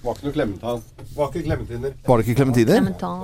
Var 0.00 0.14
ikke 0.16 0.24
noe 0.30 0.32
klementan. 0.32 0.78
Var 1.16 1.28
ikke 1.28 1.42
klementiner. 1.44 1.92
Var 2.06 2.16
det 2.20 2.24
ikke 2.26 2.36
klementiner? 2.38 2.78
Clementan. 2.80 3.18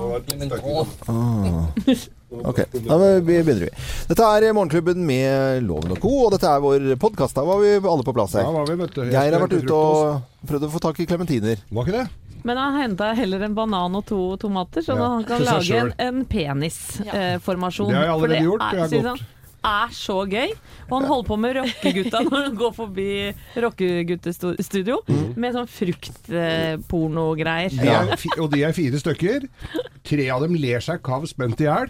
Ok, 2.45 2.59
da 2.85 2.97
begynner 3.25 3.61
vi. 3.63 3.69
Dette 4.11 4.27
er 4.27 4.53
Morgenklubben 4.57 5.01
med 5.09 5.63
Loven 5.65 5.95
og 5.95 6.01
Co. 6.03 6.11
Og 6.27 6.35
dette 6.35 6.51
er 6.51 6.61
vår 6.65 6.85
podkast. 7.01 7.39
Da 7.39 7.45
var 7.47 7.63
vi 7.63 7.77
alle 7.79 8.05
på 8.05 8.13
plass 8.17 8.35
Ja, 8.37 8.45
her. 8.45 8.53
var 8.59 8.69
vi, 8.69 8.77
vet 8.83 8.99
Geir 9.15 9.33
har 9.39 9.45
vært 9.47 9.57
ute 9.63 9.75
og 9.79 10.49
prøvd 10.51 10.67
å 10.69 10.73
få 10.75 10.83
tak 10.85 11.01
i 11.01 11.07
klementiner. 11.09 11.63
Var 11.71 11.87
ikke 11.89 11.97
det? 12.03 12.07
Men 12.47 12.61
han 12.61 12.77
henta 12.79 13.09
heller 13.19 13.41
en 13.43 13.55
banan 13.57 13.97
og 13.99 14.05
to 14.07 14.19
tomater, 14.39 14.85
så 14.85 14.95
Ja, 14.95 15.07
han 15.17 15.25
kan 15.27 15.43
lage 15.43 15.81
en, 15.81 15.93
en 15.99 16.21
penisformasjon. 16.31 17.89
Det 17.91 17.97
har 17.97 18.05
jeg 18.05 18.15
allerede 18.19 18.45
gjort, 18.45 18.61
det 18.71 18.83
er 18.85 18.93
gått. 18.93 19.03
godt. 19.09 19.25
Han 19.65 19.89
er 19.89 19.93
så 19.97 20.19
gøy. 20.31 20.51
Og 20.87 20.93
han 21.01 21.09
holder 21.11 21.27
på 21.27 21.37
med 21.43 21.57
rockegutta 21.59 22.21
når 22.27 22.37
han 22.45 22.55
går 22.61 22.73
forbi 22.77 23.07
rockeguttestudio 23.65 24.97
Mm. 25.07 25.33
med 25.37 25.55
sånn 25.55 25.69
fruktpornogreier. 25.71 27.71
Er, 27.83 28.15
og 28.41 28.51
de 28.53 28.63
er 28.67 28.73
fire 28.77 28.99
stykker. 29.01 29.41
Tre 30.07 30.27
av 30.31 30.41
dem 30.45 30.55
ler 30.61 30.81
seg 30.85 31.01
kav 31.05 31.25
spent 31.31 31.61
i 31.63 31.65
hjel. 31.67 31.89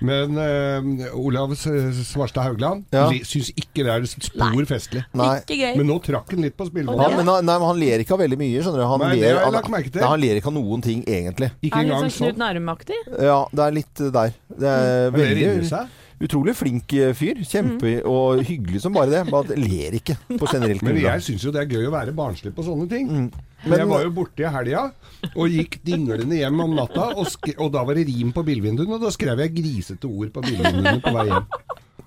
Men 0.00 0.38
uh, 0.40 1.16
Olav 1.18 1.54
Svarstad 1.56 2.42
Haugland 2.46 2.84
Ja. 2.94 3.08
syns 3.26 3.50
ikke 3.54 3.84
det 3.84 3.92
er 3.92 4.04
spor 4.10 4.64
festlig. 4.68 5.04
Nei. 5.16 5.36
Ikke 5.44 5.56
gøy. 5.60 5.74
Men 5.80 5.86
nå 5.92 5.96
trakk 6.04 6.28
han 6.34 6.42
litt 6.46 6.56
på 6.56 6.64
Han, 6.70 6.86
Ja, 6.86 7.08
men 7.16 7.26
han, 7.26 7.44
nei, 7.46 7.58
men 7.58 7.66
han 7.68 7.78
ler 7.80 7.98
ikke 8.04 8.14
av 8.16 8.20
veldig 8.24 8.38
mye, 8.40 8.62
skjønner 8.64 8.80
du. 8.82 8.86
Han, 8.90 9.00
Nei, 9.04 9.14
ler, 9.20 9.34
han, 9.44 9.52
nei, 9.52 9.60
han 10.04 10.20
ler 10.20 10.34
ikke 10.40 10.50
av 10.52 10.56
noen 10.56 10.80
ting, 10.84 11.00
egentlig. 11.08 11.48
Ikke 11.62 11.78
Er 11.80 11.84
litt 11.88 11.96
sånn 11.96 12.10
Knut 12.10 12.18
sånn. 12.34 12.38
Nærum-aktig. 12.40 12.98
Ja, 13.20 13.40
det 13.52 13.62
er 13.66 13.70
litt 13.76 13.94
der. 14.00 14.30
Det 14.50 14.68
er 14.70 15.10
det 15.10 15.20
rimer 15.20 15.36
veldig 15.54 15.68
seg. 15.70 15.84
Utrolig 16.20 16.54
flink 16.56 16.92
eh, 16.98 17.12
fyr. 17.16 17.40
Kjempe 17.48 17.94
og 18.08 18.42
hyggelig 18.44 18.82
som 18.84 18.92
bare 18.96 19.10
det. 19.12 19.22
Bare 19.30 19.48
at 19.48 19.58
ler 19.58 19.96
ikke 20.00 20.16
på 20.36 20.48
generelt 20.52 20.82
Men 20.82 20.94
grunnlag. 20.94 21.06
jeg 21.20 21.26
syns 21.28 21.46
jo 21.46 21.52
det 21.54 21.62
er 21.64 21.70
gøy 21.76 21.88
å 21.88 21.94
være 21.94 22.14
barnslig 22.16 22.52
på 22.56 22.64
sånne 22.66 22.88
ting. 22.90 23.08
Men- 23.10 23.30
Men 23.68 23.78
jeg 23.82 23.88
var 23.90 24.02
jo 24.06 24.10
borte 24.16 24.40
i 24.40 24.48
helga 24.48 24.82
og 25.36 25.50
gikk 25.52 25.74
dinglende 25.84 26.32
hjem 26.38 26.62
om 26.64 26.70
natta, 26.78 27.10
og, 27.12 27.26
sk 27.28 27.50
og 27.58 27.68
da 27.74 27.82
var 27.84 27.94
det 27.98 28.06
rim 28.08 28.30
på 28.32 28.40
bilvinduene, 28.46 28.94
og 28.96 29.02
da 29.02 29.10
skrev 29.12 29.36
jeg 29.44 29.52
grisete 29.58 30.08
ord 30.08 30.30
på 30.32 30.40
bilvinduene 30.46 31.02
på 31.04 31.12
vei 31.12 31.26
hjem. 31.28 31.50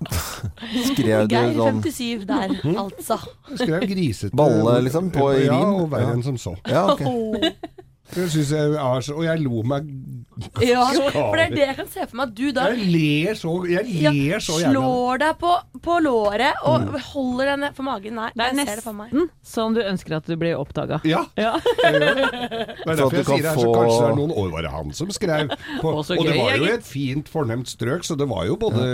Skrev 0.90 1.28
du 1.30 1.34
Geir 1.36 1.52
sånn 1.54 1.78
57 1.84 2.24
der, 2.26 2.56
altså. 2.74 3.20
Skrev 3.54 3.86
grisete 3.86 4.34
Balle, 4.36 4.80
liksom, 4.82 5.12
på 5.14 5.28
ja, 5.44 5.60
og 5.62 5.86
verre 5.94 6.16
enn 6.16 6.24
som 6.26 6.36
så. 6.42 6.56
Ja, 6.66 6.88
ok. 6.90 7.04
Det 8.12 8.26
synes 8.30 8.50
jeg 8.52 8.74
er 8.76 9.00
så, 9.06 9.14
og 9.16 9.24
jeg 9.24 9.40
lo 9.40 9.62
meg 9.64 9.86
Ja, 10.66 10.82
for 10.92 11.38
det 11.38 11.44
er 11.44 11.52
det 11.54 11.62
jeg 11.62 11.76
kan 11.78 11.88
se 11.88 12.04
for 12.10 12.18
meg 12.18 12.26
at 12.26 12.34
du 12.36 12.48
da 12.52 12.64
Jeg 12.74 12.88
ler 12.90 13.38
så 13.38 13.52
Jeg 13.70 13.86
ja, 14.02 14.12
så 14.42 14.58
slår 14.60 15.20
deg 15.22 15.38
på, 15.40 15.52
på 15.84 15.96
låret 16.04 16.58
og 16.68 16.90
holder 17.14 17.52
deg 17.52 17.60
ned 17.62 17.76
for 17.76 17.86
magen. 17.86 18.18
Nei, 18.18 18.28
Det 18.34 18.44
er 18.44 18.58
jeg 18.58 18.68
ser 18.68 18.80
det 18.80 18.84
for 18.84 18.98
meg. 18.98 19.14
nesten 19.14 19.30
sånn 19.54 19.76
du 19.76 19.80
ønsker 19.84 20.16
at 20.18 20.28
du 20.28 20.34
blir 20.40 20.58
oppdaga. 20.58 21.00
Ja. 21.08 21.22
Ja. 21.44 21.54
Det 21.60 21.90
er 21.92 22.98
derfor 22.98 23.18
jeg 23.18 23.26
kan 23.26 23.38
sier 23.38 23.44
det 23.44 23.50
her, 23.50 23.58
så 23.58 23.72
kanskje 23.74 23.98
det 24.00 24.10
er 24.10 24.18
noen 24.18 24.32
år 24.42 24.50
var 24.52 24.64
det 24.66 24.70
han 24.74 24.92
som 24.96 25.10
skrev. 25.14 25.50
På, 25.82 25.92
og 26.00 26.22
det 26.28 26.36
var 26.38 26.58
jo 26.60 26.68
et 26.72 26.86
fint, 26.86 27.30
fornemt 27.30 27.70
strøk, 27.70 28.04
så 28.06 28.16
det 28.18 28.26
var 28.30 28.46
jo 28.48 28.56
både 28.60 28.86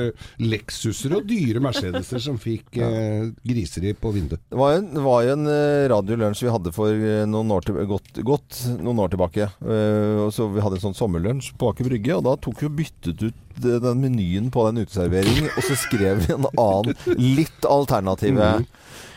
Lexuser 0.42 1.14
og 1.18 1.26
dyre 1.28 1.62
Mercedeser 1.62 2.22
som 2.22 2.38
fikk 2.40 2.78
eh, 2.82 3.28
griseri 3.46 3.92
på 3.98 4.12
vinduet. 4.14 4.42
Det 4.50 4.58
var 4.58 4.74
jo 4.74 4.80
en, 4.82 4.90
var 5.04 5.30
en 5.34 5.46
eh, 5.52 5.86
radiolunsj 5.92 6.44
vi 6.46 6.54
hadde 6.54 6.74
for 6.74 6.90
eh, 6.94 7.24
noen 7.30 7.54
år, 7.56 7.66
til, 7.68 7.80
godt, 7.90 8.22
godt 8.26 8.60
noen 8.80 8.99
år 9.04 9.12
tilbake. 9.12 9.48
Uh, 9.62 10.26
og 10.26 10.32
så 10.34 10.48
Vi 10.50 10.62
hadde 10.64 10.78
en 10.78 10.84
sånn 10.88 10.98
sommerlunsj 10.98 11.52
på 11.60 11.70
Aker 11.72 11.88
Brygge, 11.88 12.16
og 12.16 12.24
da 12.26 12.36
tok 12.40 12.62
vi 12.62 12.68
og 12.68 12.76
byttet 12.78 13.24
ut 13.24 13.62
eh, 13.64 13.78
den 13.82 14.02
menyen 14.02 14.50
på 14.52 14.64
den 14.68 14.84
uteserveringen, 14.84 15.50
og 15.54 15.66
så 15.66 15.78
skrev 15.78 16.24
vi 16.24 16.34
en 16.36 16.48
annen, 16.50 16.96
litt 17.18 17.68
alternative 17.68 18.56
mm. 18.60 18.68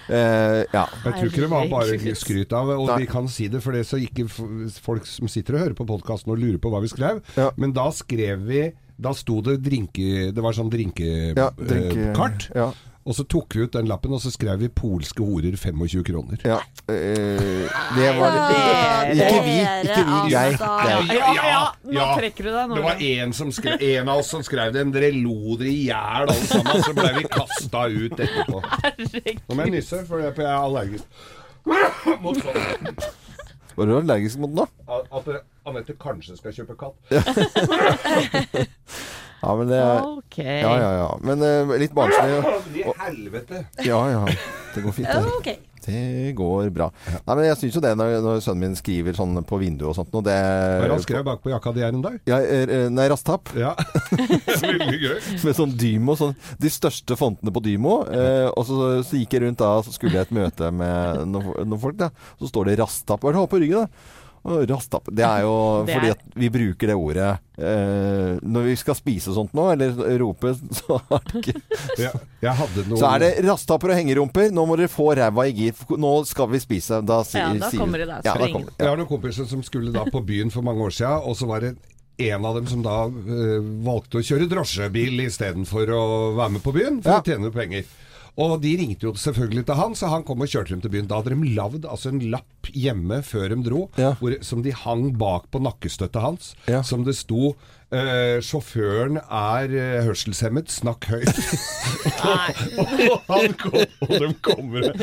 Uh, 0.03 0.67
Ja. 0.75 0.83
Jeg 1.05 1.13
tror 1.15 1.29
ikke 1.29 1.43
det 1.45 1.51
var 1.53 1.69
bare 1.71 2.15
skryt 2.19 2.53
av, 2.53 2.73
og 2.75 2.89
Nei. 2.89 2.97
vi 3.05 3.07
kan 3.07 3.29
si 3.31 3.47
det 3.47 3.61
for 3.63 3.71
det 3.71 3.85
så 3.87 3.95
ikke 4.03 4.25
folk 4.27 5.07
som 5.07 5.31
sitter 5.31 5.55
og 5.55 5.63
hører 5.63 5.77
på 5.77 5.87
podkasten 5.87 6.33
og 6.33 6.41
lurer 6.41 6.59
på 6.59 6.73
hva 6.73 6.81
vi 6.83 6.91
skrev. 6.91 7.21
Ja. 7.39 7.53
Men 7.55 7.71
da 7.75 7.87
skrev 7.95 8.43
vi 8.49 8.65
Da 9.03 9.09
sto 9.17 9.39
det 9.41 9.55
drinke... 9.65 10.29
Det 10.35 10.43
var 10.43 10.53
sånn 10.53 10.69
drinkekart. 10.69 11.39
ja, 11.39 11.47
drink, 11.57 12.43
ja, 12.53 12.67
og 13.03 13.15
så 13.17 13.23
tok 13.27 13.55
vi 13.55 13.59
ut 13.65 13.73
den 13.75 13.87
lappen, 13.89 14.13
og 14.15 14.21
så 14.23 14.29
skrev 14.31 14.59
vi 14.61 14.67
'polske 14.69 15.19
horer 15.23 15.55
25 15.59 16.03
kroner'. 16.07 16.37
ja. 16.47 16.59
Eh, 16.87 17.67
det 17.97 18.09
var 18.19 18.31
Ikke 19.11 19.41
vi, 19.43 19.57
ikke 19.83 20.03
vi. 20.07 20.31
Jeg. 20.31 20.51
altså. 20.53 20.69
jeg. 20.87 21.05
Ja, 21.19 21.33
ja, 21.35 21.63
nå 21.83 21.91
ja. 21.99 22.15
trekker 22.17 22.43
du 22.43 22.49
deg. 22.49 22.67
Nå. 22.69 22.75
Det 22.75 22.83
var 22.83 22.95
en, 23.09 23.33
som 23.33 23.51
skrev, 23.51 23.77
en 23.81 24.09
av 24.09 24.17
oss 24.23 24.27
som 24.31 24.43
skrev 24.43 24.73
den. 24.73 24.91
Dere 24.93 25.11
lo 25.11 25.57
dere 25.59 25.69
i 25.69 25.83
hjel 25.87 26.27
alle 26.27 26.33
sammen, 26.47 26.83
så 26.83 26.93
ble 26.93 27.13
vi 27.17 27.23
kasta 27.31 27.87
ut 27.91 28.19
etterpå. 28.19 28.61
Nå 29.49 29.55
må 29.55 29.61
jeg 29.67 29.71
nysse, 29.77 30.05
for 30.07 30.17
jeg 30.23 30.33
er 30.37 30.55
allergisk. 30.55 31.03
Mot 32.21 32.37
sånn. 32.39 32.55
Var 33.75 33.85
du 33.89 33.93
allergisk 33.97 34.37
mot 34.37 34.49
den, 34.51 34.57
da? 34.63 34.67
At 34.99 35.27
at 35.27 35.43
Anette 35.65 35.93
kanskje 35.97 36.37
skal 36.37 36.51
kjøpe 36.53 36.75
katt. 36.77 36.95
Ja, 39.43 39.55
men 39.59 39.67
det 39.67 39.83
Ok. 40.07 40.39
Ja, 40.39 40.71
ja, 40.79 40.91
ja. 41.01 41.09
Men 41.21 41.43
eh, 41.43 41.75
litt 41.83 41.93
barnslig. 41.93 42.39
I 42.79 42.87
helvete. 43.03 43.65
Ja, 43.85 43.99
ja. 44.09 44.25
Det 44.73 44.81
går 44.81 44.95
fint. 44.95 45.11
Det. 45.11 45.37
Ok. 45.37 45.53
Det 45.83 46.31
går 46.37 46.69
bra. 46.71 46.87
Nei, 47.11 47.35
men 47.35 47.43
jeg 47.43 47.57
syns 47.59 47.75
jo 47.75 47.81
det 47.83 47.91
når, 47.99 48.13
når 48.23 48.39
sønnen 48.45 48.69
min 48.69 48.77
skriver 48.79 49.17
sånn 49.17 49.35
på 49.47 49.59
vinduet 49.59 49.89
og 49.91 49.97
sånt 49.97 50.13
noe, 50.15 50.23
det 50.23 50.37
Hva 50.37 50.85
er 50.87 50.93
han 50.93 51.03
skrev 51.03 51.25
bak 51.27 51.41
på 51.43 51.51
jakka 51.51 51.73
di 51.75 51.83
her 51.83 51.91
en 51.91 52.05
dag? 52.05 52.15
Ja, 52.29 52.39
er, 52.39 52.71
Nei, 52.93 53.09
Rastapp. 53.11 53.51
Ja. 53.59 53.73
Veldig 54.63 54.95
gøy. 55.01 55.19
Med 55.43 55.59
sånn 55.59 55.75
Dymo. 55.79 56.15
Sånn, 56.19 56.37
de 56.63 56.71
største 56.71 57.19
fontene 57.19 57.51
på 57.53 57.63
Dymo. 57.67 57.99
Eh, 58.07 58.47
og 58.53 58.63
så, 58.69 58.79
så 59.03 59.19
gikk 59.19 59.35
jeg 59.35 59.43
rundt 59.45 59.59
da, 59.59 59.75
så 59.83 59.91
skulle 59.95 60.21
jeg 60.21 60.29
et 60.29 60.35
møte 60.39 60.71
med 60.71 61.25
noen, 61.35 61.51
noen 61.67 61.83
folk. 61.83 61.99
da 61.99 62.13
Så 62.39 62.53
står 62.53 62.71
det 62.71 62.79
Rastapp. 62.79 63.19
Hva 63.19 63.33
er 63.33 63.35
det 63.35 63.41
du 63.41 63.43
har 63.43 63.51
på 63.51 63.63
ryggen, 63.65 63.83
da? 63.83 64.21
Og 64.43 64.65
rasttapp. 64.67 65.05
Det 65.15 65.23
er 65.23 65.45
jo 65.45 65.53
Det 65.87 65.93
fordi 65.95 66.09
at 66.11 66.23
vi 66.35 66.49
bruker 66.51 66.89
det 66.91 66.95
ordet 66.99 67.27
eh, 67.57 68.33
når 68.43 68.65
vi 68.67 68.73
skal 68.81 68.97
spise 68.97 69.31
og 69.31 69.37
sånt 69.37 69.53
nå, 69.55 69.69
eller 69.71 70.17
rope, 70.19 70.51
så 70.79 70.97
er 70.99 71.23
det 71.29 71.41
ikke 71.43 71.61
Ja, 72.05 72.11
jeg 72.43 72.55
hadde 72.59 72.83
noe 72.89 72.99
Så 72.99 73.07
er 73.13 73.23
det 73.23 73.31
rasttapper 73.47 73.93
og 73.93 73.99
hengerumper. 74.01 74.51
Nå 74.51 74.65
må 74.67 74.75
dere 74.79 74.91
få 74.91 75.07
ræva 75.15 75.45
i 75.47 75.55
gir. 75.55 75.79
Nå 75.95 76.13
skal 76.27 76.51
vi 76.51 76.59
spise. 76.63 76.99
Da, 77.07 77.21
sier, 77.27 77.53
Ja, 77.55 77.63
da 77.63 77.71
kommer 77.71 78.03
det 78.03 78.09
der, 78.11 78.19
Ja, 78.25 78.33
da 78.33 78.37
springen. 78.41 78.67
ja. 78.67 78.77
Jeg 78.83 78.91
har 78.91 78.99
noen 78.99 79.11
kompiser 79.13 79.47
som 79.47 79.63
skulle 79.63 79.95
da 79.95 80.03
på 80.11 80.23
byen 80.27 80.51
for 80.53 80.65
mange 80.67 80.83
år 80.89 80.95
siden, 80.99 81.23
og 81.23 81.39
så 81.39 81.47
var 81.49 81.63
det 81.63 81.73
en 82.23 82.45
av 82.45 82.59
dem 82.59 82.67
som 82.69 82.83
da 82.85 82.97
eh, 83.09 83.59
valgte 83.87 84.19
å 84.19 84.25
kjøre 84.27 84.45
drosjebil 84.51 85.23
istedenfor 85.23 85.89
å 85.95 86.03
være 86.37 86.57
med 86.59 86.61
på 86.67 86.73
byen, 86.75 86.99
for 87.01 87.15
Ja. 87.15 87.21
å 87.23 87.25
tjene 87.25 87.49
penger. 87.55 87.87
Og 88.43 88.59
de 88.61 88.75
ringte 88.79 89.05
jo 89.07 89.13
selvfølgelig 89.17 89.63
til 89.69 89.77
han, 89.77 89.95
så 89.97 90.09
han 90.09 90.23
kom 90.25 90.41
og 90.41 90.49
kjørte 90.49 90.73
dem 90.75 90.81
til 90.81 90.89
byen. 90.93 91.07
Da 91.09 91.19
hadde 91.21 91.33
de 91.33 91.53
lagd 91.57 91.85
altså 91.85 92.09
en 92.11 92.21
lapp 92.33 92.49
hjemme 92.73 93.23
før 93.23 93.47
de 93.49 93.63
dro, 93.63 93.89
Ja. 93.97 94.13
hvor, 94.19 94.33
som 94.41 94.63
de 94.63 94.71
hang 94.71 95.17
bak 95.19 95.43
på 95.51 95.59
nakkestøttet 95.59 96.21
hans, 96.21 96.55
Ja. 96.67 96.81
som 96.81 97.03
det 97.03 97.15
sto 97.15 97.55
Uh, 97.93 98.41
'Sjåføren 98.41 99.17
er 99.29 99.69
uh, 99.69 100.01
hørselshemmet, 100.07 100.65
snakk 100.71 101.05
høyt'. 101.05 101.29
og, 102.81 103.21
han 103.29 103.53
kom, 103.53 103.75
og 104.01 104.09
de 104.09 104.33
kommer 104.41 104.81
og 104.89 104.97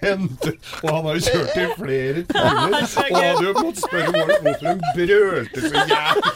henter 0.00 0.52
Og 0.82 0.88
han 0.96 1.04
har 1.04 1.12
jo 1.12 1.20
kjørt 1.20 1.56
i 1.60 1.66
flere 1.76 2.22
timer, 2.32 2.72
og 2.72 3.16
hadde 3.20 3.44
jo 3.44 3.52
måttet 3.60 3.84
spørre 3.84 4.10
hvorfor 4.16 4.48
de 4.48 4.72
brølte 4.96 5.60
så 5.60 5.76
jævlig. 5.92 6.32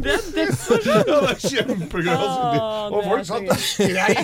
Det 0.00 0.12
er 0.12 0.20
det 0.32 0.46
Ja, 0.86 1.02
det 1.12 1.28
er 1.28 1.36
kjempegøy. 1.48 2.16
altså. 2.16 2.42
Og 2.88 3.04
folk 3.04 3.20
er 3.20 3.24
satt 3.24 3.44
og 3.52 3.56
skreik. 3.60 4.16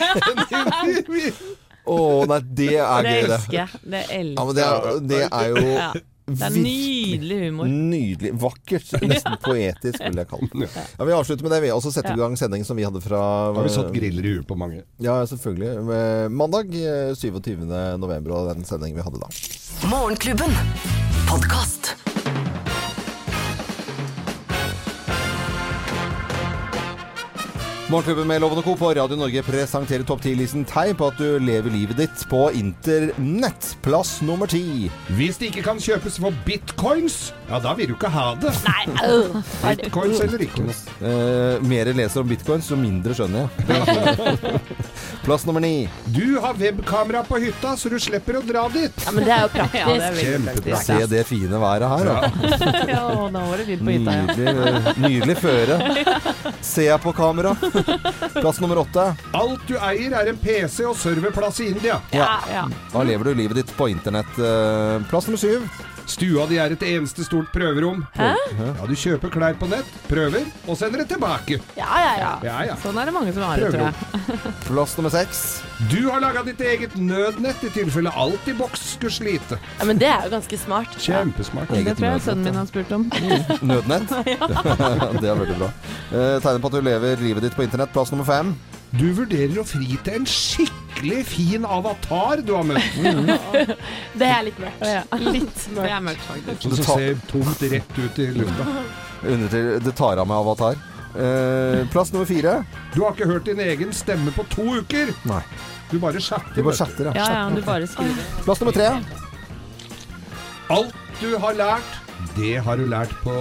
Å 1.88 1.99
nei, 2.28 2.38
det 2.60 2.71
er 2.76 3.03
Det 3.09 3.16
gøy, 3.16 3.25
det. 3.25 3.34
elsker 3.38 3.59
jeg. 3.62 3.82
Det 3.82 4.04
elsker 4.21 4.44
Ja, 4.44 4.53
det 4.53 4.69
er, 4.69 5.03
det 5.15 5.25
er 5.28 5.50
jo 5.54 5.66
Ja. 5.72 5.91
Det 6.28 6.44
er 6.44 6.53
nydelig 6.60 7.37
humor. 7.47 7.71
Nydelig. 7.72 8.32
Vakkert. 8.37 8.91
Nesten 9.09 9.38
poetisk, 9.41 9.97
vil 10.04 10.19
jeg 10.21 10.28
kalle 10.28 10.49
det. 10.53 10.69
Ja, 10.99 11.06
vi 11.09 11.15
avslutter 11.16 11.47
med 11.47 11.54
det, 11.56 11.60
vi. 11.65 11.71
Og 11.72 11.81
så 11.81 11.88
setter 11.94 12.12
vi 12.12 12.21
i 12.21 12.25
gang 12.26 12.37
sendingen 12.37 12.69
som 12.69 12.76
vi 12.76 12.84
hadde 12.84 13.00
fra 13.00 13.21
Har 13.56 13.65
vi 13.65 13.72
satt 13.72 13.88
griller 13.97 14.28
i 14.28 14.34
huet 14.37 14.44
på 14.50 14.59
mange. 14.60 14.82
Ja, 15.00 15.16
selvfølgelig. 15.31 15.88
Mandag 16.37 16.76
eh, 16.76 17.15
27. 17.16 17.65
november 18.05 18.37
og 18.37 18.50
den 18.53 18.69
sendingen 18.69 19.00
vi 19.00 19.06
hadde 19.09 19.22
da. 19.25 19.32
Morgenklubben. 19.88 20.53
Podkast. 21.32 21.94
Morgenklubben 27.88 28.26
med 28.29 28.43
Loven 28.43 28.58
og 28.61 28.64
Co. 28.67 28.75
på 28.76 28.88
Radio 28.93 29.17
Norge 29.17 29.40
presenterer 29.46 30.02
topp 30.05 30.20
10-listen 30.20 30.67
tegn 30.69 30.93
på 30.99 31.06
at 31.08 31.17
du 31.17 31.38
lever 31.40 31.73
livet 31.73 31.96
ditt 31.96 32.25
på 32.29 32.43
internett. 32.52 33.70
Plass 33.81 34.19
nummer 34.20 34.44
ti. 34.50 34.90
Hvis 35.17 35.38
det 35.40 35.49
ikke 35.49 35.62
kan 35.70 35.81
kjøpes 35.81 36.19
for 36.20 36.37
bitcoins, 36.44 37.17
ja 37.49 37.62
da 37.64 37.73
vil 37.79 37.88
du 37.88 37.94
ikke 37.96 38.11
ha 38.12 38.26
det. 38.43 38.52
Nei, 38.67 38.85
øh. 39.08 39.38
Bitcoins 39.64 40.20
eller 40.26 40.44
ikke. 40.44 40.67
Eh, 41.00 41.64
mer 41.64 41.88
jeg 41.88 41.96
leser 42.02 42.20
om 42.20 42.29
bitcoins, 42.29 42.69
jo 42.69 42.76
mindre 42.76 43.17
skjønner 43.17 43.49
jeg. 43.49 44.61
Plass 45.28 45.46
nummer 45.46 45.60
ni. 45.60 45.88
Du 46.04 46.38
har 46.38 46.54
webkamera 46.54 47.25
på 47.25 47.36
hytta, 47.36 47.76
så 47.76 47.90
du 47.92 47.98
slipper 48.00 48.38
å 48.38 48.40
dra 48.48 48.62
dit. 48.72 48.94
Ja, 49.04 49.12
men 49.12 49.26
det 49.26 49.34
er 49.34 49.42
jo 49.42 49.48
Ja, 49.60 49.66
det 49.69 49.82
er 49.82 50.14
praktisk. 50.14 50.22
Kjempebra. 50.25 50.78
Se 50.86 50.96
det 51.10 51.20
fine 51.28 51.60
været 51.60 51.90
her, 51.90 52.08
da. 52.08 52.30
Ja, 52.88 53.02
nå 53.34 53.42
var 53.50 53.60
det 53.60 53.66
fint 53.69 53.84
på 53.84 53.92
hytta, 53.92 54.14
ja. 54.16 54.22
Nydelig, 54.38 54.94
nydelig 55.04 55.36
føre. 55.42 55.76
Ser 56.70 56.88
jeg 56.88 57.02
på 57.04 57.12
kamera. 57.19 57.52
Plass 58.38 58.62
nummer 58.64 58.80
åtte. 58.86 59.04
Alt 59.36 59.69
du 59.69 59.76
eier 59.76 60.16
er 60.16 60.32
en 60.32 60.40
PC 60.40 60.88
og 60.88 60.96
serverplass 60.96 61.60
i 61.60 61.69
India. 61.74 62.00
Ja, 62.16 62.31
ja. 62.48 62.64
Da 62.94 63.04
lever 63.04 63.28
du 63.28 63.42
livet 63.44 63.60
ditt 63.60 63.76
på 63.76 63.90
internett. 63.92 64.32
Eh, 64.40 64.96
Plass 65.12 65.28
nummer 65.28 65.44
syv. 65.44 65.69
Stua 66.08 66.46
di 66.49 66.56
er 66.56 66.72
et 66.72 66.82
eneste 66.88 67.25
stort 67.26 67.50
prøverom. 67.52 68.00
Hæ? 68.16 68.31
Ja, 68.56 68.87
Du 68.88 68.94
kjøper 68.96 69.28
klær 69.32 69.58
på 69.60 69.69
nett, 69.69 69.88
prøver, 70.08 70.46
og 70.66 70.78
sender 70.81 71.02
det 71.02 71.08
tilbake. 71.12 71.58
Ja, 71.76 71.88
ja, 72.00 72.12
ja. 72.19 72.31
Ja, 72.46 72.56
ja. 72.70 72.76
Sånn 72.81 72.96
er 72.96 73.10
det 73.10 73.14
mange 73.14 73.34
som 73.37 73.44
har 73.44 73.60
det, 73.60 73.69
tror 73.75 73.90
jeg. 73.90 74.55
Plass 74.64 74.96
nummer 74.96 75.12
seks. 75.12 75.43
Du 75.93 75.99
har 76.08 76.22
laga 76.25 76.43
ditt 76.46 76.60
eget 76.64 76.96
nødnett 76.96 77.60
i 77.69 77.72
tilfelle 77.76 78.10
alt 78.16 78.49
i 78.49 78.56
boks 78.56 78.87
skulle 78.94 79.12
slite. 79.12 79.60
ja. 79.78 79.84
Men 79.88 80.00
det 80.00 80.08
er 80.08 80.25
jo 80.26 80.32
ganske 80.38 80.58
smart. 80.64 80.96
Kjempesmart. 81.05 81.69
Det 81.76 81.96
tror 81.99 82.08
jeg 82.14 82.25
sønnen 82.25 82.49
min 82.49 82.58
har 82.62 82.66
spurt 82.72 82.93
om. 82.96 83.06
Nødnett. 83.69 84.08
det 85.20 85.28
er 85.28 85.38
veldig 85.44 85.60
bra. 85.60 85.70
Eh, 86.08 86.40
tegner 86.40 86.58
på 86.64 86.72
at 86.72 86.78
du 86.78 86.81
lever 86.88 87.20
livet 87.22 87.44
ditt 87.46 87.56
på 87.56 87.69
internett. 87.69 87.93
Plass 87.93 88.10
nummer 88.14 88.25
fem. 88.28 88.56
Du 88.96 89.05
vurderer 89.12 89.58
å 89.61 89.64
fri 89.69 89.99
til 90.05 90.14
en 90.17 90.25
skikkelig 90.29 91.19
fin 91.29 91.64
avatar 91.69 92.40
du 92.46 92.55
har 92.56 92.64
møtt. 92.64 92.94
Det 94.20 94.29
er 94.29 94.46
litt 94.46 94.61
mørkt. 94.62 94.85
Ja. 94.88 95.02
Litt 95.20 95.64
Det 95.67 95.75
mørkt. 95.76 95.90
er 95.93 96.05
mørkt, 96.06 96.25
faktisk. 96.31 96.62
Som 96.62 96.87
ser 96.96 97.19
tomt 97.29 97.64
rett 97.75 97.99
ut 98.00 98.20
i 98.25 98.29
lufta. 98.38 98.69
Under 99.29 99.58
det 99.85 99.94
tar 99.99 100.23
av 100.23 100.29
med 100.31 100.38
avatar. 100.40 100.79
Eh, 101.19 101.82
plass 101.93 102.12
nummer 102.14 102.29
fire. 102.29 102.62
Du 102.94 103.02
har 103.05 103.12
ikke 103.17 103.29
hørt 103.29 103.44
din 103.49 103.61
egen 103.64 103.93
stemme 103.96 104.32
på 104.37 104.44
to 104.55 104.64
uker. 104.81 105.12
Nei. 105.29 105.43
Du 105.91 105.99
bare 106.00 106.20
chatter. 106.20 106.52
Du 106.56 106.62
bare 106.64 106.76
chatter, 106.76 107.08
ja. 107.11 107.14
Ja, 107.17 107.29
ja, 107.43 107.44
du 107.56 107.62
bare 107.64 107.87
skriver. 107.88 108.25
Plass 108.44 108.61
nummer 108.62 108.76
tre. 108.76 108.88
Alt 110.73 110.94
du 111.20 111.32
har 111.41 111.56
lært, 111.56 111.94
det 112.37 112.58
har 112.62 112.76
du 112.76 112.84
lært 112.88 113.12
på 113.25 113.41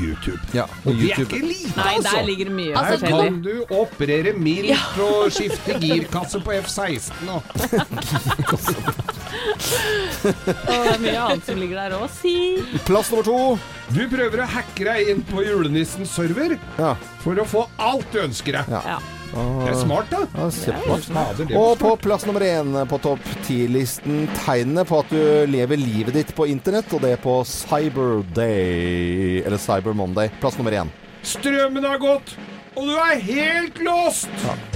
YouTube. 0.00 0.38
Ja, 0.54 0.64
Og 0.84 0.92
det 0.94 1.10
er 1.12 1.22
ikke 1.24 1.40
lite, 1.42 1.72
Nei, 1.76 1.94
altså! 1.96 2.12
der 2.16 2.26
ligger 2.28 2.44
det 2.50 2.54
mye 2.54 2.74
Altså, 2.78 3.06
Her 3.06 3.22
kan 3.24 3.40
du 3.42 3.54
operere 3.74 4.32
mildt 4.38 5.00
og 5.04 5.32
skifte 5.34 5.78
girkasse 5.82 6.40
på 6.44 6.50
F-16 6.62 7.28
og 7.28 7.42
Og 10.18 10.80
det 10.84 10.94
er 10.94 11.02
mye 11.02 11.18
annet 11.20 11.44
som 11.46 11.60
ligger 11.60 11.78
der 11.82 11.96
òg, 11.98 12.08
si. 12.14 12.34
Plass 12.88 13.10
nummer 13.12 13.26
to. 13.26 13.38
Du 13.94 14.02
prøver 14.10 14.42
å 14.44 14.48
hacke 14.50 14.86
deg 14.88 15.12
inn 15.12 15.22
på 15.28 15.44
julenissens 15.46 16.10
server 16.16 16.56
Ja. 16.78 16.94
for 17.22 17.38
å 17.38 17.46
få 17.48 17.66
alt 17.82 18.08
du 18.14 18.20
ønsker 18.24 18.58
deg. 18.60 18.74
Ja. 18.74 18.98
Det 19.32 19.70
er 19.70 19.76
smart, 19.76 20.08
da. 20.10 20.22
Ja, 20.32 20.46
kjempesmart. 20.50 21.08
Fader, 21.36 21.48
det 21.50 21.56
Og 21.58 21.74
på 21.80 21.90
plass 22.00 22.24
nummer 22.26 22.44
én 22.46 22.72
på 22.88 22.98
topp 23.04 23.24
ti-listen 23.46 24.24
tegnene 24.40 24.84
på 24.88 25.02
at 25.02 25.12
du 25.12 25.20
lever 25.52 25.80
livet 25.80 26.16
ditt 26.16 26.32
på 26.36 26.46
internett, 26.48 26.90
og 26.96 27.04
det 27.04 27.14
er 27.16 27.20
på 27.22 27.40
Cyber 27.48 28.22
Day, 28.36 29.42
eller 29.44 29.60
Cyber 29.60 29.96
Monday. 29.96 30.32
Plass 30.40 30.56
nummer 30.58 30.72
én. 30.72 30.90
Strømmen 31.28 31.84
har 31.84 32.00
gått, 32.00 32.32
og 32.78 32.86
du 32.86 32.94
er 32.94 33.18
helt 33.26 33.78
låst! 33.82 34.28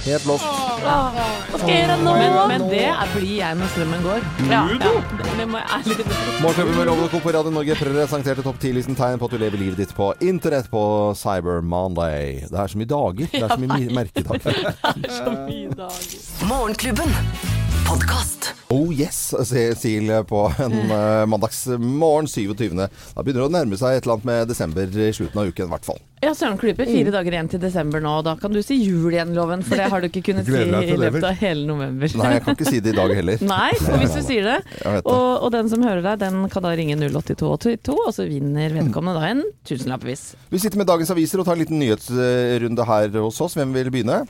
Helt 0.03 0.25
låst. 0.27 0.43
Hva 0.83 1.55
skal 1.55 1.69
jeg 1.71 1.85
gjøre 1.85 1.95
nå? 2.03 2.13
Men, 2.19 2.35
men 2.51 2.65
det 2.71 2.81
er, 2.91 3.13
blir 3.15 3.31
jeg 3.37 3.55
når 3.59 3.71
strømmen 3.71 4.03
går. 4.03 4.27
Ja. 4.51 4.59
ja, 4.67 4.77
Det, 4.83 5.29
det 5.39 5.47
må 5.47 5.61
jeg 5.61 5.69
ærlig. 5.77 6.07
Morgenklubben 6.43 6.75
med 6.81 6.89
Lovende 6.91 7.09
Co. 7.13 7.21
på 7.23 7.33
Radio 7.37 7.55
Norge 7.55 7.77
presenterte 7.79 8.43
topp 8.45 8.59
ti-listen 8.63 8.99
tegn 8.99 9.21
på 9.21 9.29
at 9.31 9.35
du 9.37 9.39
lever 9.41 9.63
livet 9.63 9.79
ditt 9.85 9.95
på 9.95 10.11
internett 10.19 10.67
på 10.73 10.83
Cyber 11.19 11.63
Monday. 11.63 12.41
Det 12.51 12.59
er 12.65 12.73
så 12.75 12.83
mye 12.83 12.91
dager. 12.91 13.31
Det 13.31 13.43
er 13.47 13.55
så 13.55 13.61
mye 13.63 13.91
merkedager. 14.01 14.63
det 14.99 15.09
er 15.09 15.19
Så 15.21 15.35
mye 15.47 15.75
dager. 15.79 16.23
Morgenklubben. 16.51 17.62
Podkast. 17.87 18.53
Oh 18.73 18.89
yes, 18.93 19.17
sier 19.45 19.75
Sil 19.77 20.09
på 20.27 20.39
en 20.63 20.73
uh, 20.89 21.23
mandagsmorgen 21.31 22.27
27. 22.27 22.73
Da 22.79 23.23
begynner 23.23 23.43
det 23.43 23.49
å 23.49 23.53
nærme 23.53 23.77
seg 23.77 23.97
et 23.99 24.07
eller 24.07 24.15
annet 24.17 24.27
med 24.29 24.49
desember 24.49 24.97
i 25.05 25.09
slutten 25.13 25.41
av 25.41 25.51
uken, 25.51 25.67
i 25.67 25.73
hvert 25.75 25.87
fall. 25.87 25.99
Ja, 26.23 26.31
Søren 26.37 26.55
Klype, 26.57 26.87
fire 26.87 27.11
dager 27.13 27.35
igjen 27.35 27.49
til 27.51 27.61
desember 27.61 28.01
nå. 28.01 28.13
og 28.21 28.25
Da 28.25 28.33
kan 28.39 28.53
du 28.55 28.61
si 28.63 28.77
jul 28.79 29.11
igjen, 29.11 29.33
Loven. 29.35 29.61
For 29.67 29.77
det 29.79 29.89
har 29.91 30.01
du 30.03 30.07
ikke 30.09 30.23
kunnet 30.29 30.47
si 30.47 30.55
i 30.55 30.97
løpet 30.97 31.27
av 31.27 31.37
hele 31.43 31.67
november. 31.67 32.15
Nei, 32.23 32.31
jeg 32.37 32.45
kan 32.47 32.57
ikke 32.57 32.69
si 32.71 32.81
det 32.85 32.93
i 32.93 32.97
dag 32.97 33.13
heller. 33.19 33.43
Nei, 33.53 33.69
for 33.81 33.99
hvis 34.01 34.15
du 34.17 34.23
sier 34.25 34.49
det. 34.49 34.57
Det. 34.79 34.95
Og, 35.03 35.27
og 35.43 35.51
den 35.53 35.69
som 35.73 35.83
hører 35.85 36.01
deg, 36.07 36.23
den 36.23 36.41
kan 36.53 36.65
da 36.65 36.73
ringe 36.79 36.97
08282, 37.03 37.99
og 37.99 38.15
så 38.15 38.27
vinner 38.29 38.73
vedkommende 38.79 39.19
da 39.19 39.29
en 39.35 39.45
tusenlappvis. 39.69 40.25
Vi 40.53 40.63
sitter 40.63 40.81
med 40.81 40.89
dagens 40.89 41.13
aviser 41.13 41.43
og 41.43 41.49
tar 41.49 41.59
en 41.59 41.65
liten 41.65 41.81
nyhetsrunde 41.83 42.89
her 42.89 43.21
hos 43.21 43.43
oss. 43.43 43.59
Hvem 43.59 43.75
vil 43.75 43.91
begynne? 43.93 44.23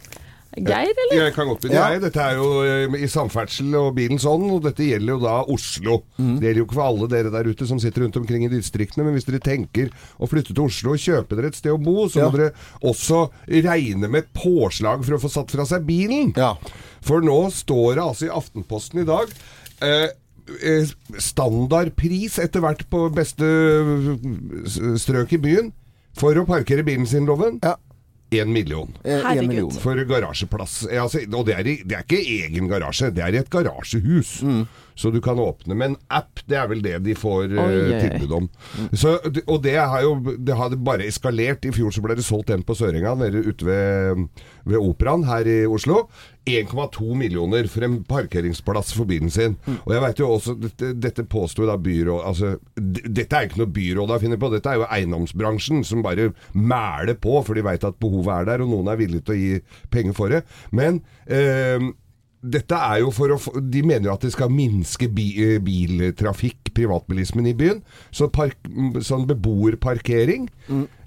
Geir, 0.58 0.92
eller? 0.94 1.16
Jeg 1.18 1.34
kan 1.34 1.48
godt 1.50 1.64
begynne. 1.64 1.80
Ja. 1.96 2.00
Dette 2.04 2.22
er 2.22 2.36
jo 2.38 2.48
eh, 2.62 2.98
i 3.04 3.08
samferdsel 3.10 3.74
og 3.80 3.96
bilens 3.98 4.26
ånd, 4.30 4.46
og 4.54 4.62
dette 4.68 4.86
gjelder 4.86 5.16
jo 5.16 5.20
da 5.24 5.36
Oslo. 5.50 5.96
Mm. 6.20 6.36
Det 6.38 6.48
gjelder 6.50 6.62
jo 6.62 6.68
ikke 6.68 6.78
for 6.78 6.86
alle 6.86 7.10
dere 7.10 7.32
der 7.34 7.50
ute 7.50 7.68
som 7.70 7.80
sitter 7.82 8.06
rundt 8.06 8.20
omkring 8.22 8.46
i 8.46 8.52
distriktene, 8.54 9.06
men 9.08 9.18
hvis 9.18 9.26
dere 9.30 9.42
tenker 9.44 9.90
å 10.22 10.30
flytte 10.30 10.54
til 10.54 10.66
Oslo 10.68 10.94
og 10.94 11.02
kjøpe 11.02 11.40
dere 11.40 11.50
et 11.50 11.58
sted 11.58 11.74
å 11.74 11.82
bo, 11.82 12.06
så 12.08 12.22
Ja. 12.22 12.30
må 12.30 12.38
dere 12.38 12.52
også 12.86 13.24
regne 13.50 14.10
med 14.14 14.30
påslag 14.38 15.04
for 15.06 15.18
å 15.18 15.22
få 15.24 15.32
satt 15.34 15.52
fra 15.52 15.66
seg 15.66 15.88
bilen. 15.90 16.34
Ja. 16.38 16.54
For 17.02 17.20
nå 17.26 17.40
står 17.52 17.96
det 17.98 18.04
altså 18.06 18.30
i 18.30 18.34
Aftenposten 18.38 19.02
i 19.02 19.08
dag 19.10 19.32
eh, 19.82 20.10
eh, 20.64 20.92
standardpris 21.20 22.38
etter 22.44 22.62
hvert 22.64 22.86
på 22.94 23.08
beste 23.16 23.44
eh, 23.44 24.98
strøk 25.02 25.34
i 25.36 25.42
byen 25.44 25.72
for 26.14 26.38
å 26.38 26.46
parkere 26.46 26.84
bilen 26.86 27.08
sin, 27.10 27.26
Loven. 27.26 27.58
Ja. 27.64 27.74
Én 28.33 28.53
million. 28.53 28.89
Eh, 29.03 29.25
en 29.33 29.47
million. 29.47 29.71
For 29.83 30.00
garasjeplass. 30.09 30.83
Altså, 30.89 31.24
og 31.30 31.45
det 31.47 31.57
er, 31.57 31.69
i, 31.69 31.75
det 31.85 31.97
er 32.00 32.07
ikke 32.07 32.21
egen 32.39 32.71
garasje, 32.71 33.12
det 33.13 33.25
er 33.25 33.38
i 33.38 33.41
et 33.44 33.51
garasjehus. 33.53 34.39
Mm. 34.44 34.63
Så 34.95 35.12
du 35.13 35.19
kan 35.24 35.40
åpne 35.42 35.78
med 35.78 35.94
en 35.94 35.98
app, 36.13 36.44
det 36.50 36.57
er 36.60 36.68
vel 36.72 36.84
det 36.86 36.98
de 37.06 37.16
får 37.18 37.54
eh, 37.54 37.63
Oi, 37.63 37.80
oi. 37.94 38.01
tilbud 38.04 38.36
om. 38.38 38.50
Så, 38.94 39.16
og 39.48 39.63
det 39.66 39.78
har 39.80 40.04
jo 40.06 40.16
det 40.38 40.57
har 40.60 40.75
bare 40.78 41.07
eskalert. 41.10 41.66
I 41.66 41.74
fjor 41.75 41.94
så 41.94 42.04
ble 42.06 42.18
det 42.19 42.25
solgt 42.28 42.54
en 42.54 42.66
på 42.66 42.75
Sørenga, 42.78 43.16
nede 43.19 43.44
ute 43.48 43.68
ved, 43.68 44.28
ved 44.69 44.80
Operaen 44.80 45.25
her 45.30 45.50
i 45.50 45.63
Oslo. 45.69 46.06
1,2 46.45 47.16
millioner 47.16 47.68
for 47.72 47.86
en 47.86 48.01
parkeringsplass 48.04 48.92
for 48.98 49.07
bilen 49.07 49.31
sin. 49.31 49.56
Mm. 49.63 49.78
Og 49.86 49.94
jeg 49.95 50.04
vet 50.04 50.19
jo 50.19 50.30
også, 50.34 50.56
Dette, 50.60 50.92
dette 51.00 51.24
påsto 51.30 51.66
da 51.68 51.78
byrådet 51.80 52.28
altså, 52.28 52.50
Dette 52.75 53.38
er 53.38 53.48
ikke 53.48 53.62
noe 53.62 53.72
byrådet 53.72 54.16
har 54.18 54.24
funnet 54.25 54.42
på, 54.42 54.50
dette 54.51 54.74
er 54.74 54.81
jo 54.81 54.90
eiendomsbransjen 54.90 55.86
som 55.88 56.04
bare 56.04 56.31
mæler 56.54 57.16
på, 57.16 57.38
for 57.48 57.56
de 57.56 57.63
veit 57.66 57.88
at 57.88 58.00
behovet 58.01 58.34
er 58.36 58.50
der, 58.51 58.63
og 58.66 58.74
noen 58.74 58.92
er 58.92 59.00
villige 59.00 59.24
til 59.24 59.36
å 59.36 59.40
gi 59.40 59.84
penger 59.94 60.18
for 60.18 60.36
det. 60.36 60.44
Men 60.75 61.00
eh, 61.31 61.80
dette 62.44 62.75
er 62.75 63.00
jo 63.04 63.12
for 63.16 63.31
å 63.31 63.38
De 63.72 63.81
mener 63.86 64.10
jo 64.10 64.13
at 64.18 64.25
det 64.25 64.34
skal 64.36 64.51
minske 64.51 65.07
bi, 65.13 65.30
eh, 65.40 65.60
biltrafikk, 65.63 66.74
privatbilismen 66.75 67.48
i 67.48 67.56
byen. 67.56 67.81
Så 68.12 68.28
park, 68.34 68.57
sånn 69.00 69.28
beboerparkering, 69.30 70.50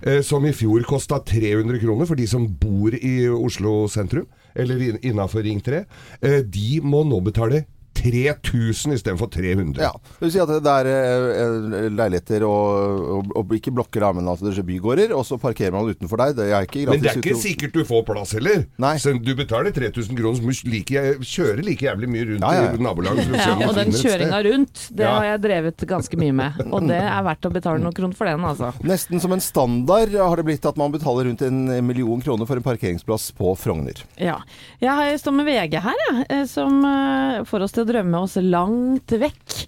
eh, 0.02 0.22
som 0.22 0.44
i 0.46 0.52
fjor 0.52 0.82
kosta 0.88 1.20
300 1.20 1.80
kroner 1.82 2.06
for 2.06 2.16
de 2.16 2.26
som 2.26 2.46
bor 2.46 2.94
i 2.94 3.28
Oslo 3.28 3.86
sentrum, 3.88 4.26
eller 4.54 4.80
in, 4.80 4.98
innafor 5.02 5.42
Ring 5.44 5.60
3, 5.60 5.84
eh, 6.22 6.42
de 6.42 6.80
må 6.80 7.04
nå 7.04 7.20
betale 7.22 7.66
3000 7.96 8.94
istedenfor 8.96 9.30
300. 9.32 9.82
Ja. 9.82 9.92
Det 10.18 10.26
vil 10.26 10.32
si 10.34 10.40
at 10.42 10.50
det 10.64 10.72
er 10.72 10.88
eh, 10.90 11.88
leiligheter 11.96 12.44
og, 12.46 13.02
og, 13.16 13.32
og 13.40 13.54
ikke 13.56 13.72
blokker, 13.74 14.04
men 14.16 14.28
altså 14.30 14.46
det 14.48 14.58
er 14.60 14.66
bygårder, 14.68 15.14
og 15.16 15.24
så 15.28 15.38
parkerer 15.40 15.74
man 15.74 15.88
utenfor 15.90 16.20
deg. 16.22 16.36
Det 16.38 16.48
er 16.52 16.66
ikke 16.68 16.84
gratis. 16.84 16.90
Men 16.92 17.04
det 17.04 17.10
er 17.12 17.20
ikke 17.20 17.34
utro- 17.34 17.44
sikkert 17.46 17.76
du 17.76 17.82
får 17.88 18.04
plass 18.08 18.34
heller. 18.36 18.64
Nei. 18.82 18.94
Så 19.02 19.14
du 19.16 19.32
betaler 19.38 19.74
3000 19.76 20.18
kroner, 20.20 20.38
så 20.38 20.62
du 20.66 20.70
like, 20.72 21.04
kjører 21.26 21.62
like 21.66 21.86
jævlig 21.88 22.10
mye 22.12 22.28
rundt 22.32 22.46
Ja, 22.46 22.52
ja, 22.60 22.68
i 22.76 22.82
nabolaget. 22.86 23.24
for 23.26 23.36
å 23.36 23.42
se 23.42 23.56
Ja, 23.56 23.70
og 23.70 23.78
den 23.80 23.94
kjøringa 23.96 24.42
rundt, 24.50 24.84
det 24.96 25.06
Ja. 25.06 25.14
har 25.16 25.28
jeg 25.32 25.42
drevet 25.46 25.86
ganske 25.88 26.20
mye 26.20 26.34
med. 26.42 26.60
Og 26.70 26.86
det 26.90 27.00
er 27.00 27.22
verdt 27.26 27.48
å 27.48 27.52
betale 27.54 27.82
noen 27.82 27.96
kroner 27.96 28.16
for 28.18 28.28
den, 28.30 28.44
altså. 28.46 28.72
Nesten 28.86 29.20
som 29.22 29.32
en 29.36 29.40
standard 29.44 30.12
har 30.16 30.36
det 30.36 30.44
blitt 30.48 30.66
at 30.68 30.76
man 30.80 30.92
betaler 30.94 31.28
rundt 31.30 31.42
en 31.46 31.64
million 31.86 32.20
kroner 32.22 32.46
for 32.48 32.56
en 32.60 32.66
parkeringsplass 32.66 33.30
på 33.36 33.54
Frogner. 33.58 34.02
Ja. 34.20 34.38
Jeg 34.82 35.18
står 35.22 35.32
med 35.40 35.46
VG 35.48 35.78
her, 35.80 36.00
jeg, 36.10 36.26
eh, 36.30 36.44
som 36.50 36.82
eh, 36.84 37.42
får 37.48 37.64
oss 37.66 37.72
til 37.76 37.85
å 37.86 37.92
drømme 37.94 38.24
oss 38.26 38.36
langt 38.42 39.14
vekk. 39.22 39.62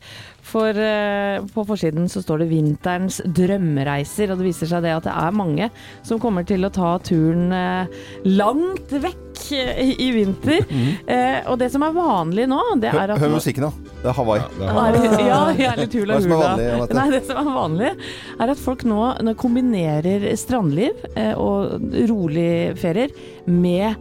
For 0.49 0.73
eh, 0.81 1.43
på 1.53 1.61
forsiden 1.69 2.07
så 2.09 2.23
står 2.25 2.41
det 2.41 2.47
'Vinterens 2.49 3.19
drømmereiser', 3.37 4.31
og 4.33 4.39
det 4.41 4.47
viser 4.47 4.71
seg 4.71 4.81
det 4.87 4.95
at 4.97 5.05
det 5.05 5.13
er 5.13 5.35
mange 5.37 5.67
som 6.07 6.17
kommer 6.23 6.47
til 6.49 6.65
å 6.65 6.71
ta 6.73 6.95
turen 7.05 7.53
eh, 7.53 7.99
langt 8.25 8.95
vekk 8.95 9.43
eh, 9.59 9.93
i 9.93 10.09
vinter. 10.17 10.65
Eh, 11.05 11.43
og 11.53 11.59
det 11.61 11.69
som 11.75 11.85
er 11.85 11.93
vanlig 11.93 12.49
nå, 12.49 12.63
det 12.81 12.95
er 12.95 13.13
at 13.13 13.21
hør 13.21 13.35
musikken, 13.37 13.69
da. 13.69 13.93
Det 14.01 14.09
er 14.09 14.17
Hawaii. 14.17 14.41
Ja, 14.41 14.73
det 14.89 15.05
er- 15.05 15.13
er, 15.13 15.27
ja, 15.29 15.41
jeg 15.53 15.69
er 15.75 15.81
litt 15.85 15.99
hula 16.01 16.17
Hva 16.17 16.17
er 16.17 16.25
det 16.25 16.25
som 16.25 16.33
er 16.33 16.39
hula. 16.39 16.49
vanlig, 16.49 16.73
Anette? 16.79 16.99
Nei, 17.03 17.09
det 17.13 17.23
som 17.29 17.37
er 17.45 17.55
vanlig, 17.61 17.93
er 18.41 18.57
at 18.57 18.65
folk 18.65 18.85
nå, 18.89 19.01
nå 19.29 19.37
kombinerer 19.45 20.29
strandliv 20.41 21.07
eh, 21.15 21.35
og 21.37 21.93
rolig 22.09 22.77
ferier 22.81 23.13
med 23.47 24.01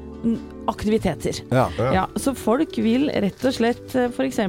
aktiviteter. 0.67 1.41
Ja. 1.51 1.67
Ja. 1.77 1.91
Ja, 1.93 2.05
så 2.19 2.33
folk 2.35 2.77
vil 2.77 3.09
rett 3.13 3.43
og 3.47 3.53
slett 3.55 3.95
eh, 3.95 4.09
f.eks. 4.11 4.39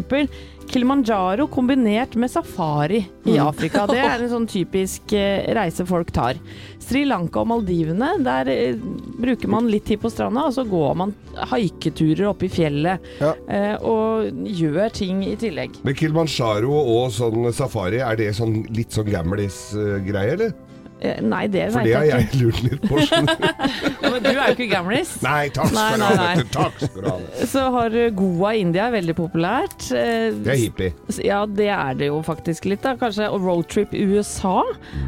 Kilimanjaro 0.68 1.46
kombinert 1.48 2.12
med 2.20 2.28
safari 2.30 2.98
i 3.24 3.38
Mm. 3.38 3.46
Afrika. 3.46 3.86
Det 3.88 3.98
er 4.04 4.20
en 4.24 4.28
sånn 4.32 4.48
typisk 4.50 5.12
eh, 5.16 5.46
reise 5.56 5.86
folk 5.88 6.10
tar. 6.12 6.36
Sri 6.82 7.04
Lanka 7.08 7.40
og 7.40 7.48
Maldivene, 7.48 8.10
der 8.24 8.48
eh, 8.52 8.76
bruker 9.20 9.48
man 9.52 9.68
litt 9.72 9.86
tid 9.88 10.00
på 10.02 10.10
stranda, 10.12 10.44
og 10.48 10.52
så 10.56 10.64
går 10.68 10.94
man 11.00 11.14
haiketurer 11.52 12.26
oppe 12.32 12.48
i 12.48 12.52
fjellet 12.52 13.04
Ja. 13.22 13.32
og 13.80 14.28
gjør 14.44 14.92
ting 14.92 15.22
i 15.24 15.36
tillegg. 15.40 15.76
Men 15.86 15.94
Kilimanjaro 15.96 16.72
og 16.74 17.12
sånn 17.14 17.48
safari, 17.54 18.00
er 18.04 18.16
det 18.18 18.32
sånn 18.36 18.64
litt 18.74 18.92
sånn 18.96 19.08
gamlis-greie, 19.12 20.32
eller? 20.36 20.52
Eh, 21.00 21.20
Nei, 21.22 21.44
det 21.46 21.68
For 21.72 21.86
det 21.86 21.94
har 21.94 22.06
jeg 22.08 22.28
jeg 22.28 22.40
lurt 22.42 22.62
litt 22.64 22.86
på. 22.88 22.98
Ja, 23.98 24.10
men 24.10 24.22
du 24.24 24.28
er 24.30 24.38
jo 24.50 24.54
ikke 24.56 24.68
gamlis. 24.72 25.12
Nei, 25.22 25.48
takk 25.54 25.70
skal 25.70 26.00
du 26.00 26.04
ha. 26.06 26.28
Takk 26.54 26.80
skal 26.82 27.02
du 27.04 27.08
ha. 27.10 27.16
Så 27.50 27.64
har 27.74 27.96
Goa 28.18 28.52
i 28.56 28.62
India, 28.64 28.88
veldig 28.94 29.14
populært. 29.18 29.88
Eh, 29.94 30.30
Det 30.34 30.52
er 30.54 30.60
hippie. 30.64 30.92
Ja, 31.24 31.44
det 31.46 31.68
er 31.74 31.98
det 31.98 32.10
jo 32.10 32.20
faktisk 32.26 32.68
litt, 32.70 32.82
da. 32.86 32.96
Kanskje 33.00 33.28
og 33.30 33.44
roadtrip 33.46 33.94
USA 33.94 34.62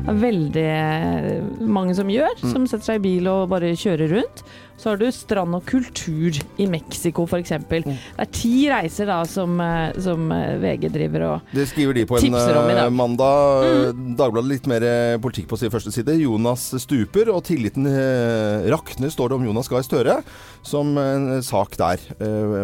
er 0.07 0.21
veldig 0.23 0.67
eh, 0.71 1.31
mange 1.67 1.97
som 1.99 2.11
gjør. 2.13 2.37
Mm. 2.43 2.51
Som 2.55 2.67
setter 2.71 2.93
seg 2.93 3.01
i 3.03 3.07
bil 3.09 3.31
og 3.31 3.49
bare 3.53 3.73
kjører 3.79 4.15
rundt. 4.19 4.45
Så 4.81 4.89
har 4.89 4.97
du 4.97 5.11
strand 5.13 5.53
og 5.53 5.67
kultur 5.69 6.33
i 6.57 6.67
Mexico, 6.71 7.27
f.eks. 7.29 7.53
Mm. 7.69 7.91
Det 7.93 8.25
er 8.25 8.29
ti 8.33 8.53
reiser 8.71 9.11
da 9.11 9.19
som, 9.29 9.59
eh, 9.61 9.99
som 10.01 10.31
eh, 10.33 10.55
VG 10.63 10.89
driver 10.95 11.25
og 11.27 11.51
Det 11.53 11.67
skriver 11.69 11.99
de 11.99 12.05
på 12.09 12.17
en 12.17 12.33
mandag. 12.33 12.57
om 12.57 12.71
i 12.71 12.77
dag. 12.79 12.87
eh, 12.87 12.95
mandag. 13.01 13.67
Dagbladet 14.17 14.49
litt 14.49 14.71
mer 14.71 14.87
politikk 15.21 15.51
på 15.51 15.59
sin 15.61 15.73
første 15.73 15.93
side. 15.93 16.17
Jonas 16.23 16.71
stuper, 16.81 17.29
og 17.29 17.45
tilliten 17.45 17.85
rakner, 18.73 19.13
står 19.13 19.29
det 19.29 19.37
om 19.37 19.45
Jonas 19.51 19.69
Gahr 19.69 19.85
Støre. 19.85 20.23
Som 20.65 20.97
en 21.01 21.43
sak 21.45 21.77
der 21.81 22.01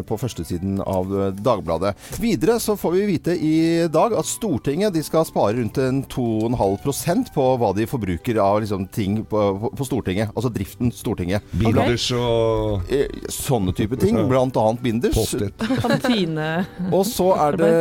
på 0.04 0.18
førstesiden 0.20 0.80
av 0.84 1.12
Dagbladet. 1.36 1.94
Videre 2.20 2.58
så 2.60 2.76
får 2.80 2.92
vi 2.92 3.06
vite 3.08 3.36
i 3.36 3.86
dag 3.92 4.12
at 4.16 4.28
Stortinget 4.28 4.92
de 4.96 5.04
skal 5.04 5.24
spare 5.28 5.56
rundt 5.56 5.80
en 5.80 6.02
2,5% 6.12 7.32
på 7.36 7.46
hva 7.60 7.72
de 7.76 7.88
forbruker 7.88 8.40
av 8.40 8.60
liksom, 8.64 8.88
ting 8.92 9.22
på, 9.24 9.44
på, 9.60 9.72
på 9.76 9.88
Stortinget. 9.88 10.32
Altså 10.36 10.52
driften 10.52 10.92
Stortinget. 10.96 11.44
Binders 12.06 12.12
og 12.14 12.92
Eh, 12.92 13.08
Sånne 13.32 13.72
type 13.74 13.96
ting. 13.98 14.16
Blant 14.28 14.56
annet 14.56 14.82
binders. 14.82 15.34
Kantine. 15.82 16.66
Og 16.92 17.04
så 17.06 17.32
er 17.34 17.56
det 17.58 17.72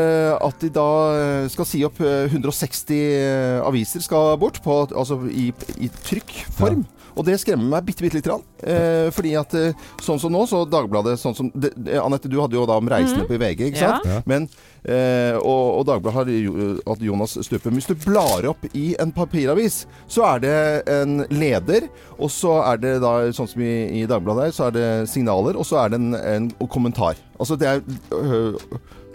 at 0.42 0.60
de 0.62 0.70
da 0.74 0.88
eh, 1.16 1.48
skal 1.52 1.66
si 1.70 1.84
opp 1.86 2.00
eh, 2.02 2.26
160 2.32 3.62
aviser 3.66 4.02
skal 4.06 4.36
bort, 4.42 4.62
på, 4.64 4.80
altså 4.96 5.20
i, 5.30 5.52
i 5.78 5.90
trykkform. 6.06 6.86
Og 7.16 7.26
det 7.28 7.38
skremmer 7.42 7.68
meg 7.78 7.86
bitte, 7.88 8.04
bitte 8.04 8.20
lite 8.20 8.30
grann. 8.30 8.44
Eh, 8.60 9.08
fordi 9.16 9.34
at 9.40 9.56
eh, 9.58 9.84
sånn 10.04 10.20
som 10.22 10.34
nå, 10.34 10.44
så 10.50 10.64
Dagbladet 10.70 11.16
sånn 11.22 11.36
som 11.38 11.52
det, 11.56 11.72
Anette, 12.02 12.32
du 12.32 12.38
hadde 12.42 12.58
jo 12.58 12.66
da 12.68 12.78
om 12.82 12.90
reisende 12.92 13.28
på 13.30 13.40
VG, 13.40 13.70
ikke 13.70 13.82
sant? 13.82 14.08
Ja. 14.10 14.20
Men, 14.28 14.48
eh, 14.84 15.38
og, 15.40 15.80
og 15.80 15.86
Dagbladet 15.90 16.16
har 16.18 16.32
jo, 16.34 16.74
at 16.92 17.06
Jonas 17.06 17.38
Stupe 17.46 17.74
Hvis 17.74 17.90
du 17.90 17.96
blar 18.06 18.48
opp 18.52 18.68
i 18.74 18.88
en 19.02 19.14
papiravis, 19.16 19.84
så 20.12 20.28
er 20.34 20.44
det 20.44 20.58
en 20.92 21.24
leder, 21.32 21.88
og 22.20 22.32
så 22.34 22.60
er 22.66 22.84
det 22.84 22.98
da, 23.06 23.16
sånn 23.36 23.50
som 23.52 23.64
i, 23.64 24.02
i 24.02 24.06
Dagbladet 24.10 24.50
her, 24.50 24.58
så 24.58 24.68
er 24.70 24.76
det 24.76 24.90
signaler, 25.12 25.58
og 25.60 25.68
så 25.68 25.86
er 25.86 25.96
det 25.96 26.02
en, 26.02 26.20
en 26.20 26.52
kommentar. 26.72 27.20
Altså 27.40 27.58
det 27.60 27.68
er 27.68 27.82
øh, 28.16 28.60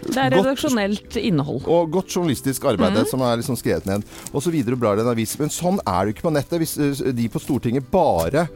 Det 0.07 0.17
er 0.17 0.33
redaksjonelt 0.33 1.15
innhold. 1.21 1.63
og 1.69 1.91
godt 1.93 2.15
journalistisk 2.15 2.65
arbeid 2.71 2.97
som 3.09 3.21
er 3.25 3.39
liksom 3.41 3.57
skrevet 3.59 3.87
ned. 3.89 4.05
Og 4.33 4.43
så 4.43 4.53
videre 4.53 4.79
blar 4.79 4.97
det 4.97 5.05
en 5.05 5.13
avis. 5.13 5.37
Men 5.39 5.53
sånn 5.53 5.79
er 5.85 6.01
det 6.03 6.11
jo 6.11 6.17
ikke 6.17 6.27
på 6.29 6.35
nettet. 6.35 6.59
Hvis 6.61 6.75
eh, 6.81 7.13
de 7.15 7.29
på 7.31 7.41
Stortinget 7.41 7.87
bare 7.91 8.47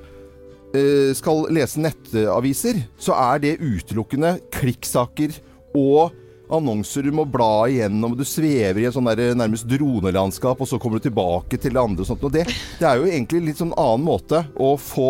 eh, 0.73 1.13
skal 1.17 1.45
lese 1.53 1.81
nettaviser, 1.83 2.83
så 2.97 3.17
er 3.31 3.41
det 3.43 3.57
utelukkende 3.61 4.37
klikksaker 4.55 5.37
og 5.75 6.15
annonser 6.53 7.01
du 7.07 7.11
må 7.15 7.25
bla 7.25 7.65
igjennom. 7.71 8.13
Du 8.17 8.25
svever 8.27 8.83
i 8.83 8.85
en 8.85 8.93
sånn 8.93 9.07
der 9.09 9.33
nærmest 9.37 9.65
dronelandskap, 9.69 10.59
og 10.61 10.69
så 10.69 10.77
kommer 10.81 11.01
du 11.01 11.07
tilbake 11.07 11.57
til 11.57 11.73
det 11.73 11.81
andre. 11.81 12.03
Og 12.05 12.09
sånt. 12.09 12.25
Og 12.27 12.33
det, 12.33 12.45
det 12.79 12.85
er 12.89 12.99
jo 13.01 13.07
egentlig 13.09 13.41
litt 13.47 13.61
sånn 13.61 13.73
annen 13.73 14.05
måte 14.05 14.43
å 14.61 14.75
få 14.81 15.09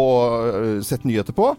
eh, 0.51 0.77
sett 0.85 1.03
nyheter 1.07 1.35
på, 1.35 1.51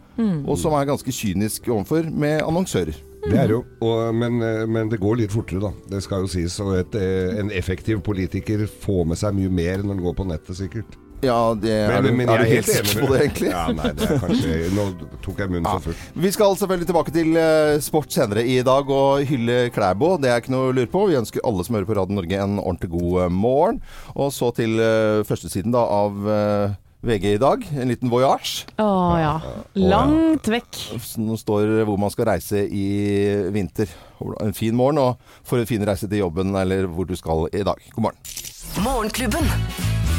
og 0.49 0.57
som 0.61 0.77
er 0.79 0.89
ganske 0.89 1.13
kynisk 1.13 1.69
overfor 1.69 2.09
med 2.09 2.41
annonsører. 2.47 2.97
Det 3.27 3.39
er 3.43 3.51
jo, 3.51 3.63
og, 3.83 4.13
men, 4.15 4.37
eh, 4.45 4.63
men 4.71 4.91
det 4.93 5.01
går 5.03 5.19
litt 5.25 5.33
fortere, 5.35 5.59
da. 5.65 5.73
Det 5.91 5.99
skal 6.05 6.23
jo 6.25 6.29
sies. 6.31 6.55
Og 6.63 6.77
et, 6.79 6.95
eh, 6.95 7.41
en 7.41 7.51
effektiv 7.55 7.99
politiker 8.07 8.63
får 8.85 9.03
med 9.11 9.19
seg 9.19 9.35
mye 9.35 9.51
mer 9.51 9.83
når 9.83 9.97
han 9.97 10.05
går 10.05 10.15
på 10.21 10.27
nettet, 10.31 10.57
sikkert. 10.61 10.95
Ja, 11.25 11.55
det 11.59 11.73
er, 11.73 12.03
men, 12.05 12.19
men 12.21 12.29
er 12.29 12.43
du 12.43 12.45
jeg 12.45 12.59
helt 12.61 12.69
sikker 12.69 13.01
på 13.03 13.09
det, 13.15 13.21
egentlig? 13.25 13.49
Ja, 13.51 13.63
nei, 13.73 13.89
det 13.97 14.05
er 14.13 14.19
kanskje 14.21 14.57
Nå 14.77 14.85
tok 15.25 15.39
jeg 15.41 15.49
munnen 15.49 15.65
Ja. 15.65 15.73
for 15.81 15.89
full. 15.89 16.23
Vi 16.27 16.33
skal 16.37 16.59
selvfølgelig 16.61 16.89
tilbake 16.93 17.15
til 17.17 17.39
eh, 17.41 17.75
sport 17.83 18.13
senere 18.15 18.45
i 18.47 18.59
dag 18.69 18.93
og 18.95 19.25
hylle 19.27 19.59
Klæbo. 19.75 20.13
Det 20.23 20.31
er 20.31 20.43
ikke 20.45 20.53
noe 20.55 20.71
å 20.71 20.75
lure 20.77 20.93
på. 20.93 21.07
Vi 21.11 21.19
ønsker 21.19 21.43
alle 21.49 21.67
som 21.67 21.79
hører 21.79 21.89
på 21.89 21.97
Radio 21.99 22.19
Norge 22.21 22.43
en 22.45 22.59
ordentlig 22.63 22.93
god 22.95 23.33
morgen. 23.35 23.81
Og 24.15 24.31
så 24.37 24.53
til 24.61 24.77
førstesiden 25.27 25.75
da 25.75 25.83
av 25.83 26.21
VG 27.07 27.27
i 27.37 27.41
dag. 27.41 27.63
En 27.79 27.91
liten 27.93 28.11
voyage. 28.13 28.67
Å 28.83 28.89
ja. 29.21 29.35
Langt 29.79 30.51
vekk. 30.51 30.81
Nå 31.23 31.39
står 31.41 31.85
hvor 31.87 32.01
man 32.01 32.13
skal 32.13 32.31
reise 32.33 32.65
i 32.67 32.87
vinter. 33.55 33.91
En 34.43 34.57
fin 34.57 34.77
morgen 34.77 35.01
og 35.03 35.39
for 35.47 35.63
en 35.63 35.69
fin 35.69 35.83
reise 35.87 36.09
til 36.11 36.25
jobben 36.25 36.55
eller 36.59 36.89
hvor 36.91 37.09
du 37.09 37.17
skal 37.19 37.47
i 37.55 37.65
dag. 37.67 37.81
God 37.95 38.09
morgen. 38.09 38.21
Morgenklubben. 38.85 39.51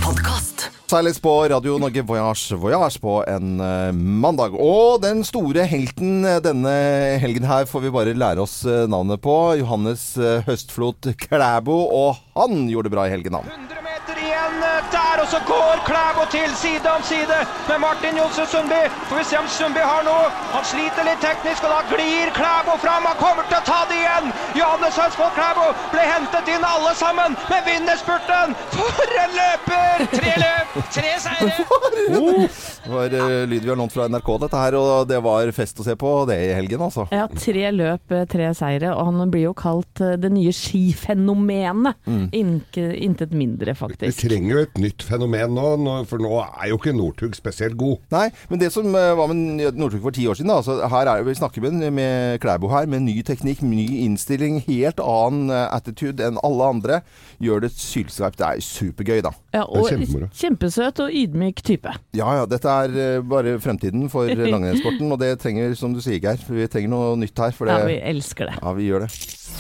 Podcast. 0.02 0.70
Seiles 0.88 1.18
på 1.20 1.32
Radio 1.52 1.74
Norge 1.82 2.00
Voyage 2.08 2.56
Voyage 2.56 3.02
på 3.04 3.18
en 3.28 3.58
eh, 3.60 3.90
mandag. 3.92 4.56
Og 4.56 5.02
den 5.04 5.26
store 5.28 5.66
helten 5.68 6.24
eh, 6.24 6.40
denne 6.46 6.72
helgen 7.20 7.44
her 7.50 7.68
får 7.68 7.84
vi 7.84 7.92
bare 7.92 8.16
lære 8.16 8.46
oss 8.46 8.62
eh, 8.64 8.86
navnet 8.88 9.20
på. 9.20 9.36
Johannes 9.60 10.14
Høstflot 10.48 11.12
Klæbo. 11.28 11.76
Og 11.92 12.24
han 12.40 12.70
gjorde 12.72 12.88
det 12.88 12.96
bra 12.96 13.10
i 13.10 13.12
helgen, 13.18 13.36
han. 13.42 13.52
100 13.68 13.84
meter 13.84 14.24
igjen 14.24 14.64
eh, 14.64 14.80
der, 15.18 15.24
og 15.24 15.30
så 15.34 15.40
går 15.54 15.76
Klæbo 15.90 16.24
til 16.32 16.52
side 16.64 16.88
om 16.98 17.04
side 17.04 17.38
med 17.70 17.78
Martin 17.86 18.18
Johnsen 18.20 18.48
Sundby. 18.54 18.82
Får 19.10 19.18
vi 19.18 19.24
se 19.30 19.38
om 19.44 19.48
Sundby 19.48 19.84
har 19.92 20.04
noe. 20.10 20.26
Han 20.56 20.64
sliter 20.72 21.04
litt 21.10 21.22
teknisk, 21.22 21.64
og 21.66 21.72
da 21.74 21.80
glir 21.94 22.30
Klæbo 22.38 22.78
fram. 22.86 23.04
Han 23.10 23.18
kommer 23.24 23.44
til 23.50 23.58
å 23.60 23.64
ta 23.72 23.80
det 23.90 23.98
igjen. 24.02 24.26
Johannes 24.60 25.00
Hønsvold 25.02 25.34
Klæbo 25.38 25.68
ble 25.94 26.04
hentet 26.14 26.52
inn 26.54 26.66
alle 26.74 26.94
sammen, 27.02 27.38
men 27.50 27.66
vinner 27.70 27.98
spurten. 28.02 28.56
For 28.76 29.18
en 29.24 29.38
løper! 29.40 30.06
Tre 30.18 30.34
løp, 30.44 30.78
tre 30.94 31.12
seire. 31.26 31.56
Det 32.88 32.94
var 32.94 33.12
uh, 33.12 33.44
lyd 33.50 33.64
vi 33.66 33.70
har 33.70 33.76
lånt 33.76 33.92
fra 33.92 34.06
NRK, 34.08 34.30
dette 34.46 34.60
her. 34.62 34.78
Og 34.80 35.08
det 35.10 35.18
var 35.24 35.50
fest 35.56 35.82
å 35.82 35.86
se 35.86 35.96
på 36.00 36.12
det 36.30 36.38
i 36.46 36.54
helgen, 36.56 36.84
altså. 36.86 37.08
Ja, 37.12 37.26
tre 37.28 37.72
løp, 37.76 38.14
eh, 38.16 38.24
tre 38.30 38.48
seire, 38.56 38.94
og 38.96 39.10
han 39.10 39.32
blir 39.34 39.50
jo 39.50 39.54
kalt 39.58 40.02
eh, 40.04 40.16
det 40.22 40.32
nye 40.32 40.54
skifenomenet. 40.56 41.98
Mm. 42.08 42.30
intet 42.32 43.34
mindre, 43.36 43.74
Vi 43.74 43.80
faktisk. 43.80 44.22
trenger 44.24 44.54
jo 44.54 44.64
et 44.64 44.80
nytt 44.80 45.04
fenomen 45.08 45.54
nå, 45.56 45.66
for 46.10 46.22
nå 46.22 46.32
er 46.44 46.70
jo 46.72 46.78
ikke 46.80 46.94
Northug 46.96 47.36
spesielt 47.38 47.78
god. 47.80 47.98
Nei, 48.14 48.28
men 48.52 48.62
det 48.62 48.70
som 48.76 48.88
eh, 48.96 49.14
var 49.18 49.32
med 49.32 49.78
Northug 49.80 50.04
for 50.04 50.16
ti 50.16 50.28
år 50.30 50.38
siden 50.40 50.52
da, 50.52 50.60
altså, 50.62 50.78
her 50.92 51.12
er, 51.12 51.24
Vi 51.28 51.36
snakker 51.40 51.64
med, 51.66 51.88
med 51.96 52.40
Klæbo 52.44 52.70
her, 52.72 52.88
med 52.92 53.06
ny 53.08 53.18
teknikk, 53.28 53.62
ny 53.66 53.86
innstilling, 54.06 54.60
helt 54.68 55.02
annen 55.04 55.52
eh, 55.54 55.66
attitude 55.76 56.24
enn 56.28 56.40
alle 56.46 56.70
andre. 56.76 57.02
Gjør 57.44 57.66
det 57.66 57.72
sylskarpt. 57.76 58.40
Det 58.40 58.48
er 58.48 58.64
supergøy, 58.68 59.22
da. 59.26 59.34
Ja, 59.56 59.66
og 59.66 59.90
kjempesøt 60.38 61.04
og 61.06 61.14
ydmyk 61.16 61.64
type. 61.66 61.94
Ja, 62.18 62.32
ja. 62.42 62.48
Dette 62.50 62.78
er 62.86 62.98
eh, 63.18 63.22
bare 63.26 63.58
fremtiden 63.64 64.10
for 64.14 64.30
langrennssporten, 64.54 65.12
og 65.12 65.22
det 65.24 65.36
trenger, 65.44 65.74
som 65.80 65.96
du 65.96 66.02
sier, 66.04 66.22
Geir, 66.24 66.42
vi 66.50 66.68
trenger 66.72 66.94
noe 66.94 67.16
nytt 67.20 67.38
her. 67.42 67.56
For 67.58 67.70
det, 67.70 67.78
Ja, 67.80 67.88
vi 67.90 68.02
elsker 68.14 68.52
det. 68.52 68.60
ja, 68.62 68.76
vi 68.78 68.90
gjør 68.92 69.08
det. 69.08 69.14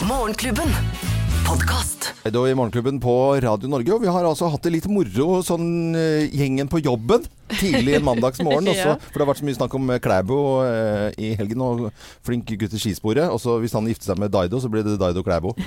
Morgenklubben. 0.08 1.17
Podkast. 1.48 2.14
I 2.26 2.30
Morgenklubben 2.56 3.00
på 3.00 3.40
Radio 3.40 3.70
Norge, 3.72 3.94
og 3.96 4.02
vi 4.04 4.10
har 4.12 4.26
altså 4.28 4.50
hatt 4.52 4.66
det 4.68 4.74
litt 4.74 4.88
moro 4.92 5.38
sånn 5.48 5.96
eh, 5.96 6.26
gjengen 6.28 6.68
på 6.68 6.82
jobben. 6.84 7.24
Tidlig 7.48 7.96
en 7.98 8.04
mandagsmorgen 8.08 8.68
også, 8.74 8.88
Ja. 8.92 8.96
for 9.00 9.18
det 9.20 9.24
har 9.26 9.30
vært 9.34 9.40
så 9.42 9.46
mye 9.48 9.58
snakk 9.58 9.76
om 9.78 9.90
eh, 9.94 10.00
Klæbo 10.04 10.38
eh, 10.66 11.12
i 11.18 11.30
helgen, 11.40 11.62
og 11.64 11.86
flink 12.28 12.50
gutt 12.60 12.74
i 12.76 12.82
skisporet. 12.82 13.24
Og 13.32 13.40
så 13.40 13.56
hvis 13.64 13.74
han 13.78 13.88
gifter 13.88 14.12
seg 14.12 14.20
med 14.22 14.32
Daido, 14.34 14.60
så 14.60 14.70
blir 14.72 14.84
det 14.86 14.98
Daido 15.00 15.24
Klæbo. 15.26 15.54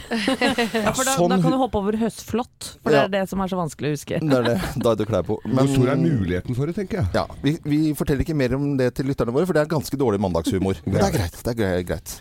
Ja, 0.80 0.92
for 0.94 1.04
da, 1.04 1.14
Sånn- 1.16 1.32
da 1.32 1.38
kan 1.42 1.52
du 1.54 1.58
hoppe 1.60 1.78
over 1.80 1.96
høstflott, 2.00 2.68
for 2.82 2.92
det 2.94 3.00
er 3.06 3.10
det 3.12 3.22
som 3.30 3.40
er 3.42 3.50
så 3.50 3.58
vanskelig 3.58 3.90
å 3.90 3.94
huske. 3.96 4.20
Det 4.22 4.37
er 4.40 4.46
det. 4.46 4.56
Daido 4.84 5.06
Klæbo. 5.08 5.38
Hvor 5.44 5.68
stor 5.70 5.90
er 5.94 6.00
muligheten 6.00 6.56
for 6.56 6.68
det, 6.70 6.76
tenker 6.78 7.00
jeg. 7.00 7.10
Ja, 7.16 7.25
vi, 7.44 7.54
vi 7.64 7.80
forteller 7.99 8.25
ikke 8.25 8.37
mer 8.38 8.54
om 8.56 8.68
det 8.80 8.90
til 8.99 9.08
lytterne 9.10 9.34
våre, 9.34 9.49
for 9.49 9.56
det 9.56 9.64
er 9.64 9.70
ganske 9.72 9.99
dårlig 10.00 10.20
mandagshumor. 10.22 10.80
Men 10.87 10.99
det 11.00 11.08
er 11.08 11.16
greit. 11.16 11.40
det 11.46 11.56
er 11.70 11.84
greit. 11.88 12.14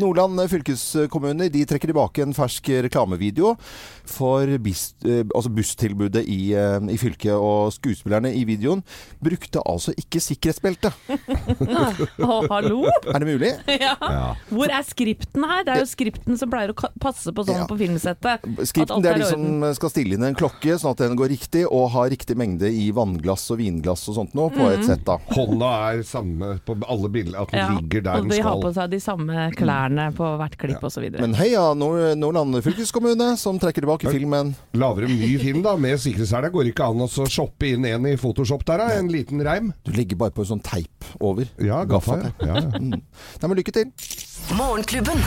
Nordland 0.00 0.40
fylkeskommune 0.52 1.48
de 1.52 1.64
trekker 1.68 1.90
tilbake 1.92 2.24
en 2.24 2.34
fersk 2.36 2.70
reklamevideo 2.86 3.54
for 4.06 4.50
bis, 4.62 4.88
eh, 5.04 5.22
altså 5.34 5.50
busstilbudet 5.52 6.24
i, 6.30 6.52
eh, 6.54 6.78
i 6.92 6.98
fylket. 7.00 7.32
Og 7.36 7.72
skuespillerne 7.74 8.32
i 8.36 8.44
videoen 8.48 8.82
brukte 9.22 9.60
altså 9.66 9.92
ikke 9.96 10.20
sikkerhetsbelte. 10.20 10.92
oh, 12.20 12.46
hallo? 12.50 12.84
Er 13.12 13.22
det 13.22 13.28
mulig? 13.28 13.52
Ja. 13.86 13.92
Ja. 14.00 14.28
Hvor 14.48 14.70
er 14.72 14.82
skripten 14.86 15.44
her? 15.46 15.62
Det 15.66 15.74
er 15.74 15.80
jo 15.82 15.88
skripten 15.88 16.38
som 16.40 16.50
pleier 16.50 16.72
å 16.72 16.88
passe 17.02 17.30
på 17.34 17.44
sånn 17.46 17.60
Ja. 17.60 17.66
på 17.68 17.76
filmsettet. 17.78 18.44
Skripten 18.66 19.02
det 19.04 19.10
er 19.12 19.20
de 19.20 19.26
som 19.28 19.64
skal 19.76 19.92
stille 19.92 20.16
inn 20.16 20.24
en 20.26 20.36
klokke, 20.38 20.76
sånn 20.80 20.94
at 20.96 21.02
den 21.04 21.16
går 21.18 21.30
riktig, 21.34 21.64
og 21.68 21.90
har 21.94 22.08
riktig 22.12 22.36
mengde 22.38 22.70
i 22.72 22.88
vannglass 22.96 23.44
og 23.54 23.60
vinglass 23.60 24.06
og 24.10 24.16
sånt 24.18 24.34
noe 24.38 24.50
på 24.54 24.68
et 24.72 24.84
sett. 24.88 25.04
da. 25.06 25.18
Hånda 25.36 25.70
er 25.92 26.02
samme 26.08 26.56
på 26.66 26.76
alle 26.88 27.10
bilder, 27.12 27.38
at 27.44 27.52
den 27.52 27.60
Ja, 27.62 27.68
ligger 27.76 28.06
der 28.08 28.16
og 28.20 28.26
den 28.26 28.32
de 28.36 28.40
har 28.42 28.56
skal. 28.56 28.62
på 28.64 28.72
seg 28.78 28.90
de 28.96 29.00
samme 29.04 29.46
klærne 29.56 30.08
på 30.16 30.30
hvert 30.40 30.56
klipp 30.60 30.82
og 30.88 30.92
så 30.94 31.04
videre. 31.04 31.20
Men 31.26 31.36
heia 31.38 31.66
Nord 31.78 32.16
Nordland 32.18 32.56
fylkeskommune, 32.64 33.36
som 33.38 33.60
trekker 33.62 33.84
tilbake 33.84 34.10
filmen. 34.12 34.54
Lager 34.74 35.06
en 35.06 35.14
ny 35.20 35.36
film 35.42 35.62
da, 35.66 35.76
med 35.76 36.00
sikkerhetssele. 36.02 36.50
Går 36.54 36.72
ikke 36.72 36.88
an 36.90 37.04
å 37.06 37.08
shoppe 37.28 37.68
inn 37.74 37.84
en 37.86 38.06
i 38.10 38.16
Photoshop 38.20 38.64
der, 38.66 38.82
da? 38.82 38.88
En 38.96 39.08
liten 39.12 39.42
reim? 39.44 39.72
Du 39.84 39.92
ligger 39.92 40.16
bare 40.16 40.32
på 40.32 40.40
en 40.44 40.48
sånn 40.54 40.62
teip 40.64 41.04
over. 41.20 41.48
Ja, 41.60 41.82
gaffa. 41.84 42.16
Gaffateip. 42.16 42.46
Ja. 42.48 42.54
Ja. 42.62 42.80
Mm. 42.80 43.02
Nei, 43.02 43.48
men 43.50 43.58
lykke 43.58 43.74
til. 43.76 43.90
Morgenklubben. 44.56 45.20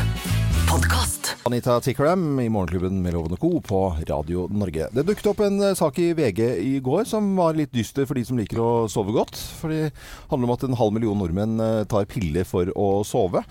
Podcast. 0.69 1.31
Anita 1.49 1.79
Tikram 1.81 2.39
i 2.41 2.47
Morgenklubben 2.49 2.99
med 3.01 3.13
Loven 3.15 3.33
og 3.37 3.41
Co. 3.41 3.51
på 3.65 3.79
Radio 4.09 4.47
Norge. 4.53 4.89
Det 4.93 5.05
dukket 5.05 5.29
opp 5.31 5.43
en 5.45 5.61
eh, 5.65 5.75
sak 5.77 5.97
i 6.01 6.11
VG 6.17 6.41
i 6.61 6.75
går 6.85 7.05
som 7.09 7.29
var 7.37 7.57
litt 7.57 7.73
dyster 7.73 8.09
for 8.09 8.17
de 8.17 8.25
som 8.25 8.37
liker 8.37 8.61
å 8.61 8.69
sove 8.89 9.13
godt. 9.15 9.37
For 9.61 9.73
det 9.73 9.91
handler 10.29 10.49
om 10.49 10.55
at 10.57 10.65
en 10.67 10.77
halv 10.81 10.95
million 10.97 11.17
nordmenn 11.21 11.57
eh, 11.61 11.83
tar 11.89 12.09
piller 12.09 12.45
for 12.49 12.69
å 12.77 12.89
sove. 13.07 13.45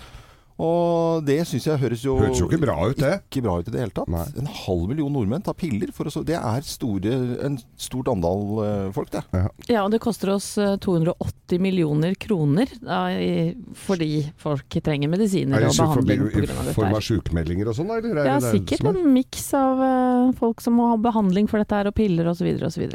Og 0.59 1.23
det 1.23 1.37
syns 1.47 1.69
jeg 1.69 1.79
høres 1.79 2.00
jo 2.03 2.17
Høres 2.19 2.41
jo 2.41 2.49
ikke 2.49 2.59
bra 2.65 2.75
ut, 2.91 2.97
det. 2.99 3.12
ikke 3.31 3.43
bra 3.45 3.53
ut 3.61 3.69
i 3.69 3.75
det 3.75 3.79
hele 3.85 3.95
tatt. 3.95 4.09
Nei. 4.11 4.25
En 4.43 4.49
halv 4.50 4.88
million 4.91 5.12
nordmenn 5.15 5.45
tar 5.47 5.55
piller 5.55 5.93
for 5.95 6.11
å 6.11 6.12
sove. 6.12 6.27
Det 6.27 6.35
er 6.35 6.65
store, 6.67 7.12
en 7.47 7.61
stort 7.79 8.11
andal 8.11 8.43
eh, 8.65 8.88
folk, 8.97 9.12
det. 9.15 9.23
Ja, 9.71 9.85
og 9.85 9.93
det 9.95 10.00
koster 10.03 10.33
oss 10.35 10.49
eh, 10.59 10.75
280 10.83 11.62
millioner 11.62 12.19
kroner 12.19 12.67
da, 12.83 13.05
i, 13.15 13.55
fordi 13.87 14.11
folk 14.43 14.81
trenger 14.83 15.12
medisiner 15.15 15.69
og 15.69 15.79
behandling 15.79 16.27
pga. 16.27 16.43
dette. 16.43 16.59
Er 16.59 16.67
det 16.67 16.75
i 16.75 16.79
form 16.81 16.99
av 16.99 17.07
sykemeldinger 17.07 17.71
og 17.71 17.79
sånn, 17.79 17.93
da, 17.95 18.00
eller? 18.03 18.19
er 18.25 18.31
Ja, 18.33 18.38
det 18.43 18.55
sikkert 18.59 18.83
er- 18.83 18.99
en 18.99 19.12
miks 19.15 19.47
av 19.55 19.83
eh, 19.87 20.33
folk 20.43 20.61
som 20.65 20.75
må 20.81 20.91
ha 20.91 20.99
behandling 21.07 21.47
for 21.47 21.62
dette 21.62 21.79
her, 21.79 21.87
og 21.87 21.95
piller 21.95 22.27
osv. 22.35 22.50
osv. 22.67 22.88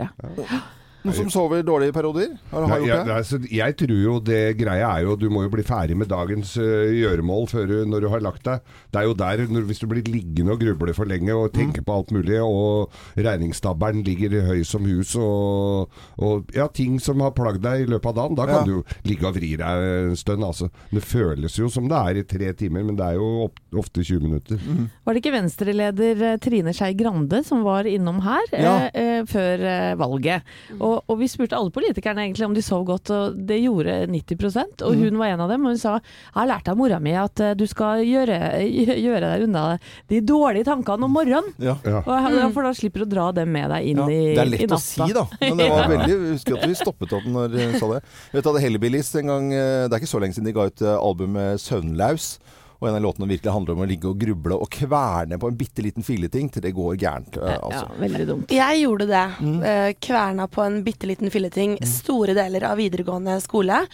Noen 1.04 1.16
som 1.18 1.30
sover 1.34 1.64
dårlig 1.68 1.90
i 1.92 1.96
perioder? 1.96 2.30
Har, 2.52 2.62
har 2.68 2.80
Nei, 2.80 2.88
gjort 2.88 3.08
jeg, 3.10 3.16
altså, 3.18 3.40
jeg 3.52 3.76
tror 3.82 3.98
jo 4.04 4.14
det 4.24 4.42
greia 4.60 4.90
er 4.98 5.04
jo 5.04 5.16
Du 5.20 5.26
må 5.30 5.44
jo 5.44 5.50
bli 5.52 5.64
ferdig 5.68 5.98
med 6.00 6.08
dagens 6.12 6.54
uh, 6.58 6.88
gjøremål 6.96 7.48
før 7.52 7.66
du, 7.68 7.76
når 7.92 8.06
du 8.06 8.10
har 8.14 8.24
lagt 8.24 8.44
deg. 8.48 8.62
Det 8.94 9.02
er 9.02 9.08
jo 9.10 9.14
der, 9.20 9.44
når, 9.52 9.66
hvis 9.68 9.82
du 9.84 9.88
blir 9.92 10.04
liggende 10.08 10.56
og 10.56 10.62
gruble 10.64 10.94
for 10.96 11.10
lenge 11.10 11.36
og 11.36 11.52
tenker 11.56 11.84
på 11.84 11.96
alt 11.98 12.12
mulig, 12.16 12.40
og 12.44 12.94
regningsstabberen 13.28 14.04
ligger 14.06 14.36
høy 14.48 14.64
som 14.68 14.86
hus 14.88 15.14
og, 15.20 15.92
og 16.24 16.54
ja, 16.56 16.68
ting 16.74 17.00
som 17.04 17.22
har 17.24 17.34
plagd 17.36 17.62
deg 17.66 17.84
i 17.86 17.90
løpet 17.92 18.12
av 18.14 18.18
dagen, 18.22 18.38
da 18.40 18.48
kan 18.50 18.54
Ja. 18.54 18.64
du 18.68 18.72
jo 18.78 18.84
ligge 19.10 19.28
og 19.28 19.36
vri 19.36 19.54
deg 19.60 19.84
en 20.12 20.16
stund. 20.20 20.44
Altså. 20.46 20.70
Det 20.94 21.02
føles 21.04 21.58
jo 21.60 21.70
som 21.74 21.88
det 21.90 21.98
er 22.00 22.20
i 22.22 22.26
tre 22.30 22.52
timer, 22.60 22.84
men 22.86 22.96
det 23.00 23.06
er 23.12 23.18
jo 23.20 23.30
opp, 23.48 23.60
ofte 23.84 24.04
20 24.06 24.22
minutter. 24.24 24.62
Var 25.04 25.14
det 25.18 25.24
ikke 25.24 25.34
Venstre-leder 25.36 26.24
eh, 26.30 26.38
Trine 26.44 26.74
Skei 26.76 26.94
Grande 27.00 27.42
som 27.48 27.64
var 27.66 27.88
innom 27.90 28.22
her 28.26 28.46
Ja. 28.54 28.76
eh, 28.94 29.20
eh, 29.20 29.26
før 29.30 29.66
eh, 29.74 29.96
valget? 30.00 30.44
Og, 30.80 30.93
og 31.08 31.20
vi 31.20 31.28
spurte 31.32 31.58
alle 31.58 31.74
politikerne 31.74 32.26
egentlig 32.26 32.46
om 32.48 32.56
de 32.56 32.64
sov 32.66 32.86
godt, 32.88 33.12
og 33.14 33.38
det 33.50 33.60
gjorde 33.64 33.96
90% 34.12 34.84
Og 34.88 34.96
hun 35.00 35.20
var 35.20 35.34
en 35.34 35.44
av 35.46 35.52
dem, 35.52 35.66
og 35.66 35.74
hun 35.74 35.82
sa 35.82 35.96
jeg 35.98 36.36
har 36.36 36.50
lært 36.50 36.70
av 36.72 36.78
mora 36.80 37.00
mi 37.04 37.14
at 37.18 37.42
eh, 37.44 37.54
du 37.58 37.66
skal 37.70 38.04
gjøre, 38.06 38.38
gjøre 38.64 39.24
deg 39.26 39.46
unna 39.48 39.66
de 40.12 40.22
dårlige 40.26 40.68
tankene 40.68 41.08
om 41.08 41.14
morgenen. 41.14 41.52
Ja. 41.62 41.76
Ja. 41.86 42.02
Og, 42.02 42.38
ja, 42.38 42.48
For 42.56 42.68
da 42.68 42.74
slipper 42.78 43.04
du 43.04 43.08
å 43.08 43.12
dra 43.14 43.28
dem 43.36 43.54
med 43.54 43.70
deg 43.74 43.92
inn 43.92 44.02
Ja, 44.04 44.08
i, 44.10 44.22
det 44.34 44.44
er 44.46 44.52
lett 44.54 44.76
å 44.76 44.82
si, 44.82 45.06
da. 45.16 45.26
Men 45.44 45.62
det 45.62 45.70
var 45.74 45.92
veldig, 45.92 46.18
husker 46.34 46.58
at 46.60 46.68
vi 46.70 46.80
stoppet 46.80 47.16
opp 47.20 47.30
når 47.30 47.58
hun 47.60 47.78
sa 47.80 47.92
det. 47.96 48.02
Vet 48.34 48.42
du, 48.42 48.50
hadde 48.52 48.66
Hellbillies 48.66 49.14
en 49.22 49.34
gang, 49.34 49.54
eh, 49.54 49.86
Det 49.88 49.98
er 49.98 50.04
ikke 50.04 50.14
så 50.16 50.24
lenge 50.24 50.38
siden 50.38 50.50
de 50.50 50.58
ga 50.58 50.68
ut 50.70 50.86
eh, 50.86 50.98
albumet 50.98 51.62
'Søvnlaus'. 51.64 52.36
Og 52.84 52.90
en 52.90 52.98
av 52.98 53.04
låtene 53.06 53.30
virkelig 53.30 53.52
handler 53.56 53.78
om 53.78 53.82
å 53.86 53.88
ligge 53.88 54.10
og 54.10 54.18
gruble 54.20 54.58
og 54.60 54.68
kverne 54.76 55.38
på 55.40 55.48
en 55.48 55.56
bitte 55.56 55.86
liten 55.86 56.04
filleting 56.04 56.50
til 56.52 56.66
det 56.66 56.74
går 56.76 56.98
gærent. 57.00 57.38
Altså. 57.40 57.86
Ja. 57.88 58.00
Veldig 58.02 58.26
dumt. 58.28 58.52
Jeg 58.52 58.82
gjorde 58.82 59.08
det. 59.08 59.22
Eh, 59.70 59.92
Kverna 60.04 60.50
på 60.52 60.66
en 60.66 60.82
bitte 60.84 61.08
liten 61.08 61.32
filleting 61.32 61.78
store 61.88 62.36
deler 62.36 62.68
av 62.68 62.82
videregående 62.82 63.38
skole. 63.46 63.86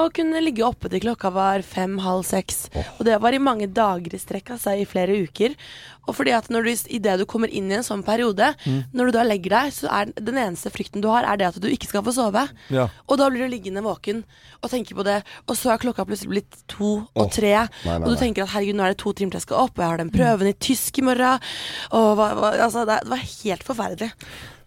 Og 0.00 0.16
kunne 0.16 0.40
ligge 0.40 0.64
oppe 0.64 0.88
til 0.88 1.04
klokka 1.04 1.32
var 1.34 1.60
fem-halv 1.66 2.24
seks. 2.24 2.70
Og 2.96 3.04
det 3.10 3.20
var 3.20 3.36
i 3.36 3.42
mange 3.42 3.68
dager 3.68 4.16
i 4.16 4.22
strekk, 4.22 4.54
altså 4.56 4.78
i 4.80 4.88
flere 4.88 5.20
uker. 5.28 5.58
Og 6.08 6.16
fordi 6.16 6.32
at 6.36 6.48
når 6.52 6.66
du, 6.66 6.72
idet 6.98 7.18
du 7.20 7.26
kommer 7.28 7.52
inn 7.52 7.70
i 7.70 7.78
en 7.78 7.86
sånn 7.86 8.02
periode, 8.06 8.50
når 8.96 9.10
du 9.10 9.16
da 9.18 9.24
legger 9.26 9.54
deg, 9.54 9.74
så 9.76 9.90
er 9.92 10.12
den 10.16 10.40
eneste 10.40 10.72
frykten 10.72 11.04
du 11.04 11.10
har, 11.12 11.26
er 11.28 11.40
det 11.40 11.48
at 11.50 11.60
du 11.60 11.68
ikke 11.70 11.90
skal 11.90 12.04
få 12.06 12.14
sove. 12.16 12.46
Ja. 12.74 12.88
Og 13.06 13.20
da 13.20 13.28
blir 13.30 13.44
du 13.44 13.52
liggende 13.52 13.84
våken 13.84 14.24
og 14.62 14.72
tenke 14.72 14.96
på 14.96 15.06
det. 15.06 15.20
Og 15.46 15.58
så 15.58 15.74
er 15.74 15.82
klokka 15.82 16.06
plutselig 16.08 16.32
blitt 16.32 16.60
to 16.70 16.92
og 17.02 17.24
oh. 17.26 17.32
tre. 17.32 17.54
nei, 17.84 17.94
nei, 17.94 17.98
og 18.02 18.14
du 18.14 18.20
tenker 18.20 18.46
at 18.46 18.54
herregud, 18.54 18.78
nå 18.78 18.86
er 18.86 18.94
det 18.94 19.02
to 19.04 19.14
timer 19.14 19.36
til 19.36 19.42
jeg 19.42 19.48
skal 19.48 19.64
opp, 19.66 19.74
og 19.76 19.84
jeg 19.84 19.92
har 19.92 20.02
den 20.02 20.14
prøven 20.14 20.50
i 20.50 20.56
tysk 20.68 21.02
i 21.02 21.08
morgen. 21.08 21.48
Og 21.96 22.12
hva, 22.18 22.30
hva, 22.38 22.54
altså, 22.68 22.86
det, 22.88 23.02
det 23.04 23.14
var 23.14 23.26
helt 23.26 23.66
forferdelig. 23.66 24.12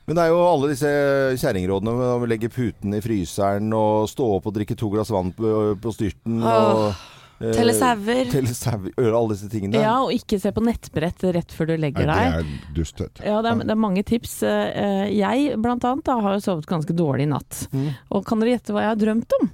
Men 0.09 0.17
det 0.17 0.23
er 0.23 0.33
jo 0.33 0.41
alle 0.43 0.71
disse 0.71 0.91
kjerringrådene 1.39 1.91
om 1.93 2.23
å 2.25 2.29
legge 2.29 2.49
puten 2.51 2.95
i 2.97 3.01
fryseren 3.03 3.69
og 3.77 4.09
stå 4.11 4.27
opp 4.37 4.49
og 4.49 4.55
drikke 4.55 4.75
to 4.79 4.89
glass 4.91 5.11
vann 5.13 5.29
på, 5.37 5.51
på 5.81 5.93
styrten. 5.95 6.41
og, 6.41 6.87
eh, 6.89 7.09
Telle 7.41 7.73
sauer. 7.75 8.91
Gjøre 8.95 9.13
alle 9.17 9.35
disse 9.35 9.49
tingene. 9.51 9.81
Ja, 9.81 9.95
og 10.05 10.13
ikke 10.15 10.39
se 10.41 10.51
på 10.55 10.63
nettbrett 10.65 11.23
rett 11.35 11.51
før 11.55 11.71
du 11.71 11.75
legger 11.77 12.05
legger 12.05 12.11
det 12.11 12.17
deg. 12.17 12.51
er 12.71 12.75
dust. 12.77 13.01
Ja, 13.25 13.39
det 13.41 13.51
er, 13.53 13.63
det 13.65 13.73
er 13.75 13.79
mange 13.81 14.03
tips. 14.07 14.35
Eh, 14.47 15.07
Jeg 15.17 15.55
blant 15.61 15.83
annet 15.87 16.05
da, 16.07 16.19
har 16.21 16.37
jo 16.37 16.43
sovet 16.45 16.69
ganske 16.69 16.93
dårlig 16.95 17.25
i 17.27 17.31
natt. 17.33 17.65
Og 18.11 18.25
kan 18.27 18.39
dere 18.43 18.55
gjette 18.57 18.75
hva 18.75 18.85
jeg 18.85 18.93
har 18.93 19.01
drømt 19.01 19.37
om? 19.41 19.49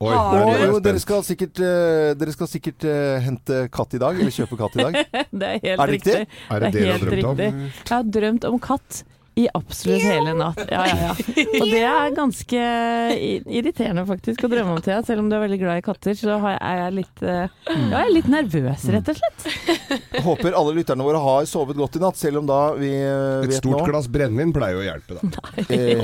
Oi, 0.00 0.14
Og, 0.16 0.54
er 0.56 0.62
jo, 0.70 0.78
dere 0.80 1.00
skal 1.02 1.20
sikkert, 1.26 1.58
uh, 1.60 2.14
dere 2.16 2.32
skal 2.32 2.48
sikkert 2.48 2.86
uh, 2.88 3.18
hente 3.20 3.66
katt 3.68 3.92
i 3.98 4.00
dag, 4.00 4.16
eller 4.16 4.32
kjøpe 4.32 4.56
katt 4.56 4.78
i 4.78 4.86
dag. 4.86 4.96
Det 5.42 5.50
er 5.50 5.58
helt 5.60 5.74
Er 5.74 5.82
det 5.90 5.96
riktig? 5.98 6.14
riktig. 6.22 6.38
Er 6.56 6.62
det 6.64 6.70
det 6.72 6.80
du 6.80 6.88
har 6.88 7.02
drømt 7.02 7.20
drømt 7.20 7.28
om? 7.28 7.42
Jeg 7.68 7.92
har 7.92 8.06
drømt 8.16 8.46
om 8.48 8.56
katt 8.64 9.02
i 9.38 9.46
absolutt 9.54 10.02
hele 10.02 10.34
natt. 10.36 10.58
Ja, 10.70 10.82
ja, 10.86 10.96
ja. 11.10 11.44
Og 11.60 11.66
det 11.70 11.82
er 11.86 12.14
ganske 12.16 12.60
irriterende 13.60 14.04
faktisk 14.08 14.44
å 14.46 14.50
drømme 14.50 14.76
om 14.76 14.82
Thea. 14.84 15.00
Selv 15.06 15.22
om 15.22 15.30
du 15.30 15.36
er 15.36 15.44
veldig 15.44 15.58
glad 15.62 15.80
i 15.80 15.84
katter, 15.86 16.16
så 16.18 16.36
er 16.50 16.80
jeg 16.82 16.96
litt, 16.98 17.22
eh, 17.22 17.46
ja, 17.70 17.78
jeg 17.94 18.00
er 18.02 18.14
litt 18.14 18.30
nervøs, 18.32 18.86
rett 18.94 19.12
og 19.12 19.20
slett. 19.20 19.48
Jeg 20.10 20.24
Håper 20.26 20.56
alle 20.58 20.76
lytterne 20.76 21.06
våre 21.06 21.22
har 21.22 21.48
sovet 21.48 21.78
godt 21.78 21.98
i 21.98 22.04
natt, 22.04 22.18
selv 22.20 22.42
om 22.42 22.50
da 22.50 22.60
vi 22.78 22.92
eh, 22.98 23.46
Et 23.46 23.56
stort 23.58 23.80
nå 23.80 23.88
glass 23.90 24.10
brennevin 24.10 24.54
pleier 24.56 24.80
å 24.80 24.86
hjelpe, 24.86 25.20
da. 25.20 25.44
Eh, 25.70 26.02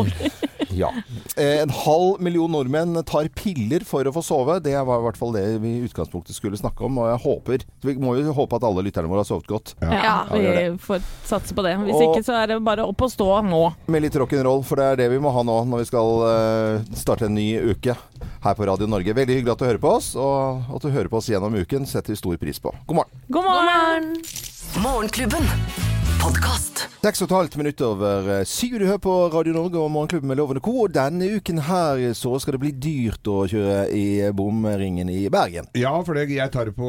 ja. 0.76 0.90
Eh, 1.36 1.62
en 1.62 1.72
halv 1.72 2.20
million 2.24 2.50
nordmenn 2.52 2.96
tar 3.08 3.28
piller 3.36 3.84
for 3.88 4.04
å 4.06 4.12
få 4.14 4.22
sove. 4.24 4.58
Det 4.64 4.74
var 4.76 5.00
i 5.00 5.04
hvert 5.06 5.18
fall 5.20 5.32
det 5.36 5.44
vi 5.62 5.74
i 5.78 5.84
utgangspunktet 5.88 6.36
skulle 6.36 6.58
snakke 6.60 6.84
om. 6.86 6.98
Og 7.02 7.08
jeg 7.10 7.22
håper 7.24 7.64
Vi 7.86 7.94
må 8.02 8.14
jo 8.18 8.32
håpe 8.36 8.56
at 8.58 8.64
alle 8.66 8.84
lytterne 8.86 9.08
våre 9.10 9.22
har 9.24 9.28
sovet 9.28 9.48
godt. 9.50 9.74
Ja, 9.80 10.02
Ja, 10.06 10.16
vi 10.36 10.76
får 10.82 11.02
satse 11.26 11.54
på 11.56 11.62
det. 11.66 11.74
Hvis 11.86 11.94
Og- 11.96 12.16
ikke 12.16 12.24
så 12.26 12.36
er 12.42 12.46
det 12.52 12.60
bare 12.64 12.84
opp 12.86 13.02
og 13.02 13.10
stå 13.10 13.28
nå. 13.46 13.62
Med 13.88 14.02
litt 14.02 14.14
rock'n'roll, 14.14 14.64
for 14.64 14.76
det 14.76 14.84
er 14.92 14.96
det 14.96 15.10
vi 15.10 15.18
må 15.22 15.32
ha 15.32 15.42
nå 15.42 15.58
når 15.66 15.78
vi 15.84 15.88
skal 15.90 16.08
eh, 16.30 16.84
starte 16.94 17.26
en 17.26 17.34
ny 17.34 17.48
uke 17.72 17.96
her 18.44 18.54
på 18.54 18.66
Radio 18.66 18.86
Norge. 18.86 19.14
Veldig 19.14 19.40
hyggelig 19.40 19.52
at 19.52 19.58
du 19.58 19.64
hører 19.66 19.82
på 19.82 19.94
oss, 19.96 20.14
og 20.16 20.62
at 20.74 20.82
du 20.82 20.90
hører 20.90 21.08
på 21.08 21.16
oss 21.18 21.28
gjennom 21.28 21.54
uken 21.56 21.86
setter 21.86 22.12
vi 22.14 22.16
stor 22.20 22.36
pris 22.36 22.58
på. 22.58 22.74
God 22.86 22.96
morgen. 23.02 23.22
God 23.30 23.44
morgen! 23.44 24.12
Morgenklubben. 24.82 26.05
Podkast. 26.20 26.84
Seks 27.06 27.20
og 27.22 27.28
et 27.28 27.34
halvt 27.36 27.54
minutt 27.60 27.80
over 27.86 28.28
eh, 28.40 28.44
syv. 28.48 28.72
Du 28.80 28.84
hører 28.88 28.98
på 29.02 29.12
Radio 29.30 29.52
Norge 29.54 29.78
og 29.78 29.90
Morgenklubben 29.94 30.26
med 30.32 30.38
Lovende 30.40 30.62
Co. 30.64 30.72
Og 30.86 30.90
denne 30.94 31.28
uken 31.38 31.60
her 31.68 32.00
så 32.18 32.32
skal 32.42 32.56
det 32.56 32.60
bli 32.64 32.72
dyrt 32.82 33.28
å 33.30 33.44
kjøre 33.50 33.76
i 33.94 34.02
bomringen 34.34 35.10
i 35.12 35.20
Bergen. 35.32 35.68
Ja, 35.78 35.92
for 36.06 36.18
det, 36.18 36.24
jeg 36.34 36.50
tar 36.54 36.66
det 36.70 36.74
på 36.78 36.88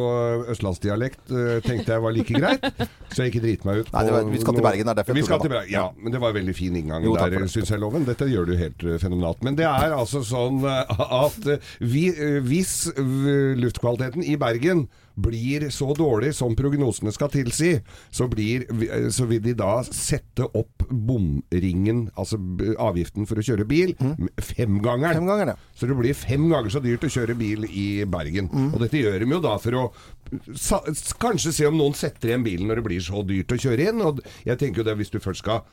østlandsdialekt. 0.53 1.21
eh, 1.29 1.59
Tenkte 1.65 1.93
jeg 1.97 2.03
var 2.07 2.15
like 2.15 2.33
greit, 2.41 2.65
så 3.13 3.23
jeg 3.27 3.33
ikke 3.35 3.43
driter 3.45 3.69
meg 3.69 3.81
ut. 3.83 3.91
Nei, 3.93 4.05
var- 4.15 4.29
vi 4.33 4.41
skal 4.41 4.57
til 4.57 4.65
Bergen, 4.65 4.89
det 4.89 4.93
er 4.95 4.99
derfor 5.03 5.13
jeg 5.13 5.21
Vi 5.21 5.27
skal 5.29 5.39
det 5.43 5.49
til. 5.49 5.55
Bergen, 5.57 5.73
ja, 5.77 5.85
men 6.01 6.15
det 6.17 6.21
var 6.25 6.33
veldig 6.39 6.55
fin 6.57 6.75
inngang 6.81 7.03
Jo, 7.05 7.15
der, 7.19 7.29
det. 7.37 7.49
syns 7.53 7.69
jeg, 7.75 7.79
Loven. 7.83 8.07
Dette 8.09 8.29
gjør 8.31 8.49
du 8.49 8.55
helt 8.57 8.83
eh, 8.87 8.97
fenomenalt. 9.03 9.43
Men 9.45 9.59
det 9.59 9.69
er 9.69 9.93
altså 9.97 10.23
sånn 10.25 10.63
eh, 10.65 10.95
at 11.21 11.51
eh, 11.57 11.73
vi, 11.85 12.07
eh, 12.15 12.39
hvis 12.47 12.87
eh, 12.95 13.53
luftkvaliteten 13.61 14.25
i 14.25 14.35
Bergen 14.41 14.87
blir 15.17 15.67
så 15.73 15.89
dårlig 15.97 16.33
som 16.37 16.55
prognosene 16.57 17.11
skal 17.15 17.31
tilsi, 17.33 17.73
så, 18.13 18.27
blir, 18.29 18.67
eh, 18.69 19.07
så 19.13 19.25
vil 19.29 19.41
de 19.41 19.55
da 19.57 19.79
sette 19.83 20.45
opp 20.45 20.85
bomringen, 20.89 22.05
altså 22.17 22.37
avgiften 22.77 23.27
for 23.27 23.41
å 23.41 23.45
kjøre 23.45 23.67
bil, 23.67 23.95
Mm. 23.97 24.29
femgangeren. 24.37 25.25
Fem 25.27 25.47
ja. 25.47 25.55
Så 25.75 25.87
det 25.87 25.97
blir 25.97 26.13
fem 26.13 26.49
ganger 26.49 26.69
så 26.69 26.81
dyrt 26.83 27.03
å 27.03 27.09
kjøre 27.09 27.37
bil 27.37 27.65
i 27.65 28.03
Bergen. 28.05 28.49
Mm. 28.49 28.73
Og 28.73 28.79
dette 28.81 29.01
gjør 29.01 29.19
de 29.19 29.31
jo 29.31 29.39
da 29.41 29.57
for 29.57 29.71
å 29.71 29.83
sa, 30.55 30.81
kanskje 31.19 31.53
se 31.53 31.67
om 31.67 31.77
noen 31.77 31.95
setter 31.97 32.29
igjen 32.31 32.43
bilen 32.45 32.67
når 32.67 32.81
det 32.81 32.87
blir 32.89 33.03
så 33.03 33.23
dyrt 33.25 33.53
å 33.55 33.59
kjøre 33.59 33.89
inn. 33.89 34.01
Og 34.01 34.21
jeg 34.45 34.57
tenker 34.59 34.83
jo 34.83 34.87
det, 34.87 34.97
hvis 34.99 35.13
du 35.13 35.19
først 35.23 35.43
skal 35.45 35.63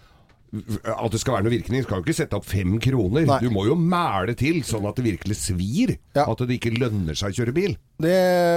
at 0.94 1.14
det 1.14 1.20
skal 1.22 1.38
være 1.38 1.46
noe 1.46 1.54
virkning, 1.54 1.82
Du 1.82 1.88
skal 1.88 2.00
jo 2.00 2.06
ikke 2.06 2.16
sette 2.16 2.38
opp 2.38 2.46
fem 2.48 2.78
kroner. 2.82 3.26
Nei. 3.28 3.40
Du 3.42 3.50
må 3.54 3.66
jo 3.68 3.76
mæle 3.78 4.36
til, 4.38 4.62
sånn 4.66 4.86
at 4.88 4.98
det 4.98 5.06
virkelig 5.08 5.38
svir. 5.40 5.96
Ja. 6.14 6.28
At 6.28 6.44
det 6.44 6.58
ikke 6.58 6.74
lønner 6.76 7.18
seg 7.18 7.34
å 7.34 7.38
kjøre 7.40 7.56
bil. 7.56 7.76
Det, 8.02 8.14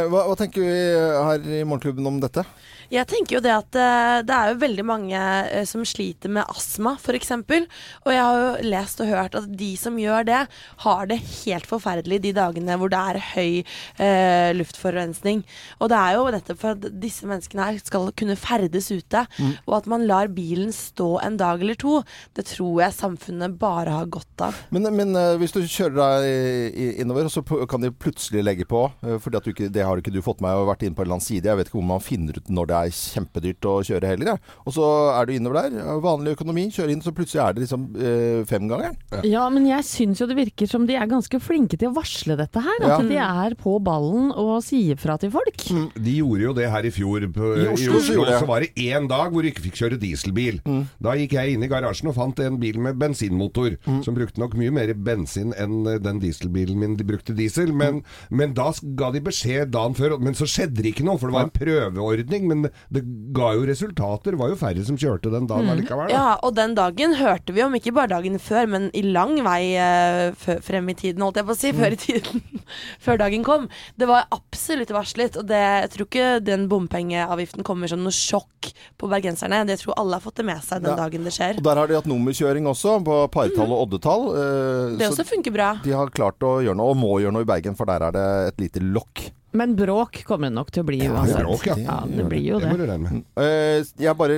hva, 0.10 0.25
hva 0.29 0.36
tenker 0.38 0.63
vi 0.65 0.73
her 0.73 1.43
i 1.60 1.63
Morgenklubben 1.67 2.10
om 2.10 2.17
dette? 2.23 2.45
Jeg 2.88 3.03
tenker 3.10 3.36
jo 3.36 3.41
det 3.43 3.51
at 3.51 3.75
eh, 3.75 4.19
det 4.23 4.33
er 4.33 4.51
jo 4.53 4.60
veldig 4.62 4.83
mange 4.88 5.19
eh, 5.19 5.65
som 5.67 5.83
sliter 5.86 6.31
med 6.31 6.47
astma, 6.47 6.93
f.eks. 6.95 7.33
Og 7.36 8.12
jeg 8.13 8.23
har 8.23 8.38
jo 8.39 8.69
lest 8.71 9.03
og 9.03 9.12
hørt 9.12 9.36
at 9.36 9.49
de 9.60 9.69
som 9.79 9.97
gjør 9.99 10.27
det, 10.29 10.39
har 10.86 11.10
det 11.12 11.19
helt 11.43 11.67
forferdelig 11.67 12.21
de 12.23 12.31
dagene 12.38 12.77
hvor 12.79 12.91
det 12.93 13.01
er 13.12 13.19
høy 13.33 13.51
eh, 13.60 14.53
luftforurensning. 14.55 15.43
Og 15.81 15.91
det 15.91 15.99
er 15.99 16.15
jo 16.15 16.29
nettopp 16.38 16.62
for 16.63 16.77
at 16.77 16.88
disse 17.03 17.27
menneskene 17.27 17.67
her 17.67 17.81
skal 17.83 18.10
kunne 18.17 18.39
ferdes 18.39 18.88
ute, 18.93 19.25
og 19.67 19.73
at 19.81 19.91
man 19.91 20.07
lar 20.07 20.31
bilen 20.31 20.71
stå 20.75 21.17
en 21.25 21.38
dag 21.39 21.62
eller 21.63 21.77
to. 21.79 21.87
To, 21.88 22.04
det 22.36 22.45
tror 22.52 22.84
jeg 22.84 22.93
samfunnet 23.00 23.58
bare 23.60 23.95
har 23.97 24.12
godt 24.12 24.43
av. 24.50 24.60
Men, 24.76 24.89
men 24.95 25.15
eh, 25.15 25.34
hvis 25.41 25.56
du 25.56 25.62
kjører 25.63 25.97
deg 26.28 27.00
innover, 27.02 27.30
så 27.32 27.41
kan 27.69 27.82
de 27.84 27.91
plutselig 27.95 28.43
legge 28.43 28.65
på. 28.67 28.84
eh, 29.08 29.17
fordi 29.23 29.39
at 29.39 29.47
du 29.47 29.52
ikke, 29.54 29.69
det 29.73 29.86
har 29.88 29.97
ikke 30.02 30.13
du 30.13 30.21
fått 30.26 30.41
med. 30.43 30.52
Har 30.54 30.67
vært 30.69 30.84
inne 30.88 30.97
på 30.97 31.04
en 31.04 31.08
eller 31.08 31.17
annen 31.19 31.26
side. 31.28 31.47
Jeg 31.47 31.60
vet 31.62 31.69
ikke 31.71 31.80
hvor 31.80 31.88
man 31.93 32.04
finner 32.04 32.38
ut 32.38 32.50
når 32.52 32.69
det 32.71 32.78
er 32.82 32.95
kjempedyrt 32.97 33.67
å 33.69 33.76
kjøre 33.88 34.12
heller. 34.12 34.34
Ja. 34.34 34.38
Og 34.67 34.76
så 34.76 34.88
er 35.15 35.30
du 35.30 35.34
innover 35.38 35.67
der. 35.69 36.00
Vanlig 36.04 36.36
økonomi. 36.38 36.67
Kjører 36.76 36.93
inn, 36.95 37.04
så 37.06 37.13
plutselig 37.15 37.43
er 37.45 37.56
det 37.58 37.63
liksom 37.65 37.88
eh, 37.97 38.41
femgangeren. 38.50 38.97
Ja, 39.28 39.45
men 39.54 39.67
jeg 39.69 39.86
syns 39.88 40.21
jo 40.21 40.28
det 40.30 40.38
virker 40.39 40.69
som 40.69 40.86
de 40.89 40.97
er 41.00 41.08
ganske 41.10 41.39
flinke 41.43 41.80
til 41.80 41.91
å 41.91 41.95
varsle 41.97 42.38
dette 42.39 42.63
her. 42.65 42.78
At 42.84 42.95
Ja. 42.97 43.00
de 43.08 43.17
er 43.23 43.56
på 43.60 43.78
ballen 43.84 44.32
og 44.34 44.58
sier 44.65 44.97
fra 45.00 45.17
til 45.21 45.32
folk. 45.34 45.63
De 45.95 46.17
gjorde 46.19 46.43
jo 46.50 46.54
det 46.58 46.69
her 46.73 46.86
i 46.88 46.91
fjor. 46.93 47.28
På, 47.34 47.54
I 47.58 47.65
I 47.67 47.71
Oslo 47.73 47.97
Oslo, 48.02 48.26
så 48.28 48.45
var 48.50 48.63
det 48.65 48.71
én 48.80 49.08
dag 49.10 49.32
hvor 49.34 49.43
du 49.45 49.50
ikke 49.52 49.63
fikk 49.67 49.78
kjøre 49.82 50.00
dieselbil. 50.02 50.60
Da 51.04 51.13
gikk 51.19 51.34
jeg 51.38 51.54
inn 51.56 51.63
i 51.65 51.69
garasjen 51.77 52.09
og 52.11 52.17
fant 52.17 52.39
en 52.43 52.57
bil 52.61 52.79
med 52.83 52.97
bensinmotor, 52.99 53.77
som 54.03 54.17
brukte 54.17 54.41
nok 54.41 54.57
mye 54.59 54.73
mer 54.73 54.91
bensin 54.97 55.53
enn 55.57 55.79
eh, 55.87 55.99
den 56.03 56.19
dieselbilen 56.23 56.77
min 56.81 56.97
de 56.99 57.05
brukte 57.07 57.35
diesel. 57.37 57.71
Men, 57.77 58.01
men 58.29 58.53
da 58.57 58.71
ga 58.99 59.11
de 59.13 59.21
beskjed 59.23 59.71
dagen 59.73 59.95
før, 59.97 60.17
men 60.21 60.35
så 60.37 60.47
skjedde 60.49 60.81
det 60.81 60.91
ikke 60.95 61.05
noe, 61.07 61.19
for 61.21 61.29
det 61.31 61.37
var 61.37 61.47
en 61.47 61.53
prøveordning. 61.55 62.47
Men 62.49 62.67
det 62.93 63.03
ga 63.37 63.51
jo 63.57 63.65
resultater. 63.69 64.33
Det 64.33 64.41
var 64.41 64.51
jo 64.53 64.59
færre 64.59 64.83
som 64.87 64.97
kjørte 64.99 65.31
den 65.33 65.47
dagen 65.49 65.69
allikevel. 65.73 66.09
da. 66.09 66.15
Ja, 66.17 66.27
og 66.43 66.55
den 66.57 66.75
dagen 66.77 67.15
hørte 67.19 67.53
vi 67.55 67.63
om, 67.65 67.75
ikke 67.77 67.93
bare 67.95 68.11
dagen 68.15 68.39
før, 68.41 68.67
men 68.73 68.89
i 68.97 69.03
lang 69.05 69.37
vei 69.45 69.61
eh, 69.79 70.31
frem 70.65 70.89
i 70.91 70.97
tiden, 70.97 71.23
holdt 71.25 71.41
jeg 71.41 71.47
på 71.49 71.55
å 71.55 71.59
si. 71.61 71.73
Før 71.77 71.93
i 71.95 71.99
tiden. 72.01 72.43
før 73.05 73.19
dagen 73.21 73.43
kom. 73.47 73.67
Det 73.99 74.07
var 74.09 74.27
absolutt 74.33 74.91
varslet, 74.95 75.37
og 75.39 75.47
det, 75.49 75.61
jeg 75.83 75.93
tror 75.95 76.07
ikke 76.09 76.27
den 76.47 76.67
bompengeavgiften 76.71 77.65
kommer 77.67 77.91
som 77.91 78.01
noe 78.05 78.15
sjokk 78.15 78.71
på 78.97 79.09
bergenserne. 79.11 79.63
Det 79.69 79.79
tror 79.83 79.97
alle 80.01 80.17
har 80.17 80.23
fått 80.25 80.39
det 80.41 80.47
med 80.49 80.63
seg 80.65 80.81
den 80.83 80.93
Ja. 80.95 80.97
dagen 81.03 81.27
det 81.27 81.33
skjer. 81.35 81.56
Og 81.57 81.63
der 81.65 81.79
har 81.81 81.89
de 81.89 81.95
hatt 81.97 82.05
nummerkjøring 82.09 82.67
også, 82.69 82.99
på 83.03 83.15
partall 83.33 83.71
og 83.73 83.87
oddetall. 83.87 84.27
eh, 84.37 84.97
Det 84.99 85.07
også 85.09 85.25
funker 85.25 85.51
bra. 85.55 85.71
de 85.83 85.91
har 85.91 86.09
klart 86.13 86.37
å 86.45 86.59
gjøre 86.61 86.77
noe, 86.77 86.93
og 86.93 86.97
må 87.01 87.17
gjøre 87.19 87.33
noe 87.33 87.41
i 87.41 87.49
Bergen, 87.49 87.75
for 87.75 87.85
der 87.89 88.05
er 88.05 88.11
det 88.13 88.25
et 88.53 88.57
lite 88.61 88.83
lokk. 88.85 89.31
Men 89.57 89.73
bråk 89.77 90.21
kommer 90.27 90.51
det 90.51 90.55
nok 90.57 90.69
til 90.73 90.83
å 90.83 90.87
bli 90.87 90.99
Ja, 91.01 91.13
uansett. 91.15 91.41
bråk, 91.43 91.65
ja. 91.71 91.75
ja, 91.81 91.97
det 92.09 92.25
blir 92.29 92.43
jo 92.45 92.59
Det 92.61 92.73
det. 92.77 93.21
Eh, 93.41 93.89
jeg 94.03 94.17
bare 94.19 94.37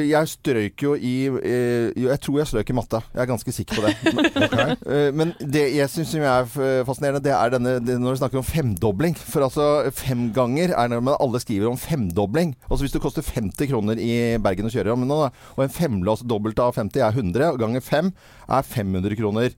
Jeg 0.00 0.30
strøyk 0.32 0.84
jo 0.86 0.94
i 0.96 1.14
eh, 1.28 1.90
Jeg 2.06 2.20
tror 2.24 2.40
jeg 2.40 2.50
strøyk 2.52 2.72
i 2.72 2.76
matte. 2.76 3.02
Jeg 3.12 3.22
er 3.24 3.30
ganske 3.30 3.54
sikker 3.58 3.80
på 3.80 3.84
det. 3.86 3.94
Men, 4.56 4.72
eh, 4.86 5.08
men 5.16 5.32
det 5.40 5.64
jeg 5.74 5.90
syns 5.92 6.14
er 6.16 6.48
fascinerende, 6.86 7.22
det 7.24 7.32
er 7.34 7.52
denne 7.52 7.76
når 8.00 8.16
vi 8.16 8.20
snakker 8.22 8.40
om 8.40 8.46
femdobling. 8.46 9.16
For 9.18 9.44
altså 9.46 9.90
fem 9.96 10.28
ganger 10.36 10.72
er 10.76 10.90
når 10.92 11.04
man 11.04 11.18
alle 11.20 11.40
skriver 11.42 11.70
om 11.70 11.78
femdobling. 11.80 12.54
Altså 12.68 12.84
Hvis 12.86 12.96
det 12.96 13.02
koster 13.04 13.26
50 13.26 13.70
kroner 13.70 14.00
i 14.00 14.36
Bergen 14.42 14.68
å 14.68 14.72
kjøre 14.72 14.94
om 14.96 15.06
nå, 15.08 15.20
og 15.56 15.62
en 15.64 15.72
femlås 15.72 16.24
dobbelt 16.26 16.60
av 16.62 16.76
50 16.78 17.02
er 17.02 17.16
100, 17.16 17.52
og 17.52 17.60
ganger 17.62 17.84
fem 17.84 18.12
er 18.48 18.66
500 18.66 19.18
kroner. 19.18 19.56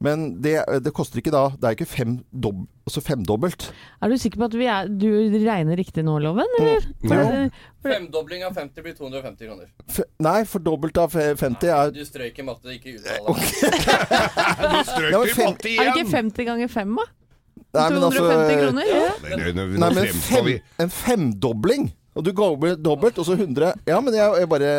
Men 0.00 0.40
det, 0.40 0.54
det 0.80 0.94
koster 0.96 1.20
ikke 1.20 1.32
da 1.34 1.42
Det 1.60 1.66
er 1.68 1.74
ikke 1.76 1.86
fem 1.90 2.14
dob, 2.32 2.62
altså 2.88 3.02
femdobbelt. 3.04 3.66
Er 4.00 4.08
du 4.08 4.16
sikker 4.16 4.40
på 4.40 4.46
at 4.48 4.54
vi 4.56 4.64
er, 4.72 4.88
du 4.88 5.06
regner 5.44 5.76
riktig 5.76 6.04
nå, 6.06 6.14
Loven? 6.24 6.48
Eller? 6.58 6.86
Ja. 7.04 7.18
For- 7.82 7.90
Femdobling 7.92 8.44
av 8.48 8.56
50 8.56 8.84
blir 8.86 8.96
250 8.96 9.44
kroner. 9.50 9.68
F 9.92 10.00
nei, 10.24 10.38
for 10.48 10.64
dobbelt 10.64 10.96
av 11.00 11.12
50 11.12 11.68
er 11.68 11.92
Du 11.92 12.00
strøyk 12.08 12.40
i 12.40 12.46
matte, 12.48 12.72
ikke 12.78 12.96
uttale. 12.96 13.36
Du 14.96 15.04
Ja, 15.04 15.20
men 15.20 15.28
til 15.28 15.36
fem- 15.36 15.52
matte 15.52 15.74
Er 15.76 15.90
det 15.92 15.94
ikke 15.94 16.16
50 16.16 16.48
ganger 16.48 16.72
5, 16.80 16.96
da? 16.96 17.08
Nei, 17.70 17.86
men 17.92 18.02
altså- 18.08 18.24
250 18.24 18.60
kroner? 18.64 18.84
Ja. 18.88 19.06
Nei, 19.22 19.52
nå, 19.52 19.64
Nei, 19.68 19.78
nå 19.78 19.94
men 20.00 20.22
fem, 20.26 20.52
en 20.86 20.90
femdobling. 20.96 21.90
Og 22.18 22.24
du 22.26 22.32
går 22.34 22.56
med 22.58 22.80
dobbelt, 22.82 23.18
og 23.22 23.26
så 23.28 23.36
100. 23.38 23.68
Ja, 23.86 24.00
men 24.02 24.14
jeg, 24.16 24.32
jeg 24.42 24.48
bare 24.50 24.70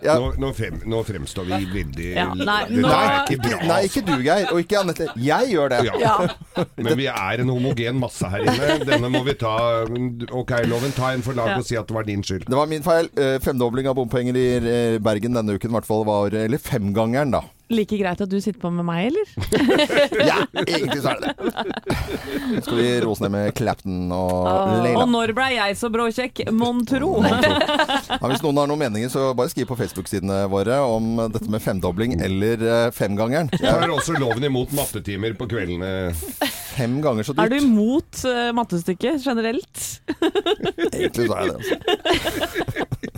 jeg, 0.00 0.14
nå, 0.22 0.30
nå, 0.40 0.48
frem, 0.56 0.78
nå 0.88 1.02
fremstår 1.04 1.44
vi 1.50 1.58
veldig 1.74 2.06
Ja, 2.16 2.24
nei, 2.32 2.62
nå- 2.72 2.88
nei, 2.88 3.02
ikke 3.26 3.36
bra. 3.44 3.58
Nei, 3.68 3.80
ikke 3.90 4.02
du, 4.06 4.14
Geir. 4.24 4.46
Og 4.54 4.62
ikke 4.62 4.78
Anette. 4.80 5.08
Jeg 5.20 5.50
gjør 5.52 5.74
det. 5.74 5.82
Ja. 6.00 6.14
Men 6.86 6.96
vi 6.96 7.10
er 7.12 7.42
en 7.44 7.52
homogen 7.52 8.00
masse 8.00 8.30
her 8.32 8.46
inne. 8.46 8.78
Denne 8.88 9.10
må 9.12 9.20
vi 9.28 9.36
ta 9.36 9.52
Ok, 9.84 10.54
Loven, 10.70 10.96
ta 10.96 11.12
en 11.12 11.26
for 11.26 11.36
lag 11.36 11.52
Ja. 11.52 11.58
og 11.60 11.68
si 11.68 11.76
at 11.76 11.86
det 11.92 11.98
var 11.98 12.08
din 12.08 12.24
skyld. 12.24 12.48
Det 12.48 12.56
var 12.56 12.66
min 12.72 12.82
feil. 12.86 13.12
Eh, 13.20 13.36
Femdobling 13.44 13.86
av 13.92 13.98
bompenger 14.00 14.40
i 14.40 14.48
eh, 14.56 14.98
Bergen 15.04 15.36
denne 15.36 15.58
uken 15.60 15.68
i 15.70 15.76
hvert 15.76 15.86
fall 15.88 16.08
var 16.08 16.32
Eller 16.32 16.58
femgangeren, 16.58 17.36
da. 17.36 17.44
Like 17.68 17.98
greit 18.00 18.20
at 18.24 18.30
du 18.30 18.38
sitter 18.40 18.60
på 18.62 18.70
med 18.72 18.86
meg, 18.88 19.10
eller? 19.10 19.26
Ja, 20.28 20.38
egentlig 20.62 21.02
så 21.04 21.12
er 21.12 21.20
det 21.20 21.34
det. 21.36 22.62
Skal 22.64 22.78
vi 22.78 22.86
rose 23.04 23.24
ned 23.24 23.32
med 23.34 23.50
Clapton 23.58 24.12
og 24.14 24.48
Leila. 24.82 25.02
Og 25.02 25.10
når 25.12 25.32
blei 25.36 25.50
jeg 25.58 25.76
så 25.76 25.90
bråkjekk, 25.92 26.46
mon 26.56 26.80
tro? 26.88 27.10
Ja, 27.24 28.22
hvis 28.24 28.44
noen 28.44 28.62
har 28.62 28.70
noen 28.70 28.80
meninger, 28.86 29.12
så 29.12 29.30
bare 29.36 29.52
skriv 29.52 29.68
på 29.68 29.76
Facebook-sidene 29.78 30.40
våre 30.52 30.80
om 30.80 31.20
dette 31.28 31.48
med 31.52 31.62
femdobling 31.64 32.16
eller 32.24 32.64
eh, 32.64 32.88
femgangeren. 32.96 33.52
Jeg 33.58 33.68
har 33.68 33.92
også 33.92 34.16
loven 34.16 34.48
imot 34.48 34.72
mattetimer 34.76 35.36
på 35.38 35.48
kveldene. 35.50 36.14
Fem 36.78 36.98
ganger 37.04 37.26
så 37.26 37.36
Er 37.36 37.52
du 37.52 37.58
imot 37.60 38.24
uh, 38.24 38.48
mattestykket 38.56 39.24
generelt? 39.24 39.84
Egentlig 40.94 41.28
så 41.28 41.36
er 41.36 41.50
jeg 41.50 41.54
det. 41.54 41.58
Altså. 41.58 43.14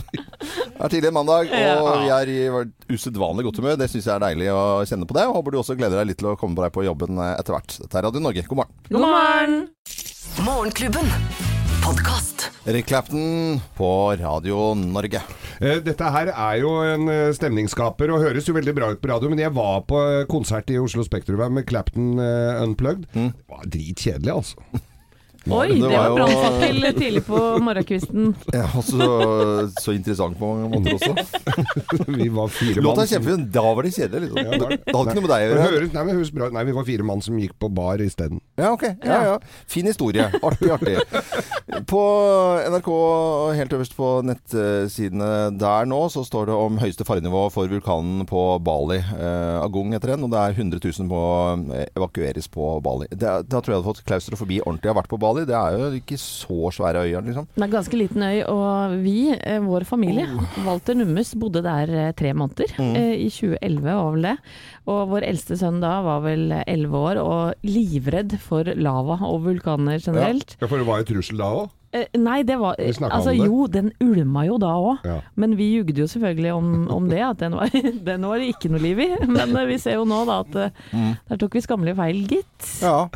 Det 0.81 0.87
er 0.87 0.93
tidlig 0.95 1.09
mandag, 1.13 1.51
og 1.77 1.89
vi 2.01 2.07
er 2.09 2.29
i 2.33 2.95
usedvanlig 2.95 3.43
godt 3.45 3.59
humør. 3.61 3.75
Det 3.77 3.85
syns 3.91 4.07
jeg 4.07 4.15
er 4.15 4.23
deilig 4.23 4.47
å 4.49 4.81
kjenne 4.89 5.05
på 5.05 5.13
det. 5.13 5.27
Og 5.29 5.35
håper 5.37 5.53
du 5.53 5.59
også 5.61 5.75
gleder 5.77 6.01
deg 6.01 6.09
litt 6.09 6.17
til 6.17 6.31
å 6.31 6.39
komme 6.41 6.57
på 6.57 6.63
deg 6.65 6.73
på 6.73 6.85
jobben 6.87 7.21
eh, 7.21 7.35
etter 7.37 7.53
hvert. 7.53 7.75
Dette 7.83 7.99
er 7.99 8.07
Radio 8.07 8.23
Norge. 8.25 8.41
God 8.49 8.63
morgen. 8.63 8.73
God 8.89 9.05
morgen! 9.05 9.55
Morgenklubben. 10.41 11.13
Podkast. 11.85 12.47
Erik 12.65 12.89
Clapton 12.89 13.61
på 13.77 13.93
Radio 14.23 14.71
Norge. 14.81 15.21
Eh, 15.61 15.77
Dette 15.85 16.13
her 16.17 16.33
er 16.33 16.59
jo 16.65 16.73
en 16.81 17.13
eh, 17.13 17.29
stemningsskaper 17.37 18.17
og 18.17 18.25
høres 18.25 18.49
jo 18.49 18.57
veldig 18.57 18.79
bra 18.81 18.89
ut 18.95 19.05
på 19.05 19.13
radio, 19.13 19.29
men 19.29 19.45
jeg 19.45 19.53
var 19.53 19.83
på 19.85 20.01
konsert 20.33 20.73
i 20.73 20.81
Oslo 20.81 21.05
Spektrum 21.05 21.45
med 21.59 21.69
Clapton 21.69 22.15
Unplugged. 22.17 23.05
Unplugged. 23.05 23.11
Det 23.13 23.53
var 23.53 23.69
dritkjedelig, 23.77 24.39
altså. 24.41 24.81
Oi, 25.49 25.67
det 25.73 25.79
det 25.81 25.89
var 25.89 26.05
jo- 26.11 26.17
brannfakkel 26.19 26.83
tidlig 26.99 27.23
på 27.25 27.39
morgenkvisten. 27.65 28.27
Ja, 28.53 28.67
så, 28.85 29.07
så 29.81 29.95
interessant 29.95 30.37
på 30.37 30.51
mange 30.53 30.69
måter 30.69 30.99
også. 30.99 31.15
Vi 32.19 32.27
var 32.29 32.51
fire. 32.53 32.83
Låta 32.85 33.05
er 33.07 33.09
kjempefin. 33.15 33.47
Da 33.55 33.63
var 33.65 33.87
det 33.87 33.93
kjedelig, 33.95 34.27
liksom. 34.29 34.37
Ja, 34.45 34.51
det 34.51 34.61
var 34.61 34.75
det. 34.75 34.79
Det 34.85 34.95
hadde 34.95 35.07
ikke 35.09 35.17
noe 35.17 35.25
med 35.25 35.33
deg 35.33 35.41
å 35.41 35.71
gjøre. 35.71 35.87
nei, 35.95 36.29
bra. 36.37 36.49
Nei, 36.57 36.63
vi 36.69 36.75
var 36.77 36.85
fire 36.91 37.07
mann 37.09 37.23
som 37.25 37.39
gikk 37.41 37.55
på 37.57 37.71
bar 37.73 38.03
isteden. 38.05 38.41
Ja, 38.61 38.69
ok. 38.75 38.85
Ja, 39.01 39.21
ja. 39.31 39.39
Fin 39.71 39.89
historie. 39.89 40.27
Artig, 40.45 40.69
artig. 40.75 40.99
På 41.91 42.01
NRK, 42.67 42.89
helt 43.55 43.73
øverst 43.73 43.93
på 43.95 44.07
nettsidene 44.27 45.29
der 45.55 45.85
nå, 45.87 46.01
så 46.11 46.23
står 46.27 46.49
det 46.49 46.55
om 46.59 46.77
høyeste 46.81 47.05
farenivå 47.07 47.45
for 47.53 47.71
vulkanen 47.71 48.25
på 48.27 48.41
Bali. 48.63 48.97
Eh, 48.99 49.57
Agung 49.63 49.93
heter 49.95 50.13
den, 50.13 50.25
og 50.27 50.33
det 50.33 50.41
er 50.41 50.57
100 50.57 50.81
000 50.83 51.07
må 51.07 51.21
eh, 51.71 51.85
evakueres 51.95 52.49
på 52.51 52.73
Bali. 52.83 53.07
Det, 53.11 53.23
da 53.47 53.61
tror 53.61 53.71
jeg 53.71 53.77
jeg 53.77 53.79
hadde 53.79 53.87
fått 53.93 54.03
klaustrofobi 54.09 54.59
ordentlig. 54.65 54.89
Jeg 54.89 54.93
har 54.93 54.99
vært 54.99 55.11
på 55.13 55.21
Bali. 55.21 55.30
Det 55.37 55.55
er 55.57 55.77
jo 55.77 55.89
ikke 55.97 56.17
så 56.19 56.71
svære 56.75 57.05
øyer, 57.07 57.25
liksom. 57.25 57.47
Det 57.55 57.65
er 57.65 57.73
ganske 57.73 57.99
liten 57.99 58.25
øy, 58.25 58.43
og 58.51 58.95
vi, 59.03 59.17
eh, 59.33 59.59
vår 59.63 59.87
familie, 59.87 60.27
Walter 60.67 60.97
Nummes, 60.97 61.33
bodde 61.39 61.63
der 61.65 61.91
eh, 61.91 62.13
tre 62.17 62.33
måneder. 62.37 62.73
Mm. 62.77 62.95
I 63.15 63.29
2011 63.31 63.89
var 63.89 64.15
vel 64.15 64.29
det. 64.29 64.37
Og 64.91 65.03
vår 65.11 65.27
eldste 65.27 65.57
sønn 65.59 65.81
da 65.83 65.97
var 66.05 66.23
vel 66.25 66.47
elleve 66.65 67.03
år, 67.11 67.21
og 67.21 67.67
livredd 67.67 68.37
for 68.41 68.67
lava 68.75 69.21
og 69.27 69.45
vulkaner 69.49 70.01
generelt. 70.01 70.57
Ja, 70.59 70.67
for 70.67 70.81
det 70.81 70.89
var 70.89 71.01
jo 71.01 71.13
trussel 71.13 71.41
da 71.41 71.53
òg. 71.61 71.69
Eh, 71.91 72.07
nei, 72.15 72.39
det 72.47 72.55
var 72.59 72.77
Altså 72.79 73.33
det. 73.33 73.45
jo, 73.45 73.65
den 73.67 73.91
ulma 73.99 74.45
jo 74.47 74.57
da 74.61 74.71
òg. 74.79 75.03
Ja. 75.03 75.17
Men 75.35 75.57
vi 75.59 75.73
jugde 75.75 75.99
jo 75.99 76.07
selvfølgelig 76.07 76.53
om, 76.53 76.87
om 76.87 77.09
det, 77.11 77.19
at 77.19 77.39
den 77.39 77.57
var, 77.59 77.67
den 78.09 78.27
var 78.27 78.39
det 78.39 78.53
ikke 78.53 78.71
noe 78.71 78.83
liv 78.83 79.01
i. 79.03 79.09
Men 79.27 79.55
eh, 79.55 79.67
vi 79.67 79.79
ser 79.81 79.99
jo 79.99 80.05
nå 80.07 80.23
da 80.29 80.39
at 80.45 80.55
mm. 80.93 81.11
der 81.27 81.41
tok 81.41 81.57
vi 81.57 81.65
skammelig 81.65 81.97
feil, 81.99 82.23
gitt. 82.31 82.69
Ja. 82.79 83.09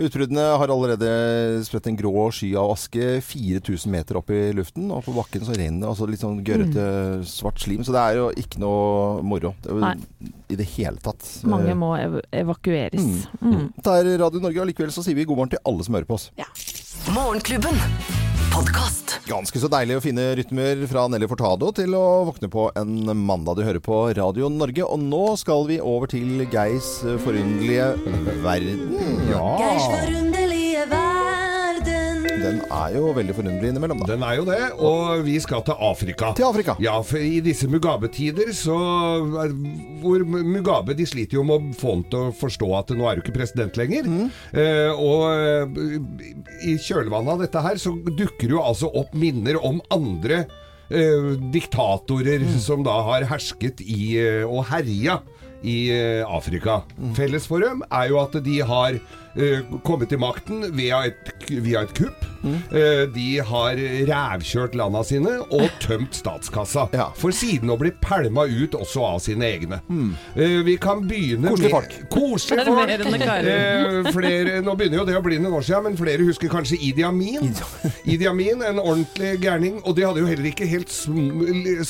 Utbruddene 0.00 0.44
har 0.56 0.72
allerede 0.72 1.08
spredt 1.66 1.90
en 1.90 1.98
grå 1.98 2.30
sky 2.32 2.54
av 2.56 2.72
aske 2.72 3.18
4000 3.24 3.92
meter 3.92 4.16
opp 4.20 4.32
i 4.32 4.46
luften, 4.56 4.88
og 4.94 5.04
på 5.04 5.12
bakken 5.16 5.44
så 5.44 5.52
renner 5.52 5.84
det 5.84 5.90
altså 5.90 6.08
litt 6.08 6.22
sånn 6.22 6.40
gørrete 6.46 6.86
svart 7.28 7.60
slim. 7.60 7.84
Så 7.84 7.92
det 7.92 8.00
er 8.00 8.20
jo 8.20 8.30
ikke 8.40 8.62
noe 8.62 9.20
moro 9.26 9.52
det 9.60 9.74
er 9.74 9.82
Nei. 9.84 10.32
i 10.48 10.58
det 10.60 10.68
hele 10.72 10.96
tatt. 11.04 11.26
Mange 11.50 11.76
må 11.76 11.92
ev 11.98 12.20
evakueres. 12.32 13.28
Mm. 13.42 13.70
Det 13.76 13.98
er 13.98 14.10
Radio 14.24 14.40
Norge, 14.40 14.64
og 14.64 14.72
likevel 14.72 14.94
så 14.94 15.04
sier 15.04 15.18
vi 15.18 15.28
god 15.28 15.42
morgen 15.42 15.54
til 15.56 15.64
alle 15.68 15.84
som 15.84 16.00
hører 16.00 16.08
på 16.08 16.16
oss. 16.16 16.30
Morgenklubben. 17.12 18.29
Podkast. 18.50 19.14
Ganske 19.28 19.60
så 19.62 19.68
deilig 19.70 19.98
å 19.98 20.02
finne 20.04 20.24
rytmer 20.38 20.82
fra 20.90 21.06
Nelly 21.10 21.28
Fortado 21.30 21.70
til 21.76 21.94
å 21.98 22.04
våkne 22.28 22.50
på 22.52 22.66
en 22.78 23.12
mandag. 23.14 23.60
Du 23.60 23.64
hører 23.66 23.82
på 23.84 24.02
Radio 24.18 24.50
Norge, 24.52 24.86
og 24.86 25.02
nå 25.02 25.22
skal 25.40 25.66
vi 25.70 25.78
over 25.80 26.10
til 26.10 26.44
Geirs 26.50 26.90
forunderlige 27.24 27.92
verden. 28.44 28.84
Ja. 29.30 29.46
Geirs 29.62 29.86
forunderlige 29.86 30.28
verden. 30.28 30.39
Den 32.40 32.60
er 32.72 32.94
jo 32.96 33.10
veldig 33.16 33.34
forunderlig 33.36 33.70
innimellom, 33.74 34.00
da. 34.00 34.08
Den 34.14 34.22
er 34.24 34.36
jo 34.38 34.44
det, 34.48 34.60
og 34.80 35.24
vi 35.26 35.34
skal 35.42 35.64
til 35.66 35.76
Afrika. 35.90 36.30
Til 36.38 36.46
Afrika. 36.48 36.76
Ja, 36.80 36.94
for 37.04 37.20
i 37.20 37.40
disse 37.44 37.68
Mugabe-tider 37.68 38.52
så 38.56 38.76
Hvor 40.00 40.24
Mugabe 40.24 40.96
de 40.96 41.06
sliter 41.08 41.36
jo 41.36 41.44
med 41.46 41.60
å 41.60 41.76
få 41.76 41.96
han 41.96 42.06
til 42.08 42.30
å 42.30 42.32
forstå 42.36 42.70
at 42.78 42.94
nå 42.96 43.08
er 43.10 43.18
du 43.18 43.24
ikke 43.24 43.36
president 43.36 43.76
lenger. 43.80 44.08
Eh, 44.56 44.88
og 44.94 45.26
eh, 45.34 46.00
i 46.70 46.78
kjølvannet 46.80 47.34
av 47.34 47.44
dette 47.44 47.64
her 47.66 47.80
så 47.82 47.92
dukker 48.08 48.56
jo 48.56 48.64
altså 48.64 48.88
opp 48.88 49.12
minner 49.18 49.60
om 49.60 49.82
andre 49.92 50.46
eh, 50.88 51.36
diktatorer 51.52 52.46
som 52.62 52.84
da 52.86 52.96
har 53.10 53.28
hersket 53.30 53.84
i 53.84 54.16
eh, 54.20 54.46
og 54.48 54.64
herja 54.72 55.20
i 55.60 55.90
Afrika. 56.24 56.30
Afrika. 56.40 56.78
Felles 57.12 57.44
for 57.44 57.60
dem 57.60 57.82
er 57.92 58.06
jo 58.08 58.16
at 58.22 58.32
de 58.46 58.54
har 58.64 58.94
eh, 58.96 59.10
kommet 59.86 60.10
til 60.10 60.20
makten 60.22 60.64
via 60.76 61.04
et, 61.08 61.30
via 61.50 61.84
et 61.86 61.94
kupp. 61.96 62.26
Mm. 62.40 62.54
de 63.12 63.24
har 63.44 63.76
rævkjørt 64.08 64.72
landa 64.78 65.02
sine 65.04 65.34
og 65.52 65.66
tømt 65.82 66.16
statskassa. 66.16 66.86
Ja. 66.96 67.10
For 67.20 67.34
siden 67.36 67.68
å 67.68 67.76
bli 67.76 67.90
pælma 68.00 68.46
ut 68.48 68.72
også 68.78 69.02
av 69.04 69.18
sine 69.20 69.44
egne. 69.44 69.82
Mm. 69.92 70.14
vi 70.64 70.76
kan 70.80 71.04
begynne 71.08 71.52
Koselige 71.52 71.68
med 71.68 71.74
folk. 71.76 71.98
Koselige 72.14 72.64
folk! 72.72 72.90
Eh, 73.50 74.08
flere, 74.14 74.60
nå 74.64 74.74
begynner 74.78 75.02
jo 75.02 75.06
det 75.08 75.16
å 75.18 75.22
bli 75.24 75.38
noen 75.40 75.58
år 75.58 75.66
siden, 75.66 75.86
men 75.88 75.98
flere 76.00 76.26
husker 76.26 76.52
kanskje 76.52 76.78
Idi 76.80 77.04
Amin. 77.06 77.52
Idi 78.04 78.28
Amin, 78.30 78.62
en 78.70 78.80
ordentlig 78.82 79.34
gærning. 79.42 79.80
Og 79.84 79.96
de 79.98 80.06
hadde 80.06 80.22
jo 80.22 80.30
heller 80.30 80.50
ikke 80.50 80.68
helt 80.70 80.92
sm 80.92 81.30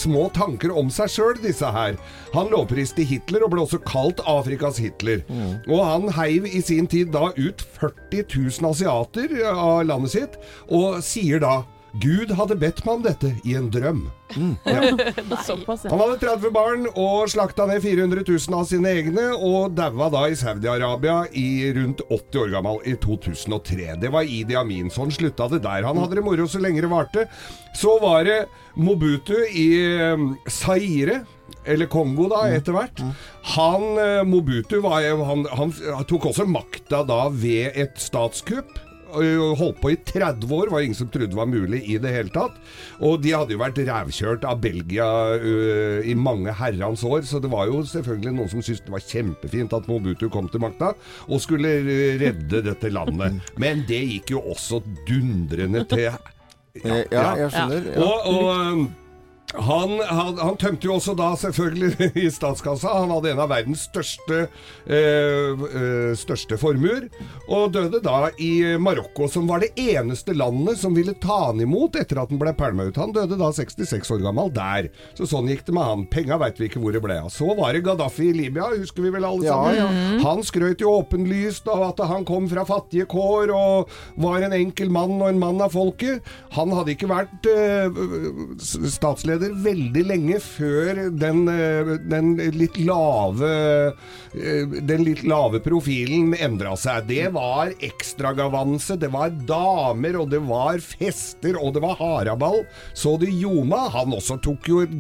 små 0.01 0.29
tanker 0.35 0.73
om 0.77 0.91
seg 0.93 1.11
sjøl, 1.13 1.39
disse 1.43 1.67
her. 1.71 1.99
Han 2.35 2.51
lovpriste 2.53 3.05
Hitler 3.07 3.45
og 3.45 3.53
ble 3.55 3.65
også 3.65 3.81
kalt 3.87 4.23
Afrikas 4.29 4.81
Hitler. 4.83 5.23
Og 5.69 5.83
han 5.87 6.11
heiv 6.17 6.47
i 6.49 6.63
sin 6.65 6.89
tid 6.91 7.13
da 7.15 7.30
ut 7.37 7.63
40 7.81 8.25
000 8.61 8.71
asiater 8.71 9.37
av 9.53 9.85
landet 9.89 10.15
sitt, 10.15 10.41
og 10.71 11.03
sier 11.05 11.43
da 11.43 11.61
Gud 11.99 12.31
hadde 12.39 12.57
bedt 12.61 12.85
meg 12.87 12.99
om 12.99 13.03
dette 13.05 13.33
i 13.43 13.57
en 13.59 13.71
drøm. 13.73 14.05
Mm. 14.37 14.53
ja. 14.63 14.81
Han 15.91 16.03
hadde 16.03 16.19
30 16.23 16.53
barn 16.55 16.87
og 16.93 17.25
slakta 17.33 17.67
ned 17.67 17.83
400 17.83 18.23
000 18.23 18.59
av 18.61 18.69
sine 18.71 18.93
egne, 19.01 19.27
og 19.35 19.75
daua 19.79 20.11
da 20.13 20.27
i 20.31 20.37
Saudi-Arabia 20.39 21.25
i 21.35 21.73
rundt 21.75 22.05
80 22.07 22.45
år 22.45 22.55
gammel 22.55 22.79
i 22.87 22.95
2003. 23.03 23.97
Det 24.03 24.13
var 24.15 24.29
Idi 24.29 24.59
Amin. 24.59 24.93
Sånn 24.95 25.11
slutta 25.15 25.49
det 25.51 25.65
der. 25.67 25.87
Han 25.89 25.99
hadde 25.99 26.21
det 26.21 26.27
moro 26.27 26.47
så 26.51 26.63
lenge 26.63 26.85
det 26.85 26.93
varte. 26.93 27.27
Så 27.77 27.97
var 28.03 28.23
det 28.29 28.41
Mobutu 28.79 29.37
i 29.51 29.69
eh, 29.83 30.27
Zaire. 30.51 31.25
Eller 31.67 31.91
Kongo, 31.91 32.29
da, 32.31 32.45
etter 32.55 32.73
hvert. 32.73 33.03
Han, 33.57 33.83
eh, 34.01 34.23
Mobutu 34.25 34.79
var, 34.85 35.05
han, 35.27 35.43
han 35.59 35.75
tok 36.09 36.31
også 36.31 36.47
makta 36.49 37.03
da 37.09 37.27
ved 37.35 37.75
et 37.75 37.99
statskupp. 38.01 38.79
Holdt 39.11 39.81
på 39.83 39.93
i 39.95 39.99
30 40.07 40.55
år, 40.57 40.71
var 40.73 40.85
ingen 40.85 40.99
som 40.99 41.11
trodde 41.13 41.37
var 41.37 41.49
mulig 41.51 41.83
i 41.91 41.99
det 42.01 42.13
hele 42.15 42.33
tatt. 42.35 42.57
Og 43.05 43.21
de 43.25 43.35
hadde 43.35 43.55
jo 43.55 43.61
vært 43.61 43.81
rævkjørt 43.87 44.47
av 44.49 44.61
Belgia 44.63 45.09
uh, 45.41 46.01
i 46.07 46.17
mange 46.19 46.55
herrens 46.57 47.05
år, 47.07 47.25
så 47.29 47.43
det 47.43 47.51
var 47.53 47.71
jo 47.71 47.83
selvfølgelig 47.87 48.35
noen 48.37 48.53
som 48.53 48.65
syntes 48.65 48.85
det 48.87 48.95
var 48.95 49.07
kjempefint 49.07 49.77
at 49.77 49.89
Mobutu 49.91 50.29
kom 50.33 50.49
til 50.53 50.63
makta 50.65 50.93
og 51.29 51.43
skulle 51.43 51.77
redde 52.21 52.63
dette 52.67 52.93
landet. 52.93 53.41
Men 53.61 53.85
det 53.89 54.03
gikk 54.15 54.35
jo 54.37 54.45
også 54.55 54.83
dundrende 55.09 55.85
til 55.91 56.09
Ja, 56.09 56.17
Ja, 57.11 57.31
jeg 57.35 57.51
skjønner. 57.51 57.87
Ja. 57.97 58.03
og, 58.07 58.27
og 58.31 58.45
um, 58.73 58.85
han, 59.55 59.97
han, 60.07 60.37
han 60.39 60.57
tømte 60.61 60.87
jo 60.87 60.95
også 60.95 61.15
da 61.19 61.33
selvfølgelig 61.41 62.11
i 62.23 62.29
statskassa. 62.31 62.93
Han 63.01 63.11
hadde 63.11 63.33
en 63.33 63.41
av 63.43 63.49
verdens 63.51 63.83
største, 63.89 64.45
eh, 64.87 65.65
eh, 65.67 66.13
største 66.19 66.55
formuer. 66.61 67.09
Og 67.51 67.73
døde 67.75 67.99
da 68.05 68.29
i 68.39 68.77
Marokko, 68.79 69.27
som 69.33 69.49
var 69.51 69.65
det 69.65 69.73
eneste 69.81 70.37
landet 70.39 70.79
som 70.79 70.95
ville 70.95 71.17
ta 71.19 71.41
han 71.49 71.63
imot 71.65 71.99
etter 71.99 72.21
at 72.23 72.31
han 72.31 72.39
ble 72.41 72.53
pælma 72.55 72.87
ut. 72.91 73.01
Han 73.03 73.15
døde 73.17 73.39
da 73.41 73.51
66 73.57 74.13
år 74.15 74.23
gammel 74.29 74.53
der. 74.55 74.91
Så 75.19 75.27
sånn 75.33 75.51
gikk 75.51 75.65
det 75.67 75.75
med 75.77 75.89
han. 75.89 76.07
Penga 76.15 76.39
veit 76.45 76.61
vi 76.63 76.71
ikke 76.71 76.83
hvor 76.85 76.95
det 76.95 77.03
ble 77.05 77.19
av. 77.25 77.33
Så 77.35 77.51
var 77.59 77.75
det 77.75 77.83
Gaddafi 77.89 78.31
i 78.31 78.37
Libya, 78.39 78.71
husker 78.77 79.03
vi 79.09 79.13
vel 79.17 79.27
alle 79.27 79.49
Ja, 79.49 79.59
sammen. 79.59 79.81
ja. 79.81 80.23
Han 80.29 80.45
skrøt 80.47 80.85
jo 80.85 80.95
åpenlyst 81.01 81.67
av 81.75 81.89
at 81.91 82.05
han 82.11 82.25
kom 82.29 82.47
fra 82.51 82.63
fattige 82.69 83.09
kår 83.11 83.51
og 83.57 83.91
var 84.23 84.47
en 84.47 84.55
enkel 84.57 84.95
mann 84.95 85.19
og 85.19 85.27
en 85.33 85.43
mann 85.43 85.61
av 85.67 85.75
folket. 85.75 86.23
Han 86.55 86.71
hadde 86.79 86.95
ikke 86.95 87.11
vært 87.11 87.51
eh, 87.51 88.01
s- 88.61 88.79
statsleder 89.41 89.55
veldig 89.65 90.05
lenge 90.07 90.39
før 90.41 91.11
den, 91.17 91.49
eh, 91.49 91.99
den 92.09 92.37
litt 92.57 92.77
lave 92.79 93.95
eh, 94.35 94.67
Den 94.87 95.05
litt 95.05 95.25
lave 95.25 95.61
profilen 95.61 96.35
endra 96.35 96.77
seg. 96.77 97.09
Det 97.09 97.33
var 97.33 97.73
ekstragavanse, 97.81 98.99
det 98.99 99.11
var 99.11 99.31
damer, 99.31 100.21
og 100.21 100.31
det 100.31 100.41
var 100.41 100.79
fester, 100.79 101.57
og 101.59 101.75
det 101.75 101.83
var 101.83 101.97
haraball. 101.99 102.65
Så 102.95 103.19
du 103.19 103.27
Joma? 103.27 103.89
Han 103.91 104.13
også 104.15 104.41
tok 104.41 104.69
jo 104.69 104.83
et 104.85 104.93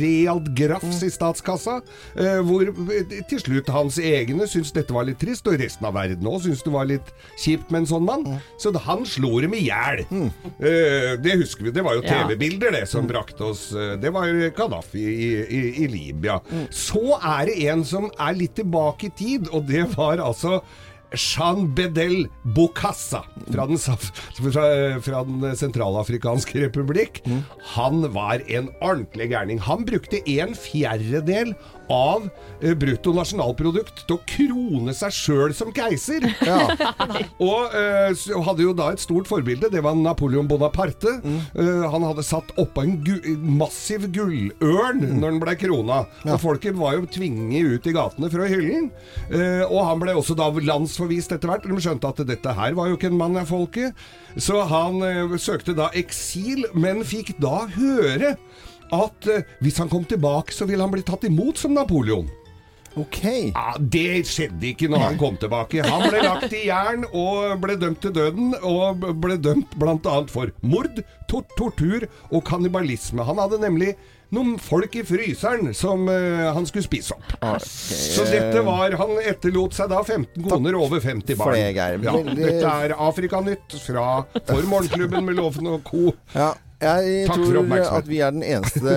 realt 0.00 0.50
grafs 0.54 1.02
i 1.02 1.10
statskassa, 1.10 1.80
eh, 2.16 2.40
hvor 2.44 2.68
til 3.28 3.40
slutt 3.40 3.68
hans 3.72 3.98
egne 3.98 4.46
syntes 4.46 4.74
dette 4.74 4.92
var 4.92 5.06
litt 5.08 5.20
trist, 5.22 5.46
og 5.48 5.58
resten 5.60 5.86
av 5.86 5.94
verden 5.94 6.28
òg 6.28 6.42
syntes 6.44 6.64
det 6.64 6.74
var 6.74 6.88
litt 6.90 7.14
kjipt 7.40 7.70
med 7.70 7.84
en 7.84 7.90
sånn 7.94 8.08
mann. 8.08 8.40
Så 8.60 8.74
han 8.84 9.04
slo 9.08 9.40
dem 9.40 9.54
i 9.56 9.64
hjel. 9.68 10.04
Eh, 10.04 11.14
det 11.20 11.38
husker 11.40 11.64
vi. 11.64 11.74
Det 11.74 11.84
var 11.84 11.96
jo 11.96 12.04
TV-bilder, 12.04 12.74
det, 12.74 12.84
som 12.90 13.08
brakte 13.08 13.48
oss 13.48 13.70
Det 14.02 14.14
var 14.14 14.32
Gaddafi 14.56 15.04
i, 15.04 15.28
i, 15.44 15.60
i 15.84 15.90
Libya. 15.90 16.40
Så 16.70 17.18
er 17.20 17.50
det 17.50 17.60
en 17.68 17.84
som 17.86 18.10
er 18.14 18.36
litt 18.38 18.56
tilbake 18.58 19.08
i 19.10 19.14
tid, 19.18 19.48
og 19.52 19.68
det 19.70 19.86
var 19.96 20.22
altså 20.22 20.60
Jean 21.14 21.68
Bedel 21.74 22.26
Bokassa 22.56 23.22
fra 23.46 23.66
den, 23.70 23.78
fra, 23.78 24.64
fra 25.04 25.22
den 25.28 25.56
sentralafrikanske 25.58 26.64
republikk. 26.66 27.22
Han 27.74 28.02
var 28.14 28.42
en 28.48 28.70
ordentlig 28.80 29.30
gærning. 29.30 29.62
Han 29.62 29.86
brukte 29.86 30.22
en 30.30 30.56
fjerdedel 30.58 31.54
av 31.92 32.26
eh, 32.60 32.74
brutto 32.78 33.12
nasjonalprodukt 33.16 34.04
til 34.04 34.16
å 34.16 34.22
krone 34.28 34.94
seg 34.96 35.14
sjøl 35.14 35.54
som 35.56 35.72
keiser. 35.74 36.24
Og 37.48 37.74
eh, 37.76 38.24
hadde 38.46 38.66
jo 38.66 38.74
da 38.76 38.90
et 38.94 39.02
stort 39.02 39.28
forbilde. 39.30 39.70
Det 39.72 39.82
var 39.84 39.96
Napoleon 39.98 40.48
Bonaparte. 40.50 41.16
Eh, 41.24 41.84
han 41.90 42.06
hadde 42.06 42.26
satt 42.26 42.52
oppå 42.60 42.84
en 42.84 42.96
gu 43.04 43.16
massiv 43.44 44.08
gullørn 44.14 45.02
når 45.18 45.28
han 45.28 45.42
ble 45.42 45.56
krona. 45.60 46.02
Og 46.26 46.40
folket 46.42 46.78
var 46.78 46.98
jo 46.98 47.08
tvinget 47.10 47.74
ut 47.74 47.88
i 47.90 47.96
gatene 47.96 48.30
for 48.32 48.44
å 48.44 48.50
hylle 48.50 48.74
den. 48.74 48.90
Eh, 49.30 49.64
og 49.68 49.84
han 49.88 50.02
ble 50.02 50.16
også 50.18 50.36
da 50.38 50.50
landsforvist 50.54 51.34
etter 51.36 51.50
hvert. 51.50 51.68
De 51.68 51.80
skjønte 51.84 52.10
at 52.10 52.24
dette 52.28 52.58
her 52.58 52.76
var 52.76 52.90
jo 52.90 52.98
ikke 52.98 53.12
en 53.12 53.20
mann 53.20 53.40
av 53.40 53.50
folket. 53.50 53.96
Så 54.40 54.64
han 54.66 54.98
søkte 55.38 55.76
da 55.78 55.90
eksil, 55.94 56.64
men 56.74 57.04
fikk 57.06 57.36
da 57.42 57.66
høre 57.76 58.34
at 58.92 59.28
eh, 59.30 59.44
hvis 59.64 59.78
han 59.80 59.88
kom 59.92 60.04
tilbake, 60.08 60.52
så 60.52 60.68
ville 60.68 60.82
han 60.84 60.92
bli 60.92 61.04
tatt 61.06 61.24
imot 61.28 61.60
som 61.60 61.74
Napoleon. 61.76 62.28
Ok. 62.94 63.20
Ja, 63.54 63.74
Det 63.78 64.22
skjedde 64.28 64.68
ikke 64.70 64.88
når 64.90 65.02
han 65.08 65.18
kom 65.18 65.38
tilbake. 65.40 65.82
Han 65.82 66.06
ble 66.06 66.22
lagt 66.22 66.52
i 66.54 66.66
jern 66.68 67.06
og 67.10 67.56
ble 67.62 67.74
dømt 67.80 68.02
til 68.04 68.14
døden, 68.14 68.54
og 68.62 69.02
ble 69.22 69.38
dømt 69.42 69.74
bl.a. 69.80 70.18
for 70.30 70.52
mord, 70.62 71.02
tor 71.30 71.46
tortur 71.58 72.06
og 72.30 72.44
kannibalisme. 72.46 73.26
Han 73.26 73.40
hadde 73.42 73.58
nemlig 73.64 73.96
noen 74.34 74.56
folk 74.62 74.94
i 74.98 75.02
fryseren 75.06 75.72
som 75.76 76.08
uh, 76.10 76.50
han 76.54 76.66
skulle 76.66 76.86
spise 76.86 77.14
opp. 77.14 77.34
Så 77.62 78.24
dette 78.26 78.62
var 78.66 78.96
Han 78.98 79.12
etterlot 79.22 79.76
seg 79.76 79.90
da 79.92 80.00
15 80.02 80.42
koner 80.48 80.78
over 80.78 81.02
50 81.02 81.38
barn. 81.38 81.54
det, 81.54 82.06
Ja, 82.06 82.14
Dette 82.30 82.72
er 82.86 82.96
Afrikanytt 82.98 83.76
fra 83.84 84.06
For 84.48 84.70
Morgenklubben 84.70 85.26
med 85.28 85.38
Loven 85.38 85.70
og 85.74 85.84
co. 85.86 86.14
Ja, 86.34 86.52
jeg 86.82 87.26
Takk 87.28 87.38
tror 87.38 87.74
at 87.98 88.08
vi 88.08 88.18
er 88.24 88.34
den 88.34 88.42
eneste 88.42 88.94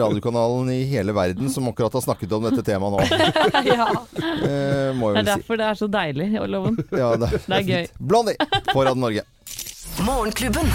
radiokanalen 0.00 0.70
i 0.74 0.80
hele 0.90 1.14
verden 1.16 1.50
som 1.52 1.68
akkurat 1.70 1.92
har 1.98 2.04
snakket 2.04 2.32
om 2.32 2.46
dette 2.48 2.64
temaet 2.66 2.94
nå. 2.94 3.02
ja. 3.68 3.88
Eh, 4.18 4.94
Det 4.96 5.20
er 5.22 5.28
derfor 5.34 5.54
si. 5.54 5.60
det 5.60 5.68
er 5.68 5.78
så 5.82 5.90
deilig, 5.92 6.30
Loven. 6.48 6.80
Ja, 6.90 7.12
det, 7.20 7.30
Det 7.44 7.60
er 7.60 7.68
gøy. 7.68 7.86
Blondie 8.00 8.36
på 8.72 8.82
Radio 8.82 9.02
Norge. 9.04 9.26
Morgenklubben. 10.06 10.68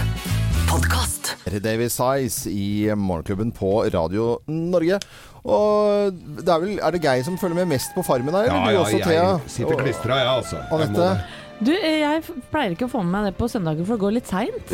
Podcast. 0.70 1.34
Davy 1.64 1.90
Size 1.92 2.50
i 2.50 2.90
Morgenklubben 2.96 3.52
på 3.56 3.84
Radio 3.94 4.40
Norge. 4.48 5.00
Og 5.44 6.14
det 6.40 6.48
er 6.48 6.60
vel 6.64 6.78
Er 6.80 6.96
det 6.96 7.02
Geir 7.04 7.24
som 7.28 7.36
følger 7.38 7.58
med 7.60 7.74
mest 7.74 7.92
på 7.96 8.04
Farmen 8.08 8.34
her? 8.36 8.48
Ja, 8.48 8.62
eller 8.62 8.72
ja, 8.72 8.84
jeg 9.12 9.40
sitter 9.52 9.82
klistra, 9.82 10.22
jeg, 10.22 10.30
altså. 10.38 10.62
Jeg 10.64 10.78
Anette? 10.80 11.43
Du, 11.64 11.72
jeg 11.74 12.24
pleier 12.52 12.74
ikke 12.76 12.88
å 12.88 12.92
få 12.92 13.02
med 13.06 13.14
meg 13.14 13.28
det 13.30 13.34
på 13.38 13.48
søndager, 13.52 13.86
for 13.88 13.96
det 13.96 14.04
går 14.04 14.16
litt 14.18 14.30
seint. 14.30 14.74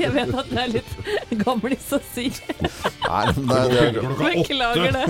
Jeg 0.00 0.12
vet 0.14 0.32
at 0.42 0.50
det 0.50 0.62
er 0.62 0.72
litt 0.72 0.92
gamlis 1.42 1.88
å 1.96 2.00
si. 2.12 2.28
Nei, 3.04 3.24
men 3.36 3.48
det, 3.50 3.86
det. 3.96 4.04
Beklager 4.20 4.96
det. 4.96 5.04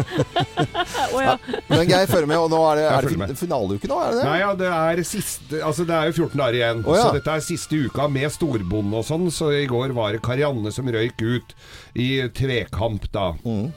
oh, 1.14 1.20
ja. 1.22 1.37
men 1.68 1.85
Geir 1.88 2.11
følger 2.11 2.31
med, 2.31 2.38
og 2.38 2.50
nå 2.53 2.62
er 2.70 2.81
det, 2.81 2.87
er 2.90 3.11
det 3.31 3.38
finaleuke 3.40 3.90
nå? 3.90 4.00
Er 4.00 4.14
det 4.14 4.20
det? 4.20 4.26
Nei, 4.29 4.38
ja, 4.42 4.50
det 4.59 4.70
er 4.70 5.05
siste 5.07 5.61
Altså, 5.66 5.85
det 5.88 5.96
er 5.96 6.11
jo 6.11 6.26
14 6.26 6.40
dager 6.40 6.59
igjen. 6.61 6.83
Oh, 6.87 6.96
ja. 6.96 7.05
Så 7.05 7.18
dette 7.18 7.37
er 7.37 7.44
siste 7.44 7.85
uka 7.87 8.09
med 8.11 8.33
storbonde 8.35 9.03
og 9.03 9.07
sånn. 9.07 9.29
Så 9.35 9.53
i 9.57 9.66
går 9.70 9.94
var 9.96 10.16
det 10.16 10.24
Karianne 10.24 10.72
som 10.74 10.88
røyk 10.90 11.20
ut 11.20 11.55
i 11.98 12.11
tvekamp, 12.35 13.07
da. 13.14 13.33
Mm. 13.44 13.70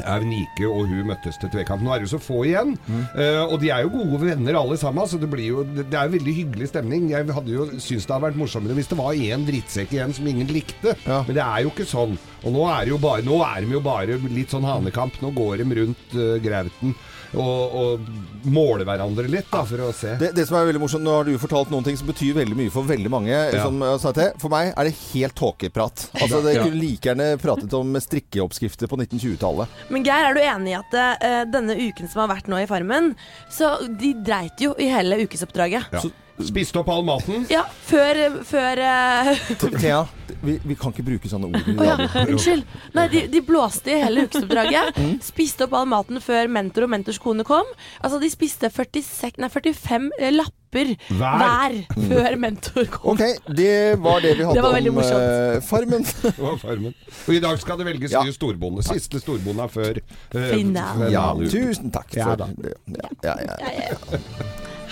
Aunike 0.00 0.66
og 0.68 0.88
hun 0.90 1.06
møttes 1.10 1.38
til 1.40 1.52
tvekamp. 1.52 1.82
Nå 1.84 1.92
er 1.92 2.00
det 2.00 2.08
jo 2.08 2.14
så 2.14 2.22
få 2.22 2.42
igjen. 2.48 2.74
Mm. 2.86 3.04
uh, 3.16 3.42
og 3.44 3.56
de 3.62 3.72
er 3.74 3.84
jo 3.84 3.92
gode 3.94 4.22
venner 4.24 4.58
alle 4.58 4.78
sammen, 4.80 5.08
så 5.08 5.20
det 5.20 5.30
blir 5.32 5.50
jo 5.50 5.64
Det 5.68 5.88
det 5.92 5.98
er 5.98 6.08
jo 6.08 6.16
veldig 6.16 6.34
hyggelig 6.38 6.68
stemning. 6.70 7.08
Jeg 7.12 7.28
hadde 7.36 7.52
jo 7.52 7.68
syntes 7.76 8.06
det 8.06 8.14
hadde 8.14 8.26
vært 8.28 8.40
morsommere 8.40 8.76
hvis 8.78 8.90
det 8.90 8.98
var 8.98 9.18
én 9.28 9.46
drittsekk 9.48 9.96
igjen 9.96 10.14
som 10.16 10.28
ingen 10.30 10.52
likte. 10.52 10.96
Ja. 11.04 11.22
Men 11.26 11.36
det 11.36 11.44
er 11.44 11.64
jo 11.66 11.72
ikke 11.74 11.88
sånn. 11.88 12.16
Og 12.42 12.54
nå 12.54 12.64
er, 12.70 12.86
det 12.86 12.94
jo 12.94 13.00
bare, 13.02 13.24
nå 13.26 13.38
er 13.46 13.62
de 13.62 13.76
jo 13.76 13.82
bare 13.84 14.18
litt 14.32 14.52
sånn 14.54 14.66
hanekamp. 14.66 15.20
Nå 15.22 15.32
går 15.36 15.62
de 15.62 15.80
rundt 15.82 16.16
uh, 16.16 16.36
grauten. 16.42 16.96
Og, 17.34 17.74
og 17.82 18.46
måle 18.52 18.84
hverandre 18.84 19.28
litt, 19.30 19.48
da, 19.52 19.62
for 19.68 19.80
å 19.86 19.90
se. 19.96 20.16
Det, 20.20 20.32
det 20.36 20.44
som 20.48 20.58
er 20.58 20.66
veldig 20.68 20.82
morsomt, 20.82 21.04
Nå 21.06 21.14
har 21.16 21.28
du 21.28 21.32
fortalt 21.40 21.70
noen 21.72 21.86
ting 21.86 21.96
som 21.98 22.08
betyr 22.10 22.34
veldig 22.36 22.58
mye 22.58 22.72
for 22.74 22.86
veldig 22.88 23.12
mange. 23.12 23.38
Som 23.56 23.80
jeg 23.82 24.00
sa 24.02 24.12
til. 24.16 24.32
For 24.42 24.52
meg 24.52 24.72
er 24.74 24.88
det 24.88 24.94
helt 25.12 25.36
tåkeprat. 25.38 26.06
Altså, 26.20 26.42
Det 26.44 26.56
Ja. 26.56 26.64
kunne 26.66 26.80
like 26.80 27.08
gjerne 27.08 27.28
pratet 27.40 27.72
om 27.78 27.94
strikkeoppskrifter 28.00 28.90
på 28.90 28.98
1920-tallet. 29.00 29.68
Men 29.90 30.04
Geir, 30.04 30.28
er 30.30 30.34
du 30.34 30.40
enig 30.44 30.74
i 30.74 30.78
at 30.78 30.98
uh, 30.98 31.44
denne 31.50 31.76
uken 31.78 32.10
som 32.12 32.24
har 32.26 32.32
vært 32.36 32.50
nå 32.52 32.60
i 32.62 32.66
Farmen, 32.70 33.14
så 33.50 33.74
de 33.88 34.12
dreit 34.24 34.60
jo 34.60 34.74
i 34.78 34.90
hele 34.92 35.22
ukesoppdraget. 35.24 35.88
Ja. 35.92 36.02
Spiste 36.40 36.80
opp 36.80 36.88
all 36.88 37.04
maten. 37.04 37.44
Ja, 37.52 37.60
før, 37.86 38.18
før 38.48 38.80
eh, 38.82 39.28
Thea, 39.76 39.98
vi, 40.42 40.56
vi 40.64 40.74
kan 40.80 40.94
ikke 40.94 41.04
bruke 41.06 41.28
sånne 41.30 41.50
ord 41.50 41.68
Oh, 41.76 41.84
ja, 41.86 41.96
unnskyld. 42.24 42.64
Nei, 42.96 43.04
de, 43.12 43.26
de 43.30 43.42
blåste 43.46 43.92
i 43.92 43.98
hele 44.00 44.24
ukesoppdraget. 44.26 44.96
Mm. 44.98 45.12
Spiste 45.22 45.66
opp 45.68 45.76
all 45.76 45.86
maten 45.92 46.18
før 46.24 46.48
mentor 46.50 46.86
og 46.88 46.92
mentors 46.94 47.20
kone 47.22 47.44
kom. 47.46 47.68
Altså, 48.00 48.18
de 48.22 48.30
spiste 48.32 48.70
46, 48.72 49.38
nei, 49.44 49.50
45 49.52 50.08
lapper 50.38 50.94
Hver. 51.12 51.42
hver 51.42 51.74
før 52.08 52.36
mentor 52.40 52.88
kom. 52.96 53.12
Ok, 53.12 53.22
det 53.52 53.98
var 54.00 54.24
det 54.24 54.32
vi 54.38 54.46
hadde 54.48 54.56
Det 54.56 54.88
om 54.88 54.96
morsomt. 54.96 55.26
eh, 55.28 55.60
Farmen. 55.68 56.08
Farmen. 56.64 56.96
Og 57.28 57.34
i 57.36 57.42
dag 57.44 57.60
skal 57.60 57.78
det 57.82 57.86
velges 57.90 58.16
Ja. 58.16 58.24
ny 58.24 58.32
storbonde. 58.34 58.82
Siste 58.88 59.20
storbonde 59.20 59.68
er 59.68 59.74
før 59.76 60.00
uh, 60.00 60.48
finalen. 60.48 61.12
Ja, 61.12 61.28
tusen 61.44 61.92
takk. 61.92 62.16
Ja 62.16 62.32
for 62.32 62.48
ja. 62.48 63.12
Ja, 63.22 63.36
ja, 63.44 63.86
ja. 63.92 64.22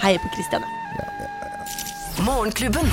Heier 0.04 0.20
på 0.22 0.30
Christian. 0.36 0.64
Morgenklubben. 2.20 2.86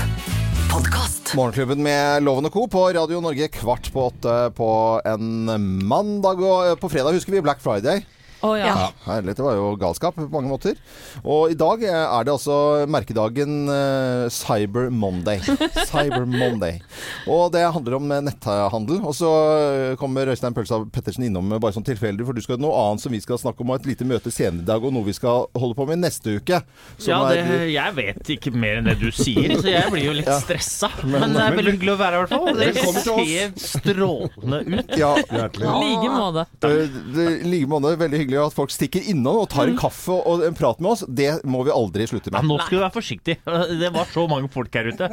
Morgenklubben 1.36 1.82
med 1.84 2.24
Loven 2.24 2.48
og 2.48 2.54
Co. 2.54 2.68
på 2.72 2.84
Radio 2.96 3.20
Norge 3.22 3.50
kvart 3.52 3.90
på 3.92 4.06
åtte 4.08 4.36
på 4.56 4.70
en 5.04 5.50
mandag. 5.88 6.40
Og 6.40 6.70
eh, 6.70 6.78
på 6.80 6.90
fredag 6.92 7.18
husker 7.18 7.36
vi 7.36 7.42
Black 7.44 7.60
Friday. 7.64 8.06
Å 8.46 8.52
ja. 8.60 8.68
Ja. 8.70 8.88
Herlig, 9.08 9.34
det 9.38 9.44
var 9.46 9.56
jo 9.58 9.72
galskap 9.82 10.16
på 10.18 10.28
mange 10.30 10.50
måter. 10.52 10.76
Og 11.24 11.50
i 11.54 11.56
dag 11.58 11.82
er 11.88 12.26
det 12.28 12.34
altså 12.36 12.86
merkedagen 12.92 13.66
eh, 13.74 14.28
Cyber 14.34 14.92
Monday. 14.94 15.40
Cyber 15.90 16.26
Monday. 16.30 16.80
Og 17.26 17.48
det 17.56 17.64
handler 17.74 17.96
om 17.98 18.12
eh, 18.14 18.22
netthandel. 18.28 19.00
Og 19.08 19.16
så 19.18 19.32
eh, 19.58 19.96
kommer 19.98 20.30
Øystein 20.34 20.54
Pølsa 20.54 20.80
Pettersen 20.94 21.26
innom 21.26 21.50
bare 21.58 21.74
sånn 21.74 21.86
tilfeldig, 21.88 22.28
for 22.28 22.38
du 22.38 22.44
skal 22.46 22.60
ha 22.60 22.64
noe 22.68 22.78
annet 22.84 23.02
som 23.06 23.16
vi 23.16 23.22
skal 23.24 23.40
snakke 23.42 23.64
om, 23.66 23.72
og 23.74 23.80
et 23.82 23.90
lite 23.90 24.06
møte 24.08 24.30
senere 24.34 24.62
i 24.62 24.68
dag, 24.70 24.86
og 24.86 24.94
noe 24.94 25.08
vi 25.08 25.16
skal 25.18 25.48
holde 25.58 25.78
på 25.80 25.88
med 25.90 26.04
neste 26.04 26.38
uke. 26.38 26.62
som 27.00 27.10
Ja, 27.10 27.20
det, 27.32 27.42
er- 27.42 27.66
jeg 27.74 27.96
vet 27.98 28.32
ikke 28.38 28.54
mer 28.54 28.80
enn 28.84 28.92
det 28.92 28.98
du 29.02 29.08
sier, 29.16 29.56
så 29.58 29.68
jeg 29.72 29.90
blir 29.94 30.06
jo 30.12 30.16
litt 30.20 30.30
stressa. 30.44 30.92
Men 31.08 31.34
det 31.34 31.42
er 31.48 31.58
veldig 31.58 31.74
hyggelig 31.78 31.96
å 31.96 32.00
være 32.04 32.22
her, 32.22 32.22
i 32.22 32.28
hvert 32.28 32.38
fall. 32.38 32.62
Det 32.62 32.70
ser 33.02 33.58
strålende 33.66 34.62
ut. 34.78 34.96
ja. 35.00 35.14
I 35.18 35.42
like 35.48 36.14
måte. 36.14 36.46
I 36.68 37.38
like 37.48 37.70
måte 37.72 37.96
veldig 37.98 38.18
hyggelig 38.20 38.26
at 38.36 38.56
folk 38.58 38.74
stikker 38.74 39.06
innom 39.08 39.38
og 39.44 39.48
tar 39.54 39.70
en 39.72 39.78
kaffe 39.80 40.12
og 40.18 40.44
en 40.44 40.58
prat 40.58 40.82
med 40.84 40.92
oss. 40.92 41.04
Det 41.08 41.30
må 41.48 41.62
vi 41.64 41.72
aldri 41.72 42.08
slutte 42.12 42.34
Ja, 42.34 42.42
med. 42.42 42.50
nå 42.52 42.58
skal 42.66 42.76
du 42.78 42.84
være 42.84 42.96
forsiktig. 42.98 43.38
Det 43.84 43.92
var 43.96 44.10
så 44.12 44.26
mange 44.28 44.52
folk 44.52 44.74
her 44.76 44.90
ute. 44.92 45.08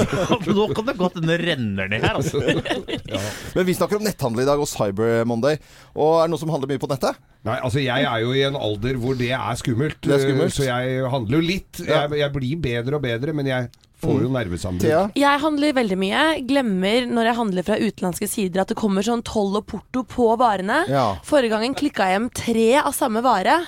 Nå 0.60 0.68
kan 0.76 0.86
det 0.86 0.96
godt 1.00 1.18
hende 1.18 1.32
det 1.34 1.40
renner 1.42 1.90
ned 1.90 2.06
her. 2.06 2.20
Altså. 2.20 2.38
Men 3.56 3.66
vi 3.66 3.74
snakker 3.74 3.98
om 3.98 4.06
netthandel 4.06 4.44
i 4.44 4.48
dag 4.48 4.62
og 4.62 4.68
Cyber 4.70 5.24
Monday. 5.26 5.58
Og 5.96 6.20
er 6.20 6.28
det 6.28 6.34
noe 6.36 6.42
som 6.44 6.52
handler 6.54 6.70
mye 6.70 6.82
på 6.82 6.90
nettet? 6.92 7.18
Nei, 7.48 7.56
altså 7.64 7.80
jeg 7.82 8.04
er 8.04 8.18
jo 8.22 8.34
i 8.36 8.42
en 8.46 8.58
alder 8.60 8.98
hvor 9.00 9.16
det 9.18 9.30
er 9.32 9.60
skummelt. 9.60 9.98
Det 10.04 10.14
er 10.16 10.24
skummelt. 10.26 10.54
Så 10.54 10.66
jeg 10.68 11.06
handler 11.10 11.40
jo 11.40 11.44
litt. 11.46 11.80
Jeg, 11.82 12.12
jeg 12.20 12.34
blir 12.36 12.60
bedre 12.60 12.98
og 13.00 13.04
bedre, 13.06 13.34
men 13.36 13.48
jeg 13.48 13.70
får 14.02 14.22
jo 14.24 14.30
nervesambrudd. 14.34 14.84
Thea? 14.84 15.02
Jeg 15.18 15.40
handler 15.44 15.74
veldig 15.76 15.98
mye. 16.00 16.24
Glemmer 16.48 17.06
når 17.10 17.30
jeg 17.30 17.38
handler 17.40 17.66
fra 17.66 17.78
utenlandske 17.80 18.28
sider 18.30 18.62
at 18.64 18.72
det 18.72 18.78
kommer 18.80 19.06
sånn 19.06 19.22
toll 19.26 19.56
og 19.60 19.66
porto 19.70 20.04
på 20.08 20.28
varene. 20.40 20.82
Ja. 20.90 21.06
Forrige 21.26 21.54
gangen 21.54 21.76
klikka 21.78 22.08
jeg 22.08 22.18
hjem 22.18 22.28
tre 22.40 22.68
av 22.82 22.92
samme 22.96 23.22
vare 23.24 23.58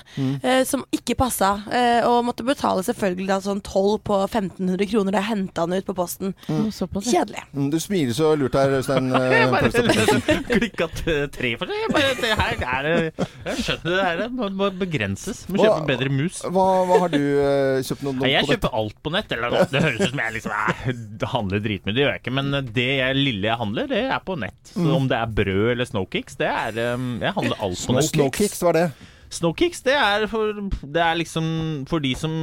eh, 0.41 0.63
som 0.67 0.85
ikke 0.95 1.15
passa. 1.19 1.53
Eh, 1.71 2.01
og 2.09 2.23
måtte 2.27 2.45
betale 2.47 2.83
selvfølgelig 2.85 3.29
da 3.29 3.39
sånn 3.43 3.61
toll 3.65 3.97
på 4.03 4.21
1500 4.25 4.89
kroner 4.91 5.15
da 5.15 5.21
jeg 5.23 5.29
henta 5.31 5.67
den 5.67 5.79
ut 5.81 5.87
på 5.89 5.95
posten. 5.97 6.33
Mm. 6.47 6.69
Kjedelig. 6.73 7.43
Mm, 7.53 7.69
Du 7.73 7.79
smiler 7.81 8.15
så 8.17 8.33
lurt 8.39 8.55
her, 8.57 8.73
Øystein. 8.79 9.11
eh, 9.17 9.37
Jeg 9.37 10.43
klikka 10.49 10.87
tre 10.93 11.53
for 11.59 11.69
seg. 11.69 11.79
Jeg, 11.83 11.91
bare, 11.93 12.13
det 12.21 12.33
her 12.39 12.63
er, 12.63 12.87
det- 12.87 13.27
jeg 13.43 13.63
skjønner 13.67 13.89
det 13.97 14.03
her 14.07 14.33
må, 14.33 14.49
må 14.57 14.69
begrenses. 14.79 15.43
Må 15.51 15.59
kjøpe 15.61 15.87
bedre 15.93 16.11
mus. 16.13 16.41
Hva, 16.43 16.65
hva 16.89 16.99
har 17.03 17.13
du 17.13 17.19
eh, 17.21 17.81
kjøpt 17.85 18.05
noe, 18.05 18.15
noe 18.17 18.25
Nei, 18.25 18.33
jeg 18.35 18.47
på 18.47 18.53
kjøper 18.55 18.77
alt 18.81 18.97
på 19.03 19.13
nett. 19.13 19.33
Eller, 19.37 19.57
det 19.71 19.83
høres 19.83 20.01
ut 20.03 20.13
som 20.13 20.22
jeg 20.25 20.35
liksom 20.37 20.53
jeg, 20.53 20.97
handler 21.33 21.63
dritmye. 21.63 21.95
Det 21.95 22.03
gjør 22.03 22.13
jeg 22.13 22.23
ikke. 22.23 22.35
Men 22.39 22.59
det 22.73 22.89
jeg, 22.89 23.17
lille 23.19 23.49
jeg 23.49 23.61
handler, 23.61 23.89
det 23.91 24.03
er 24.07 24.21
på 24.25 24.37
nett. 24.39 24.61
Så 24.73 24.89
om 24.97 25.09
det 25.11 25.19
er 25.19 25.33
brød 25.39 25.73
eller 25.75 25.89
Snowkicks, 25.89 26.37
det 26.39 26.49
er 26.49 26.95
um, 26.95 27.17
Jeg 27.21 27.35
handler 27.35 27.65
alt 27.65 27.87
på 27.87 27.97
nett. 27.97 28.11
Snowkicks, 28.11 28.63
hva 28.63 28.73
er 28.73 28.79
det? 28.81 28.87
Snowkicks, 29.33 29.81
det 29.85 29.93
er, 29.97 30.25
for, 30.29 30.59
det 30.93 31.01
er 31.01 31.17
liksom 31.17 31.45
for 31.89 32.03
de 32.03 32.11
som 32.17 32.33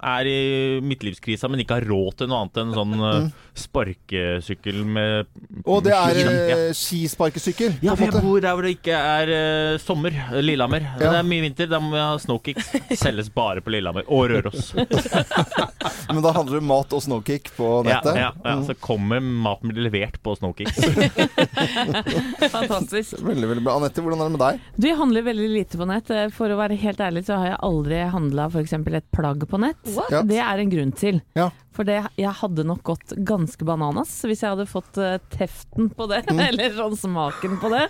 er 0.00 0.28
i 0.28 0.38
midtlivskrisa, 0.84 1.48
men 1.50 1.60
ikke 1.62 1.76
har 1.80 1.86
råd 1.88 2.20
til 2.22 2.30
noe 2.30 2.40
annet 2.44 2.60
enn 2.62 2.72
sånn 2.76 2.94
mm. 2.96 3.26
sparkesykkel 3.64 4.80
med 4.88 5.28
Og 5.66 5.82
det 5.84 5.92
er 5.96 6.20
Ja. 6.22 6.30
eh, 6.56 6.64
skisparkesykkel, 6.76 7.78
Ja, 7.84 7.94
for 7.94 8.08
jeg 8.08 8.24
bor 8.24 8.40
der 8.40 8.56
hvor 8.56 8.64
det 8.64 8.78
ikke 8.78 8.96
er 8.96 9.34
uh, 9.74 9.80
sommer. 9.82 10.16
Lillehammer. 10.40 10.88
Ja. 10.96 11.12
Det 11.12 11.20
er 11.20 11.28
mye 11.28 11.44
vinter. 11.44 11.68
Da 11.70 11.80
må 11.82 11.92
vi 11.92 12.00
ha 12.00 12.16
Snowkicks. 12.22 12.72
Selges 12.96 13.28
bare 13.34 13.60
på 13.64 13.74
Lillehammer. 13.74 14.08
Og 14.08 14.30
Røros. 14.32 14.72
Men 16.08 16.22
da 16.24 16.32
handler 16.36 16.58
det 16.58 16.62
om 16.64 16.68
mat 16.70 16.92
og 16.96 17.02
snowkick 17.04 17.50
på 17.56 17.68
Ja, 17.86 17.98
nettet. 17.98 18.16
ja, 18.20 18.30
ja, 18.44 18.56
så 18.66 18.74
kommer 18.80 19.20
maten 19.24 19.70
blir 19.72 19.86
levert 19.88 20.18
på 20.24 20.34
snowkick. 20.38 20.70
Fantastisk. 22.52 23.18
Veldig, 23.22 23.48
veldig 23.48 23.64
bra. 23.64 23.76
Anette, 23.78 24.02
hvordan 24.04 24.20
er 24.22 24.28
det 24.30 24.34
med 24.36 24.42
deg? 24.44 24.60
Du, 24.76 24.86
jeg 24.88 24.98
handler 24.98 25.26
veldig 25.26 25.48
lite 25.52 25.80
på 25.80 25.88
nett. 25.88 26.10
Eh, 26.14 26.28
For 26.34 26.52
å 26.54 26.58
være 26.60 26.78
helt 26.80 27.00
ærlig 27.04 27.24
så 27.28 27.38
har 27.40 27.52
jeg 27.52 27.60
aldri 27.68 28.00
handla 28.12 28.48
f.eks. 28.52 28.74
et 28.78 29.08
plagg 29.14 29.46
på 29.50 29.60
nett. 29.62 29.80
What? 29.96 30.14
Det 30.28 30.40
er 30.42 30.62
en 30.64 30.72
grunn 30.72 30.92
til. 30.98 31.20
Ja. 31.38 31.48
For 31.78 31.86
det, 31.86 32.00
jeg 32.18 32.32
hadde 32.40 32.64
nok 32.66 32.80
gått 32.88 33.12
ganske 33.28 33.62
bananas 33.68 34.10
hvis 34.26 34.40
jeg 34.42 34.50
hadde 34.50 34.66
fått 34.66 34.98
eh, 34.98 35.18
teften 35.34 35.90
på 35.94 36.08
det, 36.10 36.24
Mm. 36.28 36.40
eller 36.48 36.74
sånn 36.76 36.96
smaken 36.98 37.54
på 37.62 37.70
det. 37.72 37.84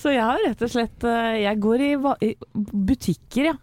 Så 0.00 0.12
jeg 0.14 0.22
har 0.24 0.38
rett 0.46 0.62
og 0.64 0.70
slett 0.70 1.04
eh, 1.08 1.40
Jeg 1.42 1.58
går 1.60 1.82
i, 1.84 1.90
i 2.28 2.30
butikker, 2.62 3.50
ja. 3.50 3.56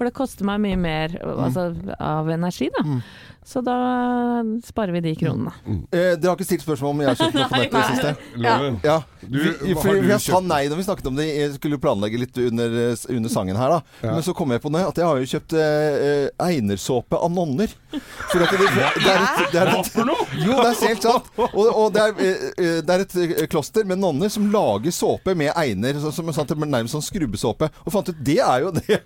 For 0.00 0.08
det 0.08 0.14
koster 0.16 0.48
meg 0.48 0.62
mye 0.64 0.78
mer 0.80 1.12
Mm. 1.20 1.42
altså, 1.44 1.66
av 2.00 2.30
energi, 2.32 2.70
da. 2.72 2.84
Så 3.50 3.58
da 3.66 3.74
sparer 4.62 4.94
vi 4.94 5.00
de 5.08 5.12
kronene. 5.18 5.50
Eh, 5.90 6.12
dere 6.14 6.30
har 6.30 6.36
ikke 6.38 6.46
stilt 6.46 6.62
spørsmål 6.62 6.92
om 6.94 7.00
jeg 7.02 7.08
har 7.10 7.16
kjøpt 7.18 7.34
noe 7.34 7.48
på 7.50 7.58
nettet 7.58 7.74
i 7.74 7.80
det 7.80 7.88
siste? 7.90 8.12
Ja, 8.86 8.98
Du, 9.20 9.36
vi, 9.66 9.74
for, 9.76 9.98
jeg 10.00 10.22
sa 10.24 10.38
nei 10.40 10.60
da 10.70 10.76
vi 10.78 10.84
snakket 10.86 11.08
om 11.10 11.18
det. 11.18 11.26
Jeg 11.34 11.56
skulle 11.58 11.80
planlegge 11.82 12.20
litt 12.22 12.38
under, 12.46 12.76
under 13.10 13.32
sangen 13.32 13.58
her, 13.58 13.74
da. 13.74 13.80
Ja. 14.06 14.12
Men 14.14 14.22
så 14.24 14.32
kom 14.38 14.54
jeg 14.54 14.62
på 14.62 14.70
det 14.72 14.84
at 14.86 15.00
jeg 15.02 15.08
har 15.10 15.18
jo 15.20 15.28
kjøpt 15.32 15.56
eh, 15.60 16.28
einersåpe 16.46 17.18
av 17.18 17.32
nonner. 17.34 17.74
For 18.30 18.44
at 18.46 18.54
det, 18.54 18.70
det 18.70 19.10
er 19.10 19.24
et, 19.26 19.42
det 19.50 19.60
er 19.64 19.72
et, 19.74 19.90
Jo, 20.46 20.54
det 20.54 20.68
er 20.70 20.78
helt 20.86 21.08
sant. 21.08 21.28
Og, 21.50 21.58
og 21.66 21.90
det, 21.98 22.06
er, 22.06 22.22
eh, 22.22 22.46
eh, 22.54 22.78
det 22.86 22.94
er 22.96 23.04
et 23.04 23.18
eh, 23.26 23.44
kloster 23.50 23.84
med 23.90 23.98
nonner 24.00 24.30
som 24.32 24.46
lager 24.54 24.94
såpe 24.94 25.34
med 25.36 25.50
einer, 25.58 25.98
så- 26.00 26.14
som 26.14 26.30
er 26.30 26.38
til 26.54 26.62
nærmest 26.62 26.94
sånn 26.94 27.04
skrubbesåpe. 27.04 27.68
Og 27.84 27.92
fant 27.98 28.08
ut 28.14 28.22
det 28.30 28.38
er 28.46 28.62
jo 28.68 28.72
det. 28.78 29.00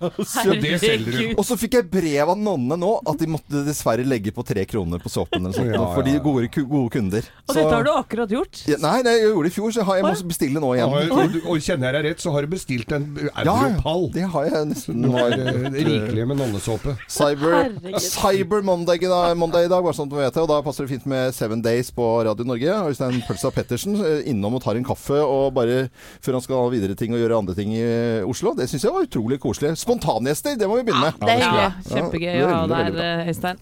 det 0.61 0.77
selger. 0.85 1.33
Og 1.33 1.43
så 1.49 1.57
fikk 1.59 1.79
jeg 1.81 1.89
brev 1.91 2.29
av 2.29 2.37
nonnene 2.39 2.77
nå 2.85 2.93
at 3.09 3.19
de 3.25 3.31
måtte 3.35 3.65
dessverre 3.65 4.05
legge 4.05 4.34
på 4.35 4.43
tre 4.45 4.65
kroner 4.69 4.99
på 5.01 5.09
såpen 5.11 5.41
eller 5.45 5.55
sånt, 5.55 5.71
Ja, 5.75 5.79
ja, 5.81 5.87
for 5.95 6.03
de 6.05 6.13
gode, 6.23 6.49
gode 6.67 6.89
kunder. 6.93 7.25
Og 7.47 7.53
Så- 7.53 7.57
dette 7.61 7.73
har 7.75 7.83
du 7.87 7.91
akkurat 7.95 8.29
gjort. 8.35 8.61
ja, 8.69 8.77
Nei, 8.83 9.01
nei, 9.07 9.15
jeg 9.17 9.29
gjorde 9.31 9.47
det 9.47 9.51
i 9.51 9.55
fjor, 9.55 9.71
så 9.71 9.81
jeg, 9.81 9.87
har, 9.89 9.99
jeg 10.01 10.05
må 10.05 10.27
bestille 10.29 10.61
nå 10.63 10.73
igjen. 10.75 10.95
Og, 10.95 11.15
og, 11.25 11.35
og 11.55 11.63
kjenner 11.65 11.87
jeg 11.89 11.95
deg 11.97 12.05
rett, 12.11 12.21
så 12.25 12.31
har 12.35 12.45
du 12.45 12.51
bestilt 12.55 12.91
en 12.95 13.05
Ja, 13.45 13.55
ja, 13.71 13.95
det 14.13 14.25
har 14.35 14.45
jeg 14.49 14.69
nesten. 14.73 15.01
Du 15.05 15.09
har 15.15 15.31
eh, 15.35 15.65
rikelig 15.75 16.27
med 16.29 16.39
nonnesåpe. 16.39 16.95
Cyber, 17.11 17.71
Cyber 18.03 18.61
Monday, 18.65 18.97
i 19.01 19.09
dag, 19.11 19.35
Monday 19.37 19.65
i 19.65 19.71
dag, 19.71 19.83
bare 19.85 19.95
sånn 19.97 20.09
at 20.09 20.13
du 20.13 20.17
vet 20.19 20.33
det. 20.35 20.43
Og 20.43 20.49
da 20.51 20.59
passer 20.65 20.85
det 20.87 20.93
fint 20.95 21.05
med 21.09 21.33
Seven 21.35 21.61
Days 21.65 21.91
på 21.95 22.05
Radio 22.27 22.45
Norge. 22.47 22.75
Øystein 22.91 23.21
Pølsa 23.27 23.51
Pettersen 23.55 23.95
eh, 24.01 24.21
innom 24.31 24.57
og 24.59 24.63
tar 24.65 24.75
en 24.79 24.85
kaffe 24.87 25.17
og 25.21 25.53
bare 25.57 25.85
før 26.25 26.37
han 26.39 26.45
skal 26.45 26.63
ha 26.63 26.69
videre 26.73 26.95
ting 26.99 27.13
og 27.15 27.21
gjøre 27.21 27.39
andre 27.43 27.55
ting 27.57 27.73
i 27.75 27.81
eh, 27.85 28.27
Oslo. 28.27 28.53
Det 28.57 28.67
syns 28.71 28.85
jeg 28.87 28.93
var 28.95 29.05
utrolig 29.07 29.39
koselig. 29.43 29.75
Spontangjester, 29.81 30.57
det 30.59 30.67
må 30.69 30.79
vi 30.81 30.87
begynne 30.89 31.11
med. 31.11 31.19
Det 31.21 31.35
er 31.35 31.43
Ja, 31.43 31.51
hyggelig. 31.51 31.91
kjempegøy 31.95 32.31
Ja, 32.35 32.45
å 32.45 32.55
ha 32.55 32.65
deg 32.71 32.99
her, 32.99 33.29
Øystein. 33.31 33.61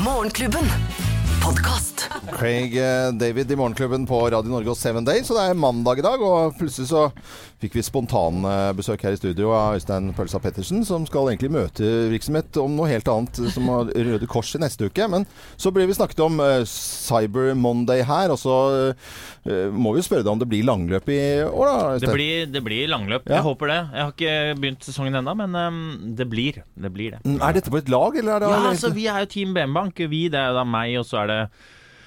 Morgenklubben. 0.00 0.70
Podkast. 1.44 2.08
Craig 2.38 2.76
eh, 2.78 3.12
David 3.12 3.50
i 3.50 3.56
Morgenklubben 3.56 4.06
på 4.08 4.18
Radio 4.30 4.50
Norge 4.50 4.70
og 4.72 4.76
Seven 4.78 5.04
Days. 5.06 5.26
Så 5.28 5.36
det 5.36 5.44
er 5.50 5.58
mandag 5.58 6.00
i 6.00 6.04
dag, 6.04 6.20
og 6.22 6.56
plutselig 6.58 6.88
så 6.90 7.06
fikk 7.62 7.78
vi 7.78 7.82
spontanbesøk 7.86 9.00
her 9.06 9.14
i 9.16 9.18
studio 9.18 9.52
av 9.56 9.78
Øystein 9.78 10.10
Pølsa 10.16 10.36
Pettersen, 10.44 10.82
som 10.84 11.06
skal 11.08 11.30
egentlig 11.30 11.48
møte 11.54 11.86
virksomhet 12.12 12.58
om 12.60 12.74
noe 12.76 12.90
helt 12.90 13.08
annet, 13.08 13.38
som 13.54 13.70
har 13.72 13.88
Røde 13.94 14.28
Kors 14.28 14.50
i 14.58 14.60
neste 14.60 14.90
uke. 14.90 15.06
Men 15.12 15.24
så 15.56 15.72
ble 15.72 15.86
vi 15.88 15.96
snakket 15.96 16.20
om 16.26 16.36
eh, 16.44 16.66
Cyber 16.68 17.54
Monday 17.56 18.04
her, 18.06 18.34
og 18.34 18.40
så 18.42 18.56
eh, 18.92 19.70
må 19.72 19.94
vi 19.94 20.02
jo 20.02 20.06
spørre 20.08 20.26
deg 20.26 20.32
om 20.34 20.42
det 20.42 20.50
blir 20.52 20.66
langløp 20.68 21.08
i 21.14 21.20
år, 21.46 21.70
da? 21.70 21.96
Det 22.04 22.12
blir, 22.12 22.44
det 22.52 22.64
blir 22.66 22.90
langløp. 22.92 23.24
Ja. 23.30 23.38
Jeg 23.38 23.46
håper 23.48 23.72
det. 23.72 23.80
Jeg 23.94 24.02
har 24.04 24.14
ikke 24.16 24.36
begynt 24.60 24.88
sesongen 24.90 25.20
ennå, 25.22 25.36
men 25.40 25.56
um, 25.56 25.80
det 26.18 26.28
blir. 26.32 26.60
Det 26.76 26.92
blir 26.92 27.16
det. 27.16 27.22
Mm, 27.24 27.38
Er 27.40 27.56
dette 27.56 27.72
på 27.72 27.80
et 27.80 27.90
lag, 27.92 28.20
eller 28.20 28.36
er 28.36 28.44
det 28.44 28.52
Ja, 28.52 28.60
altså 28.74 28.92
Vi 28.96 29.08
er 29.10 29.24
jo 29.24 29.32
Team 29.32 29.56
BM-bank. 29.56 30.04
Vi, 30.12 30.26
det 30.32 30.42
er 30.42 30.52
da 30.56 30.66
meg, 30.68 30.92
og 31.00 31.08
så 31.08 31.22
er 31.22 31.25
det 31.32 31.40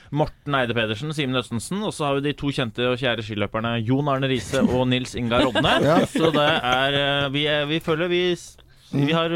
Morten 0.09 0.55
Eide 0.57 0.73
Pedersen, 0.73 1.13
Simen 1.13 1.37
Østensen, 1.37 1.83
og 1.85 1.93
så 1.93 2.07
har 2.07 2.17
vi 2.17 2.23
de 2.25 2.37
to 2.37 2.49
kjente 2.55 2.87
og 2.89 2.97
kjære 2.97 3.25
skiløperne 3.25 3.75
Jon 3.85 4.09
Arne 4.09 4.29
Riise 4.31 4.63
og 4.63 4.87
Nils 4.89 5.13
Ingar 5.19 5.45
Rodne. 5.45 5.75
Ja. 5.85 5.99
Så 6.09 6.31
det 6.33 6.47
er 6.47 6.97
eh, 6.97 7.27
vi, 7.35 7.45
er, 7.49 7.67
vi 7.69 7.77
føler 7.83 8.09
vi 8.09 8.23
Vi 8.91 9.11
har 9.13 9.29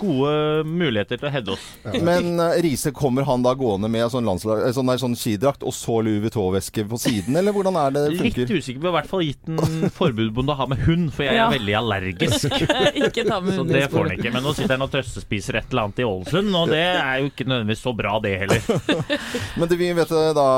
gode 0.00 0.64
muligheter 0.66 1.20
til 1.20 1.28
å 1.28 1.30
heade 1.30 1.52
oss. 1.54 1.64
Men 2.02 2.32
uh, 2.42 2.56
Riise, 2.64 2.90
kommer 2.96 3.22
han 3.28 3.44
da 3.44 3.52
gående 3.58 3.86
med 3.92 4.08
sånn, 4.10 4.26
landslag, 4.26 4.64
eh, 4.66 4.72
sånn, 4.74 4.88
der, 4.90 4.98
sånn 4.98 5.14
skidrakt 5.18 5.62
og 5.62 5.70
så 5.76 6.00
Louis 6.02 6.18
Vuitton-veske 6.24 6.82
på 6.90 6.98
siden, 6.98 7.36
eller 7.38 7.54
hvordan 7.54 7.78
er 7.78 7.94
det 7.94 8.02
det 8.08 8.16
Litt 8.16 8.40
usikker. 8.40 8.56
usikker 8.58 8.82
har 8.88 8.90
i 8.90 8.96
hvert 8.96 9.10
fall 9.12 9.22
gitt 9.22 9.52
en 9.54 9.92
forbud 9.94 10.32
mot 10.40 10.50
å 10.50 10.56
ha 10.58 10.66
med 10.72 10.82
hund, 10.88 11.12
for 11.14 11.22
jeg 11.28 11.36
er 11.36 11.38
Ja. 11.38 11.46
veldig 11.52 11.76
allergisk. 11.78 12.48
ikke 13.06 13.26
ta 13.28 13.38
med 13.38 13.54
Så 13.54 13.62
hunden 13.62 13.76
i 13.76 13.78
det 13.78 13.84
får 13.92 14.08
han 14.08 14.16
ikke. 14.18 14.32
Men 14.34 14.46
nå 14.48 14.54
sitter 14.58 14.74
han 14.74 14.86
og 14.88 14.90
trøstespiser 14.96 15.60
et 15.60 15.70
eller 15.70 15.86
annet 15.86 16.02
i 16.02 16.08
Ålesund, 16.08 16.58
og 16.58 16.74
det 16.74 16.82
er 16.96 17.22
jo 17.22 17.30
ikke 17.30 17.46
nødvendigvis 17.46 17.84
så 17.86 17.94
bra, 18.02 18.16
det 18.24 18.34
heller. 18.42 18.66
Men 19.62 19.70
det, 19.70 19.78
vi 19.78 19.92
vet 19.94 20.10
eh, 20.10 20.32
da 20.34 20.48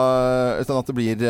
Øystein, 0.63 0.81
at 0.81 0.89
det 0.89 0.97
blir 0.97 1.27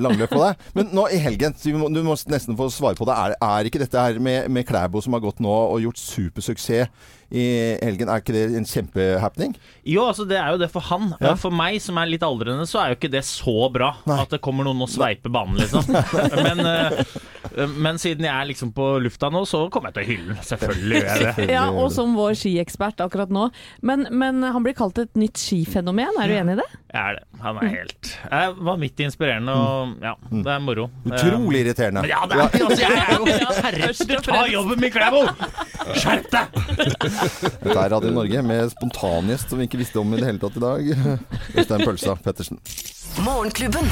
langløp 0.00 0.32
på 0.32 0.40
deg. 0.46 0.64
Men 0.80 0.88
nå 0.96 1.06
i 1.12 1.20
helgen, 1.20 1.52
du 1.60 1.70
må, 1.76 1.92
du 1.92 2.00
må 2.08 2.16
nesten 2.32 2.56
få 2.56 2.70
svare 2.72 2.96
på 2.96 3.04
det. 3.08 3.20
Er, 3.20 3.36
er 3.44 3.68
ikke 3.68 3.84
dette 3.84 4.00
her 4.00 4.16
med, 4.16 4.48
med 4.48 4.64
Klæbo 4.64 5.04
som 5.04 5.12
har 5.12 5.20
gått 5.28 5.44
nå 5.44 5.52
og 5.52 5.84
gjort 5.84 6.00
supersuksess 6.00 6.53
Here. 6.58 6.90
I 7.34 7.44
helgen, 7.82 8.10
er 8.10 8.22
ikke 8.22 8.34
det 8.36 8.44
en 8.54 8.66
kjempehappening? 8.68 9.56
Jo, 9.82 10.06
altså 10.10 10.26
det 10.28 10.38
er 10.38 10.54
jo 10.54 10.60
det 10.62 10.70
for 10.70 10.86
han. 10.86 11.10
Ja. 11.18 11.34
For 11.40 11.54
meg 11.54 11.80
som 11.82 11.98
er 11.98 12.10
litt 12.10 12.24
aldrende, 12.26 12.66
så 12.70 12.80
er 12.80 12.92
jo 12.92 12.98
ikke 13.00 13.10
det 13.12 13.24
så 13.26 13.68
bra 13.74 13.90
Nei. 14.06 14.20
at 14.22 14.34
det 14.36 14.40
kommer 14.44 14.66
noen 14.68 14.84
og 14.86 14.90
sveiper 14.92 15.32
banen, 15.34 15.58
liksom. 15.58 15.90
Men, 16.44 16.62
eh, 16.68 17.16
men 17.68 17.98
siden 18.00 18.24
jeg 18.24 18.32
er 18.32 18.46
liksom 18.48 18.70
på 18.74 18.86
lufta 19.04 19.28
nå, 19.32 19.44
så 19.46 19.66
kommer 19.72 19.92
jeg 19.92 19.94
til 19.94 20.04
å 20.04 20.08
hylle 20.08 20.32
den. 20.32 20.40
Selvfølgelig 20.48 21.00
gjør 21.00 21.24
jeg 21.24 21.34
det. 21.36 21.48
Ja, 21.52 21.64
og 21.70 21.90
som 21.94 22.14
vår 22.16 22.38
skiekspert 22.40 23.02
akkurat 23.04 23.32
nå. 23.34 23.48
Men, 23.84 24.06
men 24.10 24.40
han 24.42 24.64
blir 24.64 24.74
kalt 24.78 24.98
et 25.02 25.12
nytt 25.18 25.38
skifenomen, 25.40 26.18
er 26.22 26.32
du 26.32 26.36
enig 26.38 26.56
i 26.56 26.60
det? 26.62 26.68
Jeg 26.94 27.02
er 27.02 27.18
det. 27.18 27.24
Han 27.44 27.58
er 27.60 27.70
helt 27.72 28.10
Jeg 28.22 28.52
var 28.68 28.80
midt 28.80 29.00
inspirerende, 29.04 29.54
og 29.54 30.04
ja, 30.04 30.14
det 30.30 30.52
er 30.54 30.64
moro. 30.64 30.88
Utrolig 31.04 31.64
irriterende. 31.64 32.04
Men 32.04 32.12
ja, 32.14 32.22
det 32.30 32.38
er 32.38 32.44
altså, 32.46 32.80
jeg 32.80 33.02
er 33.02 33.14
jo 33.18 33.24
Herregud, 33.64 34.14
ta 34.24 34.44
jobben 34.50 34.84
min, 34.84 34.94
Klæbo! 34.94 35.24
Skjerp 36.00 36.30
deg! 36.32 36.44
Dette 37.24 37.76
er 37.78 37.90
Radio 37.94 38.10
Norge 38.14 38.42
med 38.44 38.72
spontangjest 38.74 39.50
som 39.52 39.60
vi 39.60 39.66
ikke 39.68 39.80
visste 39.80 40.00
om 40.00 40.12
i 40.12 40.20
det 40.20 40.28
hele 40.28 40.42
tatt 40.42 40.58
i 40.58 40.64
dag. 40.64 40.80
Øystein 41.54 41.84
Pølsa 41.86 42.16
Pettersen. 42.24 42.60
Morgenklubben. 43.24 43.88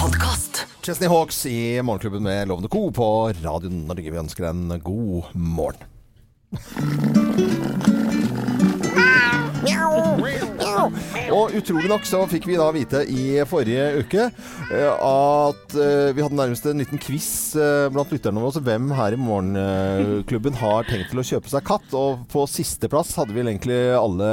Podcast. 0.00 0.66
Chesney 0.84 1.08
Hawks 1.12 1.46
i 1.46 1.80
Morgenklubben 1.84 2.22
med 2.24 2.48
Lovende 2.48 2.68
Co. 2.72 2.90
på 2.90 3.08
Radio 3.42 3.70
Norge. 3.72 4.10
Vi 4.10 4.22
ønsker 4.22 4.48
deg 4.48 4.54
en 4.56 4.80
god 4.84 5.32
morgen. 5.34 5.88
Og 11.30 11.54
utrolig 11.58 11.90
nok 11.90 12.06
så 12.08 12.22
fikk 12.30 12.46
vi 12.48 12.56
da 12.58 12.68
vite 12.74 13.02
i 13.10 13.24
forrige 13.48 14.02
uke 14.02 14.26
eh, 14.26 14.88
at 14.90 15.74
eh, 15.76 16.10
vi 16.16 16.24
hadde 16.24 16.38
nærmest 16.38 16.66
en 16.70 16.80
liten 16.80 17.00
quiz 17.02 17.28
eh, 17.58 17.88
blant 17.92 18.12
lytterne 18.14 18.42
våre 18.42 18.62
hvem 18.64 18.90
her 18.96 19.16
i 19.16 19.20
Morgenklubben 19.20 20.56
har 20.60 20.88
tenkt 20.88 21.12
til 21.12 21.22
å 21.22 21.26
kjøpe 21.26 21.52
seg 21.52 21.66
katt. 21.68 21.86
Og 21.96 22.24
på 22.30 22.44
sisteplass 22.50 23.12
hadde 23.18 23.36
vi 23.36 23.44
egentlig 23.44 23.80
alle 23.96 24.30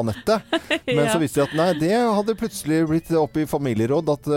Anette. 0.00 0.40
Men 0.96 1.10
så 1.10 1.18
visste 1.22 1.42
vi 1.42 1.46
at 1.46 1.56
nei, 1.58 1.68
det 1.82 1.94
hadde 1.98 2.38
plutselig 2.38 2.82
blitt 2.90 3.12
opp 3.18 3.38
i 3.40 3.46
familieråd. 3.48 4.12
At, 4.12 4.30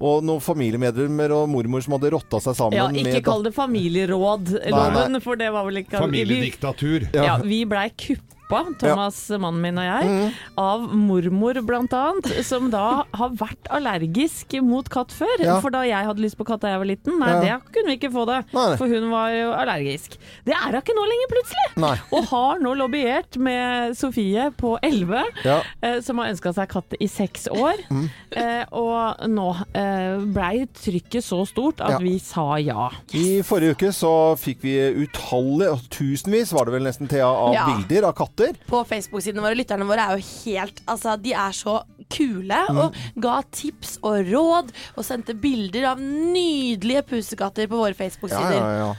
og 0.00 0.24
noen 0.26 0.42
familiemedlemmer 0.44 1.34
og 1.36 1.50
mormor 1.52 1.84
som 1.84 1.96
hadde 1.96 2.12
rotta 2.16 2.40
seg 2.42 2.56
sammen 2.58 2.78
Ja, 2.78 2.88
med 2.92 3.10
ikke 3.12 3.26
kall 3.30 3.44
det 3.46 3.54
familierådloven, 3.56 5.20
for 5.24 5.40
det 5.40 5.50
var 5.54 5.68
vel 5.68 5.82
ikke 5.82 6.00
Familiediktatur. 6.00 7.08
ja, 7.14 7.36
vi 7.44 7.62
blei 7.68 7.88
kuppa, 7.92 8.35
Thomas, 8.78 9.16
mannen 9.42 9.60
min 9.62 9.78
og 9.80 9.86
jeg, 9.86 10.32
av 10.60 10.84
mormor 10.94 11.58
annet, 11.96 12.28
som 12.46 12.68
da 12.70 13.04
har 13.16 13.30
vært 13.38 13.66
allergisk 13.74 14.54
mot 14.62 14.86
katt 14.92 15.10
før. 15.14 15.34
Ja. 15.42 15.56
For 15.64 15.70
da 15.74 15.82
jeg 15.86 16.06
hadde 16.06 16.22
lyst 16.22 16.38
på 16.38 16.46
katt 16.46 16.62
da 16.62 16.70
jeg 16.74 16.78
var 16.82 16.86
liten, 16.90 17.18
nei, 17.18 17.32
Ja. 17.32 17.40
det 17.40 17.72
kunne 17.74 17.90
vi 17.90 17.96
ikke 17.98 18.12
få 18.14 18.26
det. 18.28 18.38
Nei. 18.54 18.76
For 18.78 18.86
hun 18.86 19.10
var 19.10 19.30
jo 19.34 19.50
allergisk. 19.52 20.16
Det 20.46 20.54
er 20.54 20.70
hun 20.70 20.80
ikke 20.80 20.94
nå 20.96 21.06
lenger, 21.10 21.30
plutselig! 21.32 21.66
Nei. 21.82 21.96
Og 22.12 22.24
har 22.30 22.58
nå 22.62 22.74
lobbyert 22.78 23.36
med 23.42 23.96
Sofie 23.98 24.50
på 24.56 24.78
11, 24.82 25.24
Ja. 25.44 25.62
eh, 25.82 26.00
som 26.00 26.18
har 26.18 26.28
ønska 26.30 26.54
seg 26.54 26.68
katt 26.68 26.94
i 27.00 27.06
seks 27.08 27.48
år. 27.48 27.82
Mm. 27.90 28.10
Eh, 28.36 28.64
og 28.72 29.26
nå 29.28 29.48
eh, 29.74 30.18
blei 30.32 30.66
trykket 30.66 31.24
så 31.24 31.42
stort 31.46 31.80
at 31.80 31.90
Ja. 31.96 31.98
vi 31.98 32.18
sa 32.18 32.56
ja. 32.58 32.90
I 33.14 33.42
forrige 33.42 33.74
uke 33.76 33.92
så 33.92 34.36
fikk 34.38 34.60
vi 34.62 34.76
utallige, 35.06 35.70
altså 35.74 35.88
tusenvis 35.90 36.52
var 36.52 36.64
det 36.66 36.72
vel 36.74 36.82
nesten, 36.84 37.08
Thea, 37.08 37.26
av 37.26 37.52
Ja. 37.54 37.66
bilder 37.66 38.08
av 38.08 38.14
katter. 38.14 38.34
På 38.68 38.82
Facebook-sidene 38.84 39.42
våre, 39.44 39.56
lytterne 39.58 39.86
våre 39.88 40.06
er 40.06 40.18
jo 40.18 40.26
helt 40.44 40.82
Altså, 40.86 41.16
de 41.20 41.32
er 41.32 41.56
så 41.56 41.80
kule 42.12 42.58
og 42.70 42.94
ga 43.18 43.40
tips 43.50 43.96
og 44.06 44.28
råd 44.28 44.68
og 44.94 45.04
sendte 45.06 45.34
bilder 45.34 45.88
av 45.90 46.00
nydelige 46.02 47.02
pusekatter 47.08 47.66
på 47.70 47.80
våre 47.80 47.96
Facebook-sider. 47.98 48.60
ja, 48.60 48.72
ja. 48.78 48.86
Ja, 48.86 48.94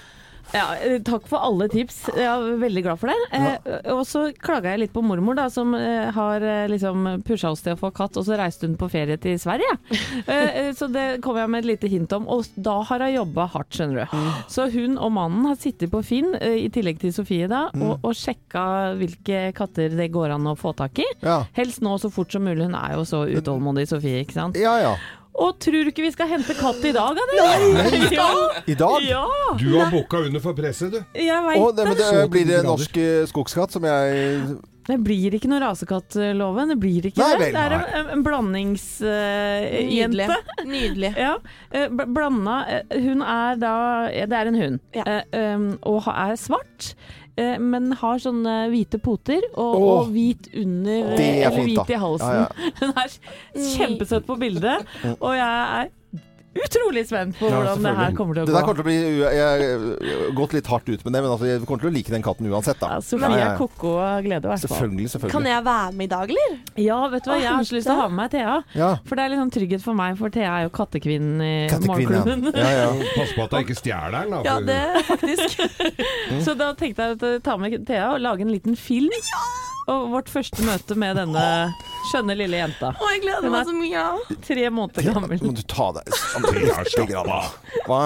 eh, 0.53 0.97
takk 1.05 1.27
for 1.29 1.43
alle 1.43 1.67
tips. 1.71 1.99
Jeg 2.15 2.27
er 2.27 2.59
veldig 2.61 2.83
glad 2.85 2.99
for 3.01 3.11
det. 3.11 3.17
Eh, 3.35 3.91
og 3.93 4.03
så 4.07 4.27
klaga 4.37 4.71
jeg 4.73 4.85
litt 4.85 4.93
på 4.95 5.03
mormor, 5.05 5.37
da, 5.37 5.47
som 5.53 5.73
eh, 5.77 6.07
har 6.15 6.43
eh, 6.45 6.67
liksom 6.71 7.07
pusha 7.27 7.51
oss 7.53 7.63
til 7.65 7.75
å 7.75 7.79
få 7.79 7.91
katt, 7.95 8.17
og 8.19 8.27
så 8.27 8.37
reiste 8.39 8.67
hun 8.69 8.77
på 8.79 8.89
ferie 8.91 9.17
til 9.21 9.37
Sverige. 9.41 9.73
eh, 10.25 10.31
eh, 10.63 10.71
så 10.77 10.89
det 10.91 11.19
kom 11.25 11.39
jeg 11.39 11.51
med 11.51 11.65
et 11.65 11.71
lite 11.73 11.91
hint 11.91 12.15
om, 12.17 12.27
og 12.31 12.47
da 12.55 12.77
har 12.89 13.05
hun 13.05 13.15
jobba 13.17 13.47
hardt, 13.55 13.71
skjønner 13.77 14.05
du. 14.05 14.17
Så 14.53 14.69
hun 14.73 14.97
og 14.97 15.13
mannen 15.17 15.45
har 15.49 15.59
sittet 15.59 15.91
på 15.93 16.03
Finn, 16.05 16.33
i 16.37 16.67
tillegg 16.73 17.01
til 17.01 17.13
Sofie, 17.15 17.47
da, 17.51 17.67
og, 17.75 17.99
og 18.05 18.15
sjekka 18.17 18.65
hvilke 18.99 19.47
katter 19.57 19.93
det 19.97 20.09
går 20.13 20.35
an 20.37 20.47
å 20.51 20.57
få 20.59 20.73
tak 20.77 21.03
i. 21.03 21.07
Ja. 21.25 21.41
Helst 21.57 21.83
nå 21.85 21.97
så 22.01 22.11
fort 22.13 22.33
som 22.33 22.45
mulig, 22.47 22.67
hun 22.67 22.77
er 22.77 22.97
jo 22.97 23.05
så 23.07 23.25
utålmodig, 23.27 23.87
Sofie, 23.89 24.23
ikke 24.23 24.37
sant. 24.39 24.59
ja, 24.59 24.77
ja. 24.83 24.97
Og 25.37 25.59
tror 25.61 25.85
du 25.85 25.91
ikke 25.91 26.05
vi 26.05 26.13
skal 26.13 26.31
hente 26.31 26.55
katt 26.57 26.81
i 26.87 26.93
dag, 26.95 27.19
Anne? 27.21 27.83
Ja! 28.17 28.29
I 28.65 28.75
dag? 28.77 29.03
ja. 29.05 29.25
Du 29.59 29.67
har 29.75 29.91
booka 29.93 30.23
under 30.25 30.41
for 30.41 30.57
presset, 30.57 30.95
du. 30.95 31.03
Jeg 31.17 31.43
veit 31.45 31.61
Og 31.61 31.75
det, 31.77 31.85
men 31.85 31.99
det 31.99 32.23
blir 32.33 32.47
det 32.49 32.63
norsk 32.65 32.97
eh, 33.01 33.21
skogskatt, 33.29 33.75
som 33.75 33.85
jeg 33.85 34.55
Det 34.87 34.97
blir 35.03 35.35
ikke 35.37 35.51
noe 35.51 35.61
rasekattloven. 35.61 36.73
Det 36.73 36.79
blir 36.81 37.09
ikke 37.11 37.21
Nei 37.21 37.29
det. 37.35 37.39
vel, 37.43 37.53
det 37.57 37.65
er 37.65 37.75
nei. 37.75 37.91
en, 37.99 38.09
en 38.15 38.25
blandingsjente. 38.25 39.91
Nydelig. 39.91 40.27
Nydelig. 40.73 41.13
ja, 41.27 41.35
Uh, 41.67 41.91
blanda 41.91 42.57
uh, 42.63 42.97
Hun 43.03 43.21
er 43.21 43.57
da 43.59 43.73
ja, 44.07 44.25
Det 44.31 44.37
er 44.39 44.49
en 44.53 44.59
hund. 44.61 44.81
Ja. 44.95 45.03
Eh, 45.19 45.53
um, 45.53 45.69
og 45.85 46.07
er 46.15 46.37
svart. 46.39 46.93
Eh, 47.37 47.57
Men 47.61 47.91
har 48.01 48.21
sånne 48.23 48.55
hvite 48.73 48.99
poter 49.03 49.45
og, 49.53 49.75
oh, 49.77 49.85
og 49.97 50.11
hvit 50.15 50.49
under 50.53 51.13
er 51.13 51.21
Eller 51.21 51.55
fint, 51.55 51.71
hvit 51.71 51.93
i 51.93 52.01
halsen. 52.01 52.41
Ja, 52.41 52.73
Hun 52.81 52.93
er 53.03 53.15
kjempesøt 53.77 54.27
på 54.27 54.39
bildet, 54.41 54.97
og 55.19 55.31
jeg 55.37 55.81
er 55.81 55.93
utrolig 56.65 57.03
spent 57.07 57.37
på 57.39 57.49
Ja, 57.49 57.59
hvordan 57.61 57.83
det 57.85 57.93
her 57.97 58.15
kommer 58.17 58.37
til 58.37 58.41
å 58.41 58.45
gå. 58.45 58.49
Det 58.49 58.55
der 58.57 58.65
kommer 58.67 58.79
til 58.79 58.85
å 58.85 58.87
bli 58.87 58.97
Jeg 59.21 59.45
har 59.47 60.33
gått 60.37 60.55
litt 60.57 60.67
hardt 60.71 60.89
ut 60.89 61.03
med 61.05 61.13
det, 61.17 61.21
men 61.23 61.31
altså, 61.33 61.47
jeg 61.49 61.61
kommer 61.67 61.83
til 61.85 61.89
å 61.91 61.93
like 61.97 62.13
den 62.13 62.25
katten 62.25 62.49
uansett, 62.51 62.79
da. 62.81 62.89
ja, 62.95 63.01
Sofia 63.03 63.49
Koko 63.59 63.93
av 64.03 64.21
glede, 64.25 64.45
i 64.45 64.51
hvert 64.51 64.63
fall. 64.63 64.71
Selvfølgelig, 64.71 65.09
selvfølgelig. 65.13 65.35
Kan 65.37 65.49
jeg 65.51 65.65
være 65.67 65.91
med 65.99 66.07
i 66.07 66.11
dag, 66.15 66.33
eller? 66.35 66.57
Ja, 66.87 66.99
vet 67.13 67.23
du 67.27 67.31
hva, 67.31 67.37
jeg 67.41 67.51
har 67.53 67.67
så 67.69 67.77
lyst 67.77 67.89
til 67.89 67.95
å 67.95 67.99
ha 68.01 68.07
med 68.11 68.17
meg 68.21 68.31
Thea. 68.35 68.55
Ja. 68.77 68.91
For 69.07 69.15
det 69.19 69.25
er 69.27 69.33
litt 69.33 69.41
sånn 69.43 69.53
trygghet 69.57 69.83
for 69.85 69.97
meg, 69.99 70.17
for 70.19 70.33
Thea 70.33 70.53
er 70.59 70.67
jo 70.67 70.73
kattekvinnen 70.77 71.41
i 71.45 71.53
morgenklubben. 71.87 72.51
Ja, 72.57 72.71
ja. 72.81 72.87
Pass 73.17 73.33
på 73.37 73.45
at 73.47 73.55
jeg 73.57 73.67
ikke 73.67 73.79
stjeler 73.81 74.17
den. 74.17 74.35
da, 74.35 74.41
Ja, 74.47 74.57
det 74.63 75.05
faktisk. 75.07 75.61
Så 76.45 76.55
da 76.59 76.71
tenkte 76.77 77.11
jeg 77.11 77.19
å 77.21 77.33
ta 77.43 77.57
med 77.61 77.77
Thea 77.87 78.13
og 78.15 78.21
lage 78.23 78.45
en 78.47 78.51
liten 78.53 78.75
film. 78.79 79.13
Og 79.87 80.09
vårt 80.11 80.27
første 80.31 80.65
møte 80.67 80.97
med 80.99 81.15
denne 81.15 81.43
skjønne 82.11 82.35
lille 82.39 82.59
jenta. 82.61 82.93
Å, 82.95 83.09
jeg 83.13 83.23
gleder 83.25 83.51
meg 83.53 83.67
så 83.67 83.75
mye. 83.75 84.03
Tre 84.47 84.69
måneder 84.73 85.07
gammel. 85.13 85.39
Må 85.43 85.53
du 85.57 85.63
ta 85.67 85.89
deg 85.97 86.09
sammen. 86.15 87.27
Hva? 87.87 88.01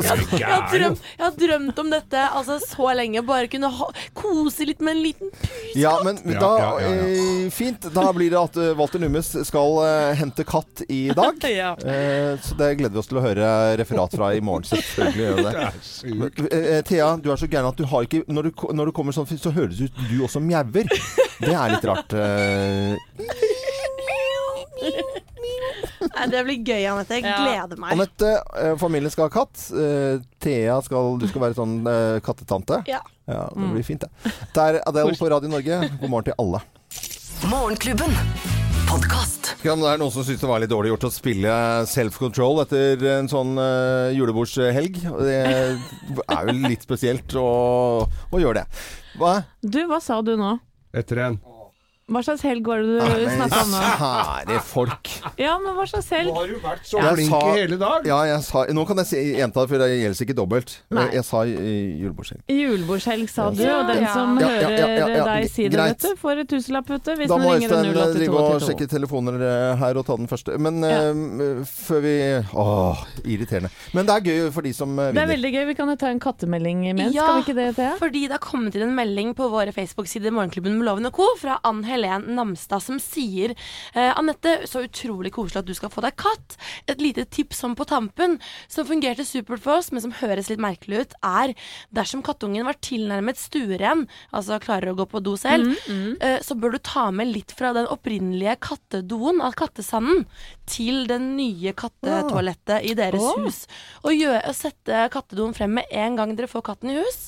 Jeg 0.00 0.46
har, 0.46 0.66
drømt, 0.72 1.02
jeg 1.16 1.24
har 1.24 1.34
drømt 1.40 1.80
om 1.82 1.90
dette 1.92 2.22
altså, 2.38 2.58
så 2.62 2.90
lenge. 2.96 3.22
Bare 3.26 3.48
kunne 3.52 3.70
ha, 3.72 3.88
kose 4.16 4.66
litt 4.68 4.82
med 4.84 4.96
en 4.96 5.02
liten 5.04 5.32
Ja, 5.76 5.96
men 6.04 6.20
da 6.24 6.50
ja, 6.60 6.70
ja, 6.80 6.90
ja. 6.90 7.06
eh, 7.10 7.50
Fint. 7.54 7.88
Da 7.94 8.06
blir 8.16 8.32
det 8.32 8.40
at 8.40 8.58
eh, 8.60 8.72
Walter 8.78 9.02
Nummes 9.02 9.32
skal 9.48 9.80
eh, 9.84 10.12
hente 10.20 10.46
katt 10.48 10.84
i 10.88 11.06
dag. 11.16 11.42
Ja. 11.56 11.70
Eh, 11.78 12.34
så 12.42 12.56
det 12.58 12.72
gleder 12.76 12.92
vi 12.92 13.00
oss 13.00 13.08
til 13.08 13.20
å 13.20 13.22
høre 13.24 13.46
referat 13.80 14.12
fra 14.18 14.32
i 14.36 14.40
morgen. 14.44 14.66
Selvfølgelig 14.68 15.24
gjør 15.24 15.38
det. 15.46 15.52
Det 15.76 15.84
sykt. 15.86 16.40
Men, 16.42 16.48
eh, 16.52 16.80
Thea, 16.86 17.08
du 17.22 17.30
er 17.32 17.40
så 17.40 17.48
gæren 17.48 17.70
at 17.70 17.78
du 17.78 17.86
har 17.88 18.04
ikke 18.06 18.24
Når 18.28 18.48
du, 18.48 18.64
når 18.76 18.90
du 18.90 18.94
kommer 18.96 19.14
sånn, 19.16 19.28
så 19.40 19.52
høres 19.54 19.78
det 19.78 19.88
ut 19.90 20.00
du 20.10 20.16
også 20.26 20.42
mjauer. 20.42 20.90
Det 21.40 21.52
er 21.54 21.72
litt 21.76 21.86
rart. 21.88 22.16
Eh. 23.20 25.06
Nei, 26.16 26.26
Det 26.32 26.42
blir 26.46 26.58
gøy, 26.64 26.84
Anette. 26.90 27.18
Jeg 27.20 27.24
Ja. 27.24 27.36
gleder 27.44 27.78
meg. 27.80 27.92
Anette, 27.92 28.30
eh, 28.56 28.74
familien 28.76 29.10
skal 29.10 29.28
ha 29.28 29.32
katt. 29.32 29.70
Eh, 29.72 30.18
Thea, 30.40 30.80
skal, 30.82 31.18
du 31.18 31.26
skal 31.28 31.40
være 31.42 31.54
sånn 31.58 31.78
eh, 31.86 32.20
kattetante. 32.20 32.82
Ja. 32.86 33.00
Ja, 33.26 33.48
det 33.54 33.72
blir 33.74 33.82
fint, 33.84 34.00
det. 34.00 34.10
Det 34.54 34.62
er 34.62 34.80
Adele 34.86 35.16
på 35.18 35.28
Radio 35.30 35.48
Norge. 35.50 35.80
God 36.00 36.10
morgen 36.10 36.24
til 36.24 36.34
alle. 36.38 36.60
Morgenklubben. 37.50 38.12
Podkast. 38.86 39.56
Ja, 39.64 39.74
men 39.74 39.82
det 39.82 39.90
er 39.94 39.98
noen 39.98 40.12
som 40.14 40.22
syns 40.22 40.38
det 40.40 40.46
var 40.48 40.60
litt 40.62 40.70
dårlig 40.70 40.92
gjort 40.92 41.08
å 41.08 41.10
spille 41.10 41.50
self-control 41.90 42.60
etter 42.62 43.02
en 43.18 43.26
sånn 43.28 43.58
uh, 43.58 44.12
julebordshelg. 44.14 45.00
Og 45.10 45.20
Det 45.26 45.40
er 45.42 46.46
jo 46.46 46.54
litt 46.68 46.86
spesielt 46.86 47.34
å, 47.34 48.06
å 48.06 48.38
gjøre 48.40 48.62
det. 48.62 48.66
Hva? 49.18 49.40
Du, 49.60 49.80
hva 49.90 49.98
sa 50.00 50.20
du 50.22 50.36
nå? 50.38 50.54
Etter 50.94 51.18
en 51.26 51.40
Hva 52.06 52.20
slags 52.22 52.44
helg 52.46 52.62
var 52.70 52.84
det 52.86 52.86
du 52.86 53.22
men 53.26 53.32
snakka 53.34 53.60
om 53.64 53.72
nå? 53.74 53.78
Kjære 53.98 54.56
folk. 54.62 55.08
Ja, 55.42 55.56
men 55.58 55.74
hva 55.74 55.86
slags 55.90 56.06
helg? 56.14 56.28
Har 56.36 56.44
du 56.46 56.54
vært 56.62 56.84
så 56.86 57.00
Jeg 57.02 57.16
flink 57.16 57.32
sa- 57.32 57.40
i 57.50 57.54
hele 57.58 57.78
dag? 57.80 58.04
Ja, 58.06 58.18
jeg 58.30 58.44
sa 58.46 58.62
Nå 58.70 58.84
kan 58.86 59.00
jeg 59.02 59.06
si 59.10 59.22
gjenta 59.34 59.64
det, 59.64 59.68
for 59.72 59.82
det 59.82 59.88
gjelder 59.90 60.22
ikke 60.22 60.36
dobbelt. 60.38 60.74
Nei. 60.94 61.06
Jeg 61.16 61.24
sa 61.26 61.40
i 61.42 61.56
julebordshelg. 61.98 62.44
Julebordshelg, 62.46 63.26
sa 63.28 63.50
du, 63.50 63.58
Ja. 63.64 63.80
og 63.80 63.90
den 63.90 64.06
som 64.06 64.38
Ja, 64.38 64.46
ja, 64.46 64.70
ja, 64.70 64.86
ja, 64.86 65.06
hører 65.08 65.24
deg 65.42 65.50
si 65.50 65.66
det, 65.66 65.80
vet 65.82 65.98
du, 65.98 66.14
får 66.14 66.38
et 66.44 66.48
tusenlapp, 66.48 66.86
vet 66.94 67.02
du, 67.02 67.10
hvis 67.16 67.26
Da 67.28 67.36
må 67.42 67.50
Øystein 67.56 67.90
eh, 67.90 68.14
drive 68.14 68.38
og 68.38 68.60
sjekke 68.62 68.86
telefoner 68.86 69.34
eh, 69.42 69.76
her 69.82 69.98
og 69.98 70.06
ta 70.06 70.16
den 70.16 70.28
første. 70.28 70.56
Men 70.62 70.84
uh, 70.84 71.64
før 71.66 72.00
vi 72.06 72.14
Åh, 72.54 73.02
irriterende. 73.26 73.70
Men 73.92 74.06
det 74.06 74.14
er 74.14 74.20
gøy 74.30 74.52
for 74.52 74.62
de 74.62 74.72
som 74.72 74.94
vinner. 74.94 75.10
Det 75.12 75.22
er 75.26 75.32
veldig 75.34 75.52
gøy. 75.58 75.66
Vi 75.66 75.74
kan 75.74 75.88
jo 75.90 75.96
ta 75.96 76.06
en 76.06 76.20
kattemelding 76.22 76.86
imens, 76.86 77.12
Ja. 77.18 77.26
skal 77.26 77.42
vi 77.42 77.50
ikke 77.50 77.58
det, 77.58 77.74
Thea? 77.74 77.96
Fordi 77.98 78.28
det 78.30 78.38
har 78.38 78.44
kommet 78.46 78.76
inn 78.78 78.86
en 78.86 78.94
melding 78.94 79.34
på 79.34 79.50
våre 79.50 79.74
Facebook-sider 79.74 80.30
Morgenklubben 80.30 80.78
med 80.78 80.86
Loven 80.86 81.06
og 81.10 81.12
Co. 81.18 81.26
fra 81.42 81.58
Ann 81.64 81.82
Helen 81.96 82.28
Namstad 82.36 82.84
som 82.84 83.00
sier 83.02 83.54
eh, 83.94 84.12
Anette, 84.12 84.66
så 84.68 84.84
utrolig 84.86 85.32
koselig 85.36 85.62
at 85.62 85.68
du 85.68 85.74
skal 85.76 85.92
få 85.92 86.04
deg 86.04 86.16
katt. 86.20 86.56
Et 86.90 87.00
lite 87.02 87.26
tips 87.32 87.62
som 87.64 87.76
på 87.78 87.86
tampen, 87.88 88.38
som 88.72 88.86
fungerte 88.88 89.24
supert 89.26 89.62
for 89.64 89.80
oss, 89.80 89.90
men 89.92 90.04
som 90.04 90.14
høres 90.20 90.50
litt 90.52 90.62
merkelig 90.62 91.06
ut, 91.06 91.16
er 91.26 91.54
dersom 91.96 92.22
kattungen 92.26 92.66
var 92.68 92.78
tilnærmet 92.84 93.40
stueren, 93.40 94.06
altså 94.36 94.60
klarer 94.62 94.92
å 94.92 94.98
gå 95.00 95.08
på 95.10 95.22
do 95.24 95.36
selv, 95.40 95.72
eh, 95.88 96.38
så 96.44 96.56
bør 96.58 96.76
du 96.76 96.80
ta 96.84 97.08
med 97.14 97.32
litt 97.32 97.54
fra 97.56 97.72
den 97.76 97.88
opprinnelige 97.92 98.58
kattedoen 98.68 99.42
av 99.44 99.56
kattesanden 99.58 100.24
til 100.68 101.04
det 101.10 101.18
nye 101.22 101.72
kattetoalettet 101.76 102.86
i 102.90 102.94
deres 102.98 103.22
oh. 103.22 103.44
hus. 103.44 103.64
Og, 104.04 104.12
gjøre, 104.14 104.42
og 104.50 104.58
sette 104.58 105.06
kattedoen 105.14 105.56
frem 105.56 105.78
med 105.78 105.90
en 105.94 106.18
gang 106.18 106.36
dere 106.36 106.50
får 106.50 106.66
katten 106.70 106.92
i 106.92 106.98
hus. 107.00 107.26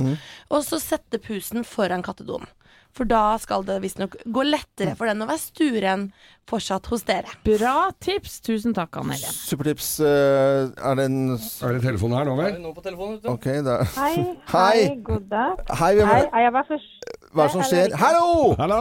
Og 0.53 0.65
så 0.67 0.81
sette 0.83 1.21
pusen 1.23 1.65
foran 1.67 2.05
kattedoen. 2.07 2.49
For 2.97 3.07
da 3.07 3.37
skal 3.39 3.63
det 3.69 3.77
visstnok 3.85 4.17
gå 4.27 4.43
lettere 4.49 4.95
for 4.99 5.07
den 5.07 5.23
å 5.23 5.27
være 5.29 5.39
stueren 5.43 6.07
fortsatt 6.49 6.87
hos 6.91 7.05
dere. 7.07 7.31
Bra 7.47 7.91
tips! 8.03 8.39
Tusen 8.43 8.73
takk, 8.75 8.97
Anne 8.99 9.15
Helen. 9.15 9.35
Supertips. 9.37 9.91
eh, 10.01 10.71
er 10.73 10.97
det 10.99 11.05
en 11.11 11.19
Er 11.37 11.77
det 11.77 11.83
telefon 11.85 12.17
her 12.17 12.25
nå, 12.27 12.35
vel? 12.41 12.49
Er 12.49 12.57
det 12.57 12.65
noen 12.65 12.75
på 12.75 12.83
telefonen, 12.87 13.19
vet 13.19 13.29
du? 13.29 13.31
OK, 13.35 13.47
da 13.67 13.77
er 13.85 13.93
Hei. 14.01 14.25
Hei. 14.55 14.89
God 15.07 15.29
dag. 15.31 15.63
Hei, 15.79 15.93
hvem 16.01 16.09
er 16.09 16.25
det? 16.25 16.81
Hva 17.29 17.45
er 17.45 17.47
det 17.47 17.53
som 17.55 17.63
skjer? 17.69 17.95
Hallo! 18.01 18.55
Hallo! 18.59 18.81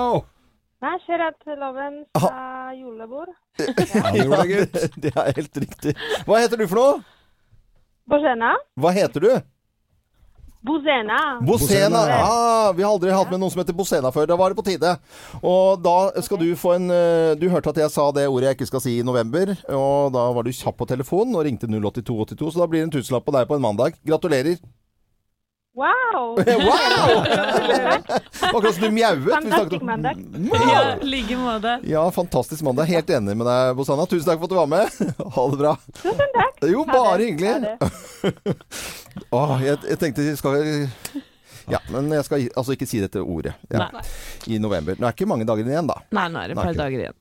Nei, 0.82 0.94
Gerard 1.08 1.46
Loven 1.58 2.04
fra 2.14 2.72
julebord. 2.78 3.30
Ja, 3.58 4.12
det. 4.14 4.92
Det 5.04 5.12
er 5.18 5.32
helt 5.36 5.58
riktig. 5.64 5.94
Hva 6.28 6.42
heter 6.44 6.62
du 6.62 6.68
for 6.70 6.78
noe? 6.78 6.98
Borsena. 8.08 8.54
Hva 8.80 8.92
heter 8.96 9.24
du? 9.26 9.32
Bozena. 10.66 11.40
Bosena. 11.42 11.46
Bosena, 11.46 12.02
Ja, 12.10 12.72
vi 12.76 12.84
har 12.84 12.92
aldri 12.92 13.12
hatt 13.14 13.30
med 13.32 13.40
noen 13.40 13.52
som 13.54 13.62
heter 13.62 13.76
Bosena 13.78 14.12
før. 14.12 14.28
Da 14.28 14.36
var 14.36 14.50
det 14.52 14.58
på 14.58 14.66
tide. 14.66 14.96
Og 15.42 15.82
da 15.84 16.22
skal 16.26 16.42
du 16.42 16.48
få 16.60 16.74
en 16.76 16.90
eh, 16.92 17.36
Du 17.40 17.48
hørte 17.50 17.70
at 17.70 17.78
jeg 17.84 17.94
sa 17.94 18.10
det 18.12 18.28
ordet 18.28 18.50
jeg 18.50 18.58
ikke 18.58 18.72
skal 18.72 18.84
si 18.84 18.98
i 19.00 19.06
november. 19.06 19.54
Og 19.70 20.12
da 20.16 20.26
var 20.34 20.44
du 20.44 20.52
kjapp 20.52 20.78
på 20.82 20.90
telefonen 20.90 21.38
og 21.38 21.46
ringte 21.48 21.70
08282, 21.70 22.52
så 22.54 22.64
da 22.64 22.68
blir 22.68 22.84
det 22.84 22.90
en 22.90 22.96
tusenlapp 23.00 23.26
på 23.28 23.36
deg 23.38 23.48
på 23.48 23.56
en 23.60 23.64
mandag. 23.64 23.96
Gratulerer. 24.08 24.58
Wow! 25.78 26.36
wow! 26.46 27.26
Akkurat 28.42 28.74
som 28.76 28.84
du 28.84 28.92
mjauet. 28.92 29.30
Fantastisk 29.30 29.82
mandag. 29.82 30.18
Ja, 30.54 30.96
like 31.02 31.38
måte. 31.38 31.80
Ja, 31.84 32.12
fantastisk 32.12 32.62
mandag. 32.62 32.84
Helt 32.84 33.10
enig 33.10 33.38
med 33.38 33.46
deg, 33.46 33.76
Bosanna. 33.78 34.08
Tusen 34.10 34.26
takk 34.26 34.40
for 34.42 34.50
at 34.50 34.50
du 34.50 34.58
var 34.58 34.72
med. 34.72 34.90
Ha 35.38 35.46
det 35.52 35.62
bra. 35.62 35.76
Tusen 36.02 36.34
takk. 36.34 36.58
Jo, 36.74 36.82
bare 36.90 37.22
hyggelig. 37.22 37.78
Åh, 39.30 39.56
jeg, 39.62 39.78
jeg 39.92 40.02
tenkte 40.02 40.26
skal 40.40 40.58
Ja, 41.70 41.84
men 41.94 42.10
jeg 42.10 42.26
skal 42.26 42.50
altså 42.58 42.74
ikke 42.74 42.90
si 42.90 43.04
dette 43.04 43.22
ordet 43.22 43.54
ja, 43.70 43.86
Nei. 43.94 44.06
i 44.50 44.58
november. 44.58 44.98
Nå 44.98 45.06
er 45.06 45.14
det 45.14 45.20
ikke 45.20 45.30
mange 45.30 45.46
dager 45.46 45.62
igjen, 45.68 45.94
da. 45.94 46.02
Nei, 46.10 46.26
nå 46.34 46.42
er 46.42 46.50
det 46.50 46.58
et 46.58 46.64
par 46.64 46.86
dager 46.86 47.06
igjen. 47.06 47.18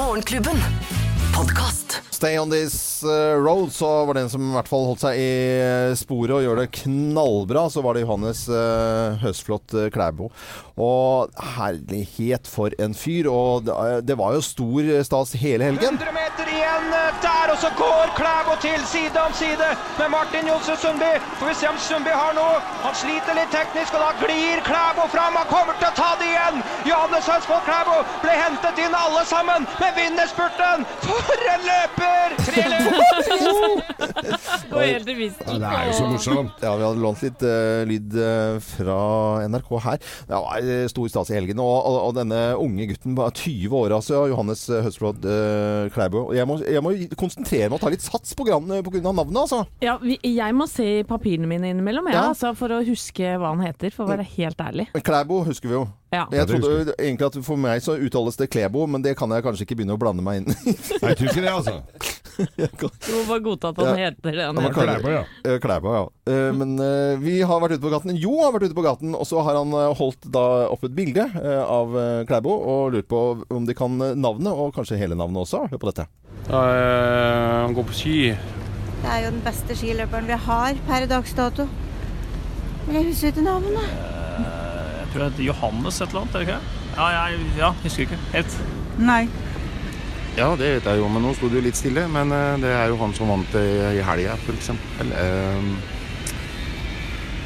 Morgenklubben. 0.00 1.01
Podkast. 1.34 2.00
Stay 2.10 2.38
on 2.38 2.50
this 2.50 3.04
uh, 3.04 3.34
road, 3.44 3.72
så 3.72 4.04
var 4.04 4.14
det 4.14 4.20
en 4.20 4.30
som 4.30 4.44
i 4.50 4.54
hvert 4.54 4.68
fall 4.70 4.84
holdt 4.86 5.02
seg 5.02 5.18
i 5.18 5.32
uh, 5.58 5.94
sporet 5.98 6.36
og 6.36 6.44
gjør 6.44 6.60
det 6.62 6.68
knallbra. 6.82 7.64
Så 7.72 7.82
var 7.82 7.96
det 7.96 8.04
Johannes 8.04 8.44
uh, 8.52 9.18
Høsflot 9.22 9.74
uh, 9.74 9.88
Klæbo. 9.94 10.30
Og 10.76 11.32
herlighet 11.56 12.50
for 12.50 12.74
en 12.82 12.94
fyr. 12.94 13.30
Og 13.32 13.66
det, 13.66 13.76
det 14.10 14.18
var 14.20 14.36
jo 14.36 14.44
stor 14.46 14.92
stas 15.08 15.34
hele 15.42 15.72
helgen. 15.72 15.98
100 15.98 16.16
meter 16.20 16.52
igjen 16.52 16.90
der, 17.42 17.52
og 17.54 17.58
så 17.64 17.70
går 17.82 18.04
Klæbo 18.18 18.52
til 18.66 18.80
side 18.94 19.18
om 19.26 19.32
side 19.42 19.68
med 20.00 20.08
Martin 20.16 20.44
Johnsen 20.50 20.76
Sundby. 20.82 21.12
Får 21.38 21.46
vi 21.50 21.54
se 21.60 21.66
om 21.74 21.78
Sundby 21.88 22.12
har 22.22 22.32
noe. 22.40 22.56
Han 22.86 22.94
sliter 23.02 23.32
litt 23.38 23.52
teknisk, 23.58 23.90
og 23.96 24.00
da 24.04 24.10
glir 24.24 24.56
Klæbo 24.68 25.04
fram. 25.14 25.32
Han 25.40 25.48
kommer 25.54 25.74
til 25.80 25.88
å 25.90 25.94
ta 26.02 26.10
det 26.20 26.28
igjen. 26.32 26.56
Johannes 26.90 27.26
Hønsvold 27.30 27.64
Klæbo 27.68 27.96
ble 28.24 28.34
hentet 28.44 28.82
inn 28.84 28.94
alle 29.04 29.24
sammen, 29.32 29.66
men 29.80 29.90
vinner 29.98 30.26
spurten. 30.34 30.86
For 31.06 31.46
en 31.54 31.62
løper! 31.70 32.36
Tre 32.46 32.64
løper! 32.72 33.00
Det 34.72 35.68
er 35.68 35.86
jo 35.88 35.92
så 35.96 36.06
morsomt. 36.08 36.62
Ja, 36.62 36.72
vi 36.78 36.84
hadde 36.84 37.02
lånt 37.02 37.22
litt 37.24 37.42
uh, 37.44 37.82
lyd 37.88 38.14
uh, 38.16 38.56
fra 38.64 38.98
NRK 39.50 39.70
her. 39.84 39.98
Det 40.28 40.32
var 40.32 40.64
uh, 40.64 40.84
stor 40.90 41.10
stas 41.12 41.32
i 41.32 41.36
helgen. 41.36 41.60
Og, 41.62 41.74
og, 41.88 41.98
og 42.08 42.14
denne 42.16 42.40
unge 42.60 42.88
gutten 42.90 43.16
var 43.18 43.34
20 43.36 43.76
år, 43.78 43.96
altså. 43.98 44.24
Johannes 44.32 44.64
Høsflot 44.70 45.20
uh, 45.26 45.90
Klæbo. 45.94 46.24
Jeg 46.36 46.48
må, 46.48 46.58
jeg 46.64 46.84
må 46.84 46.94
konsentrere 47.32 47.68
meg 47.70 47.78
og 47.78 47.80
ta 47.80 47.90
litt 47.92 48.04
sats 48.04 48.34
av 48.38 49.14
navnet, 49.16 49.36
altså. 49.40 49.62
Ja, 49.80 49.96
vi, 50.02 50.18
jeg 50.22 50.54
må 50.54 50.66
se 50.68 51.00
i 51.00 51.02
papirene 51.04 51.46
mine 51.48 51.70
innimellom, 51.72 52.08
ja, 52.08 52.12
Ja. 52.12 52.28
altså, 52.32 52.54
for 52.56 52.68
å 52.68 52.82
huske 52.84 53.36
hva 53.38 53.54
han 53.54 53.60
heter, 53.64 53.90
for 53.90 54.04
å 54.04 54.08
være 54.12 54.26
helt 54.36 54.58
ærlig. 54.60 54.88
Klæbo 55.02 55.44
husker 55.46 55.68
vi 55.68 55.74
jo. 55.74 55.88
Ja. 56.12 56.26
Jeg 56.30 56.46
trodde 56.46 56.92
egentlig 56.98 57.24
at 57.26 57.36
for 57.44 57.56
meg 57.56 57.80
så 57.80 57.94
uttales 57.96 58.36
det 58.36 58.50
Klebo, 58.52 58.86
men 58.86 59.00
det 59.00 59.14
kan 59.16 59.30
jeg 59.32 59.42
kanskje 59.42 59.64
ikke 59.64 59.76
begynne 59.78 59.94
å 59.96 60.00
blande 60.00 60.22
meg 60.22 60.42
inn 60.42 60.50
i. 60.52 60.74
Nei, 61.00 61.08
jeg 61.14 61.16
tror 61.16 61.30
ikke 61.30 61.44
det, 61.46 61.52
altså. 61.52 61.82
Du 62.32 63.12
må 63.12 63.22
bare 63.28 63.42
godta 63.44 63.68
at 63.72 63.76
han 63.80 63.98
Ja. 63.98 64.08
heter 64.10 64.32
det 64.32 64.44
han 64.44 64.56
Ja, 64.56 64.62
heter. 64.68 64.74
Klæbo, 64.82 65.10
ja. 65.12 65.22
Eh, 65.44 65.58
Klæbo, 65.60 65.92
ja. 65.96 66.04
Eh, 66.32 66.52
men 66.56 66.74
eh, 66.80 67.16
vi 67.20 67.40
har 67.40 67.60
vært 67.60 67.76
ute 67.76 67.84
på 67.84 67.92
gaten. 67.92 68.16
Jo 68.16 68.38
har 68.42 68.52
vært 68.52 68.68
ute 68.70 68.76
på 68.76 68.84
gaten, 68.84 69.14
og 69.16 69.24
så 69.28 69.40
har 69.44 69.56
han 69.56 69.72
eh, 69.72 69.94
holdt 69.98 70.28
da 70.32 70.44
opp 70.72 70.84
et 70.84 70.94
bilde 70.96 71.24
eh, 71.32 71.62
av 71.64 71.96
eh, 71.96 72.24
Klæbo 72.28 72.52
og 72.52 72.92
lurt 72.92 73.08
på 73.08 73.22
om 73.52 73.64
de 73.68 73.74
kan 73.76 73.96
eh, 74.00 74.14
navnet, 74.16 74.52
og 74.52 74.72
kanskje 74.76 75.00
hele 75.00 75.16
navnet 75.16 75.44
også. 75.46 75.64
Hør 75.72 75.80
på 75.80 75.92
dette. 75.92 76.08
Han 76.50 77.74
går 77.76 77.86
på 77.88 77.94
ski. 77.96 78.16
Det 79.02 79.10
er 79.10 79.24
jo 79.24 79.30
den 79.34 79.42
beste 79.44 79.76
skiløperen 79.78 80.26
vi 80.26 80.38
har 80.46 80.78
per 80.88 81.06
dags 81.10 81.32
dato. 81.38 81.68
Men 82.86 82.96
jeg 82.96 83.08
husker 83.12 83.32
ikke 83.32 83.46
navnet. 83.46 83.94
Jeg 84.42 85.08
tror 85.12 85.22
det 85.22 85.30
heter 85.30 85.44
Johannes 85.46 86.00
et 86.00 86.08
eller 86.08 86.20
annet, 86.20 86.34
er 86.34 86.38
det 86.38 86.48
ikke? 86.48 86.60
Ja, 86.96 87.06
jeg 87.06 87.40
ja, 87.58 87.72
husker 87.82 88.06
ikke 88.06 88.20
helt. 88.32 88.60
Nei. 88.98 89.22
Ja, 90.36 90.50
det 90.56 90.68
vet 90.76 90.86
jeg 90.88 91.00
jo, 91.02 91.08
men 91.12 91.26
nå 91.26 91.34
sto 91.36 91.50
det 91.52 91.58
jo 91.60 91.64
litt 91.66 91.76
stille. 91.76 92.06
Men 92.08 92.32
eh, 92.32 92.60
det 92.62 92.70
er 92.72 92.92
jo 92.92 93.00
han 93.02 93.12
som 93.16 93.32
vant 93.32 93.52
det 93.52 93.64
i 93.98 94.04
helga, 94.06 94.38
f.eks. 94.40 94.70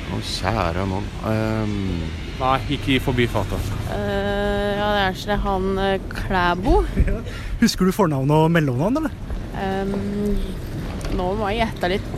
Å, 0.06 0.20
kjære 0.22 0.84
noen. 0.86 1.08
Um, 1.26 2.25
Nei, 2.36 2.56
ikke 2.76 2.96
i 2.96 3.00
Uh, 3.00 4.72
ja, 4.76 4.86
det 4.92 5.02
er 5.02 5.14
ikke 5.14 5.36
han 5.46 5.66
Klæbo. 6.12 6.74
Husker 7.62 7.88
du 7.88 7.92
fornavn 7.96 8.30
og 8.30 8.50
mellomnavn, 8.52 9.00
eller? 9.00 9.14
nå 11.16 11.26
må 11.38 11.48
jeg 11.48 11.62
gjette 11.64 11.88
litt. 11.94 12.10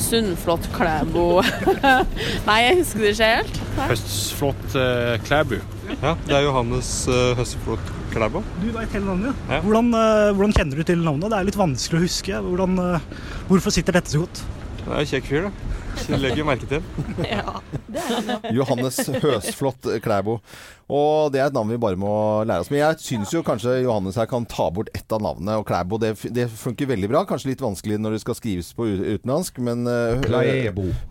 Sunnflott 0.00 0.70
Klæbo. 0.72 1.42
Nei, 2.48 2.58
jeg 2.64 2.78
husker 2.80 3.04
det 3.04 3.12
ikke 3.12 3.30
helt. 3.34 3.60
Høstflott 3.90 4.78
Klæbu. 5.26 5.58
ja, 6.00 6.16
det 6.24 6.34
er 6.38 6.46
Johannes 6.48 6.90
uh, 7.10 7.36
Høstflot 7.36 7.92
Klæbo. 8.16 8.40
Du 8.62 8.70
veit 8.72 8.92
hele 8.96 9.04
navnet, 9.04 9.34
Ja. 9.50 9.60
Hvordan, 9.60 9.92
uh, 9.92 10.32
hvordan 10.36 10.54
kjenner 10.56 10.80
du 10.80 10.86
til 10.88 11.04
navnet? 11.04 11.28
Det 11.30 11.38
er 11.38 11.48
litt 11.50 11.58
vanskelig 11.60 12.00
å 12.00 12.06
huske. 12.06 12.38
Hvordan, 12.46 12.78
eh, 12.80 13.08
hvorfor 13.50 13.74
sitter 13.74 13.98
dette 13.98 14.14
så 14.14 14.22
godt? 14.24 14.40
Det 14.86 14.94
er 14.94 15.02
jo 15.02 15.10
kjekk 15.10 15.24
fyr, 15.26 15.46
da. 15.48 16.16
Legger 16.20 16.38
jo 16.38 16.46
merke 16.46 16.66
til. 16.70 16.84
Ja, 17.26 17.58
det 17.90 18.02
er 18.02 18.26
det. 18.28 18.52
Johannes 18.54 19.00
Høsflot 19.22 19.88
Klæbo. 20.04 20.36
Og 20.86 21.32
det 21.34 21.40
er 21.40 21.48
et 21.48 21.56
navn 21.56 21.72
vi 21.72 21.78
bare 21.82 21.98
må 21.98 22.12
lære 22.46 22.62
oss. 22.62 22.70
Men 22.70 22.84
jeg 22.84 23.00
syns 23.02 23.32
jo 23.34 23.42
kanskje 23.46 23.80
Johannes 23.82 24.18
her 24.20 24.28
kan 24.30 24.46
ta 24.46 24.68
bort 24.70 24.92
ett 24.94 25.10
av 25.10 25.24
navnene. 25.24 25.58
Og 25.58 25.66
Klæbo 25.66 25.98
det, 25.98 26.12
det 26.36 26.46
funker 26.54 26.92
veldig 26.92 27.10
bra. 27.10 27.24
Kanskje 27.26 27.50
litt 27.50 27.64
vanskelig 27.64 27.98
når 27.98 28.14
det 28.14 28.22
skal 28.22 28.38
skrives 28.38 28.70
på 28.78 28.86
utenlandsk, 28.86 29.58
men 29.66 29.90
uh, 29.90 30.22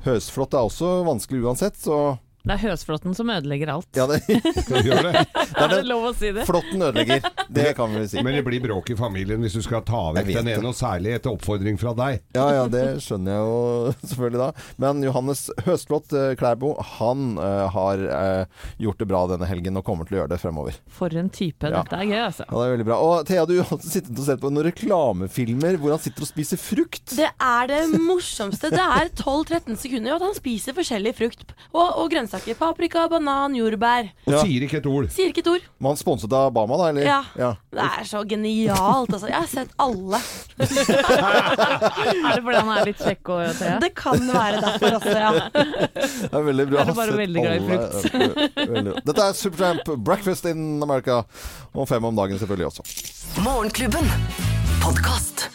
Høsflot 0.08 0.56
er 0.56 0.70
også 0.70 1.02
vanskelig 1.10 1.44
uansett, 1.44 1.76
så 1.82 2.16
Det 2.46 2.54
er 2.54 2.62
Høsflåtten 2.62 3.16
som 3.18 3.30
ødelegger 3.34 3.72
alt. 3.74 3.88
ja, 3.98 4.06
det, 4.10 4.20
gjør 4.86 5.08
det? 5.08 5.14
det 5.26 5.46
Er 5.56 5.64
er 5.66 5.72
det 5.74 5.80
lov 5.90 6.04
å 6.12 6.14
si 6.14 6.30
det? 6.36 6.44
Flåtten 6.46 6.84
ødelegger. 6.86 7.26
Det 7.56 7.72
kan 7.78 7.90
vi 7.96 8.04
si. 8.12 8.22
Men 8.22 8.38
det 8.38 8.44
blir 8.46 8.62
bråk 8.62 8.92
i 8.94 8.98
familien 9.00 9.42
hvis 9.42 9.56
du 9.58 9.64
skal 9.66 9.82
ta 9.88 10.02
vekk 10.16 10.30
den 10.30 10.50
det. 10.50 10.58
ene, 10.60 10.70
og 10.70 10.78
særlig 10.78 11.16
etter 11.18 11.34
oppfordring 11.34 11.80
fra 11.82 11.96
deg. 11.98 12.22
Ja, 12.38 12.46
ja, 12.54 12.68
det 12.70 12.84
skjønner 13.06 13.34
jeg 13.34 13.48
jo 13.50 13.96
selvfølgelig 14.12 14.42
da. 14.44 14.50
Men 14.86 15.02
Johannes 15.08 15.42
Høstblått 15.66 16.14
eh, 16.14 16.34
Klæbo, 16.38 16.76
han 17.00 17.40
uh, 17.42 17.66
har 17.74 18.06
uh, 18.06 18.70
gjort 18.86 19.02
det 19.02 19.10
bra 19.10 19.24
denne 19.34 19.50
helgen 19.50 19.82
og 19.82 19.86
kommer 19.88 20.06
til 20.06 20.20
å 20.20 20.22
gjøre 20.22 20.34
det 20.36 20.42
fremover. 20.44 20.78
For 21.00 21.18
en 21.18 21.32
type. 21.34 21.66
Ja. 21.66 21.82
Dette 21.82 21.98
er 21.98 22.12
gøy, 22.12 22.22
altså. 22.28 22.46
Ja, 22.46 22.54
det 22.60 22.68
er 22.68 22.76
veldig 22.76 22.88
bra. 22.92 23.00
Og 23.10 23.26
Thea, 23.30 23.48
du 23.50 23.56
har 23.58 23.82
sittet 23.82 24.14
og 24.14 24.26
sett 24.30 24.44
på 24.44 24.54
noen 24.54 24.68
reklamefilmer 24.70 25.80
hvor 25.82 25.96
han 25.96 26.04
sitter 26.06 26.28
og 26.28 26.30
spiser 26.30 26.62
frukt. 26.62 27.16
Det 27.18 27.32
er 27.34 27.72
det 27.74 27.82
morsomste. 28.06 28.70
Det 28.74 28.86
er 28.86 29.10
12-13 29.18 29.82
sekunder, 29.82 30.14
og 30.14 30.22
at 30.22 30.30
han 30.30 30.38
spiser 30.38 30.78
forskjellig 30.78 31.16
frukt 31.18 31.56
og, 31.74 31.86
og 32.04 32.10
grønnsaker. 32.14 32.35
Paprika, 32.60 33.08
banan, 33.10 33.54
jordbær. 33.56 34.10
Og 34.28 34.34
Ja. 34.34 34.42
sier 34.44 34.62
ikke 34.66 34.78
et 34.78 34.86
ord. 34.86 35.10
Sier 35.12 35.30
ikke 35.32 35.40
et 35.44 35.48
ord. 35.48 35.62
Man 35.80 35.96
sponset 35.96 36.32
av 36.34 36.52
Bama, 36.54 36.78
da? 36.78 36.90
Eller? 36.90 37.04
Ja. 37.04 37.54
Det 37.72 37.80
er 37.86 38.04
så 38.06 38.24
genialt, 38.28 39.10
altså. 39.14 39.28
Jeg 39.28 39.36
har 39.36 39.48
sett 39.48 39.70
alle. 39.80 40.20
Er 42.26 42.36
det 42.36 42.44
fordi 42.44 42.58
han 42.58 42.72
er 42.78 42.86
litt 42.86 43.02
kjekk 43.02 43.30
og 43.30 43.56
Thea? 43.60 43.80
Det 43.84 43.92
kan 43.98 44.20
være 44.28 44.62
derfor 44.64 44.98
også, 45.00 45.16
ja. 45.16 45.32
Det 45.54 46.32
er 46.34 46.46
veldig 46.50 46.68
bra. 46.70 46.82
Er 46.82 46.86
det 46.86 46.96
bare 46.96 47.12
Sett 47.12 47.22
veldig 47.22 47.42
glad 47.46 47.56
i 47.56 47.60
frukt? 47.70 49.06
Dette 49.06 49.22
er 49.30 49.34
Supertramp 49.34 49.94
Breakfast 50.06 50.46
in 50.52 50.82
America. 50.84 51.22
Og 51.76 51.88
fem 51.90 52.04
om 52.06 52.16
dagen 52.16 52.40
selvfølgelig 52.40 52.68
også. 52.72 52.84
Morgenklubben. 53.44 54.12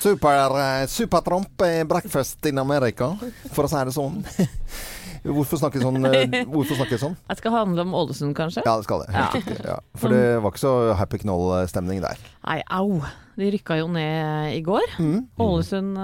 Super, 0.00 0.56
eh, 0.58 0.86
Supertramp 0.90 1.62
Breakfast 1.88 2.46
in 2.46 2.58
America, 2.58 3.12
for 3.52 3.64
å 3.64 3.68
si 3.70 3.84
det 3.84 3.94
sånn. 3.94 4.24
Hvorfor 5.24 5.60
snakke 5.60 5.80
sånn? 5.82 5.98
eh, 6.08 6.44
Hvorfor 6.52 6.78
snakke 6.80 6.98
sånn? 7.00 7.16
Det 7.28 7.36
skal 7.40 7.52
handle 7.52 7.84
om 7.84 7.92
Ålesund, 7.94 8.34
kanskje? 8.38 8.62
Ja, 8.64 8.76
det 8.80 8.86
skal 8.88 9.02
det. 9.04 9.10
Helt 9.14 9.34
Ja. 9.34 9.40
riktig. 9.40 9.58
Ja. 9.66 9.78
For 10.00 10.08
det 10.14 10.22
var 10.42 10.50
ikke 10.54 10.62
så 10.64 10.72
happy 10.96 11.18
knoll-stemning 11.24 12.00
der. 12.04 12.16
Nei, 12.46 12.60
au. 12.70 13.00
De 13.40 13.50
rykka 13.54 13.78
jo 13.80 13.86
ned 13.92 14.54
i 14.56 14.62
går. 14.64 14.96
Mm. 14.98 15.20
Ålesund 15.40 15.96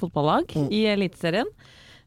fotballag 0.00 0.52
fotballag 0.52 0.72
i 0.72 0.84
Eliteserien. 0.92 1.48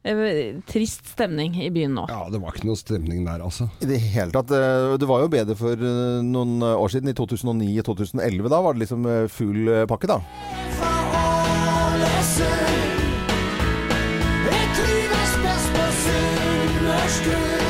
Eh, 0.04 0.56
Trist 0.66 1.06
stemning 1.12 1.54
i 1.62 1.68
byen 1.70 1.92
nå. 1.94 2.08
Ja, 2.10 2.24
det 2.32 2.40
var 2.42 2.50
ikke 2.56 2.66
noe 2.66 2.74
stemning 2.80 3.22
der, 3.26 3.38
altså. 3.46 3.68
I 3.82 3.86
det 3.86 4.00
hele 4.14 4.34
tatt. 4.34 4.50
eh, 4.50 4.96
Det 4.98 5.06
var 5.06 5.20
jo 5.22 5.28
bedre 5.30 5.54
for 5.54 5.72
eh, 5.78 6.22
noen 6.26 6.58
år 6.62 6.90
siden, 6.90 7.08
i 7.12 7.14
2009-2011. 7.14 8.48
Da 8.50 8.60
var 8.66 8.74
det 8.74 8.82
liksom 8.86 9.06
eh, 9.06 9.28
full 9.30 9.68
eh, 9.70 9.86
pakke, 9.86 10.10
da. 10.10 10.18
strength. 17.12 17.61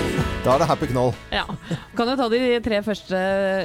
Da 0.42 0.56
er 0.56 0.58
det 0.58 0.66
happy 0.66 0.86
knoll. 0.90 1.12
Ja. 1.30 1.44
Kan 1.94 2.08
jo 2.10 2.16
ta 2.18 2.24
de 2.32 2.38
tre 2.64 2.80
første 2.82 3.14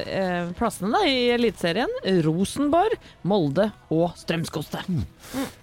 eh, 0.06 0.50
plassene 0.60 0.92
da, 0.94 1.00
i 1.10 1.32
Eliteserien. 1.34 1.90
Rosenborg, 2.22 2.94
Molde 3.26 3.72
og 3.90 4.12
Strømsgodset. 4.20 4.86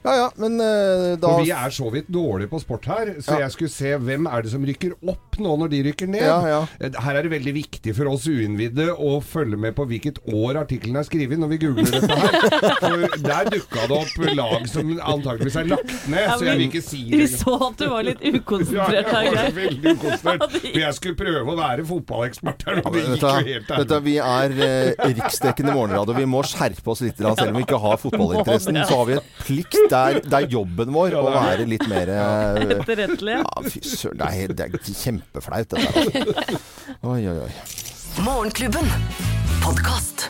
Ja 0.04 0.14
ja, 0.18 0.24
men 0.42 0.58
eh, 0.60 1.14
da 1.22 1.30
Og 1.30 1.44
vi 1.46 1.52
er 1.54 1.70
så 1.72 1.86
vidt 1.94 2.08
dårlige 2.12 2.50
på 2.50 2.58
sport 2.60 2.88
her, 2.90 3.12
så 3.22 3.36
Ja. 3.38 3.44
jeg 3.46 3.54
skulle 3.54 3.70
se 3.72 3.92
hvem 3.96 4.26
er 4.26 4.42
det 4.44 4.50
som 4.52 4.66
rykker 4.66 4.96
opp 5.08 5.38
nå 5.40 5.54
når 5.62 5.70
de 5.72 5.80
rykker 5.86 6.10
ned. 6.10 6.24
Ja, 6.26 6.40
ja. 6.50 6.58
Eh, 6.82 6.98
Her 7.06 7.20
er 7.20 7.28
det 7.28 7.32
veldig 7.36 7.54
viktig 7.60 7.94
for 7.96 8.10
oss 8.10 8.26
uinnvidde 8.28 8.90
å 8.98 9.14
følge 9.24 9.56
med 9.60 9.76
på 9.78 9.86
hvilket 9.88 10.18
år 10.34 10.58
artikkelen 10.64 10.98
er 10.98 11.06
skrevet 11.06 11.38
når 11.40 11.54
vi 11.54 11.60
googler 11.62 11.94
dette 11.94 12.18
her. 12.24 12.36
For 12.84 13.06
der 13.24 13.52
dukka 13.54 13.86
det 13.88 14.00
opp 14.00 14.18
lag 14.34 14.66
som 14.68 14.90
antakeligvis 14.98 15.60
er 15.62 15.70
lagt 15.70 15.94
ned, 16.10 16.26
Ja, 16.26 16.34
så 16.42 16.50
jeg 16.50 16.58
vil 16.58 16.68
ikke 16.72 16.84
si 16.90 17.04
Vi 17.14 17.22
det. 17.22 17.30
så 17.38 17.54
at 17.70 17.78
du 17.80 17.86
var 17.94 18.02
litt 18.10 18.20
Ja, 18.26 18.34
ukonsentrert. 18.42 19.14
jeg 19.14 19.14
var 19.14 19.40
Geir. 19.40 19.56
veldig 19.62 19.94
ukonsentrert. 19.94 20.58
For 20.60 20.82
jeg 20.84 20.98
skulle 21.04 21.18
prøve 21.18 21.52
å 21.52 21.56
være 21.58 21.84
fotballekspert 21.88 22.64
her, 22.68 22.80
og 22.82 22.96
det 22.96 23.04
gikk 23.04 23.24
jo 23.24 23.32
helt 23.50 23.72
ærlig. 23.76 24.00
vi 24.08 24.16
er 24.24 24.56
eh, 24.66 25.04
riksdekkende 25.12 25.74
morgenradio. 25.76 26.16
Vi 26.18 26.26
må 26.30 26.42
skjerpe 26.48 26.94
oss 26.94 27.04
litt. 27.04 27.20
Selv 27.20 27.50
om 27.50 27.58
vi 27.60 27.64
ikke 27.66 27.80
har 27.84 28.00
fotballinteressen, 28.02 28.80
så 28.88 29.00
har 29.02 29.10
vi 29.10 29.18
et 29.18 29.30
plikt. 29.44 29.78
Det 29.92 30.00
er, 30.00 30.20
det 30.24 30.40
er 30.40 30.48
jobben 30.56 30.94
vår 30.94 31.18
å 31.20 31.24
være 31.28 31.68
litt 31.68 31.86
mer 31.90 32.12
eh, 32.14 32.76
Etterrettelig. 32.78 33.40
Ja, 33.42 33.64
fy 33.68 33.84
søren. 33.84 34.20
Det 34.24 34.32
er, 34.32 34.56
det 34.56 34.68
er 34.68 34.92
kjempeflaut, 35.04 35.74
dette 35.74 35.84
her. 35.84 36.34
altså. 36.34 36.62
Oi, 37.14 37.20
oi, 37.28 37.38
oi. 37.44 37.52
Morgenklubben. 38.24 38.88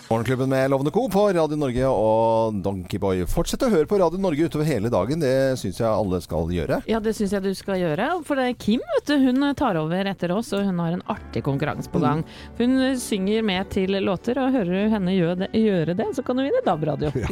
Morgenklubben 0.09 0.49
med 0.49 0.71
Lovende 0.71 0.91
Co. 0.91 1.09
på 1.09 1.27
Radio 1.33 1.57
Norge 1.57 1.89
og 1.89 2.59
Donkeyboy. 2.65 3.25
Fortsett 3.31 3.63
å 3.67 3.71
høre 3.73 3.89
på 3.91 3.99
Radio 4.01 4.21
Norge 4.21 4.49
utover 4.49 4.69
hele 4.69 4.91
dagen. 4.93 5.23
Det 5.23 5.55
syns 5.61 5.81
jeg 5.81 5.89
alle 5.89 6.21
skal 6.25 6.51
gjøre. 6.55 6.81
Ja, 6.91 7.01
det 7.03 7.15
syns 7.17 7.35
jeg 7.35 7.45
du 7.45 7.53
skal 7.57 7.81
gjøre. 7.83 8.09
For 8.27 8.39
det 8.39 8.49
er 8.51 8.59
Kim 8.61 8.83
vet 8.95 9.11
du, 9.11 9.17
hun 9.25 9.49
tar 9.59 9.79
over 9.81 10.11
etter 10.11 10.35
oss, 10.35 10.53
og 10.57 10.67
hun 10.67 10.81
har 10.83 10.97
en 10.97 11.05
artig 11.13 11.45
konkurranse 11.47 11.93
på 11.93 12.03
gang. 12.05 12.25
Hun 12.59 12.79
synger 13.01 13.45
med 13.47 13.71
til 13.75 13.97
låter, 14.05 14.39
og 14.43 14.55
hører 14.55 14.73
du 14.75 14.95
henne 14.95 15.17
gjøre 15.17 15.39
det, 15.45 15.51
gjøre 15.59 15.97
det 15.99 16.11
så 16.17 16.23
kan 16.27 16.39
du 16.39 16.47
vinne 16.47 16.65
DAB-radio. 16.67 17.13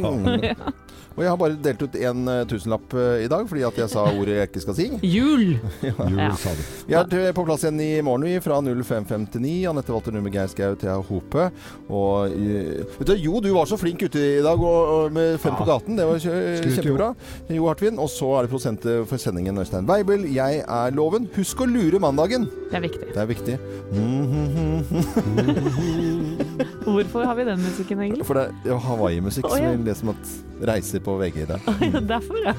Ja. 0.43 0.71
Og 1.13 1.21
jeg 1.21 1.29
har 1.29 1.37
bare 1.37 1.57
delt 1.61 1.81
ut 1.83 1.95
en 1.99 2.29
eh, 2.31 2.39
tusenlapp 2.49 2.93
eh, 2.97 3.23
i 3.23 3.27
dag 3.29 3.45
fordi 3.49 3.61
at 3.67 3.77
jeg 3.77 3.91
sa 3.91 4.05
ordet 4.09 4.37
jeg 4.39 4.49
ikke 4.49 4.63
skal 4.63 4.77
si. 4.77 4.87
Jul! 5.05 5.43
Jul, 5.83 6.21
sa 6.41 6.53
du. 6.57 6.63
Vi 6.89 6.95
er 6.97 7.35
på 7.37 7.45
plass 7.45 7.65
igjen 7.67 7.81
i 7.85 7.89
morgen 8.05 8.25
vi, 8.25 8.33
fra 8.41 8.57
0559. 8.65 9.51
Anette 9.69 9.93
Walter 9.93 10.15
Numme, 10.15 10.31
Geir 10.33 10.49
Skau, 10.49 10.73
Thea 10.79 10.95
Hope. 10.97 11.45
Og 11.93 12.33
vet 12.99 13.07
du, 13.09 13.13
Jo, 13.23 13.33
du 13.43 13.49
var 13.55 13.65
så 13.69 13.77
flink 13.79 13.99
ute 14.05 14.19
i 14.39 14.43
dag 14.45 14.57
og, 14.59 14.79
og 14.95 15.03
med 15.15 15.37
Fem 15.43 15.55
på 15.59 15.65
gaten. 15.67 15.97
Det 15.99 16.05
var 16.07 16.15
kjø- 16.23 16.75
kjempebra. 16.77 17.09
Jo 17.53 17.63
Hartvin. 17.69 17.99
Og 18.01 18.09
så 18.11 18.27
er 18.37 18.41
det 18.47 18.51
prosent 18.53 18.81
for 19.09 19.17
sendingen 19.21 19.59
Øystein 19.61 19.87
Weibel. 19.89 20.21
Jeg 20.33 20.53
er 20.67 20.87
Loven. 20.95 21.23
Husk 21.37 21.57
å 21.63 21.65
lure 21.69 21.97
mandagen. 22.03 22.43
Det 22.71 22.77
er 22.79 22.83
viktig. 22.87 23.07
Det 23.13 23.21
er 23.23 23.29
viktig. 23.29 23.55
Hvorfor 26.83 27.23
har 27.25 27.35
vi 27.35 27.45
den 27.47 27.61
musikken, 27.63 28.01
egentlig? 28.03 28.25
For 28.27 28.39
det 28.39 28.73
er 28.73 28.81
Hawaii-musikk 28.87 29.47
som 29.49 29.63
ja. 29.63 29.71
vi 29.73 29.87
leser 29.87 30.09
om 30.09 30.13
at 30.15 30.33
reiser 30.73 31.03
på 31.03 31.15
VG 31.21 31.43
i 31.45 31.49
dag. 31.49 31.73
Derfor, 32.13 32.39
ja. 32.43 32.55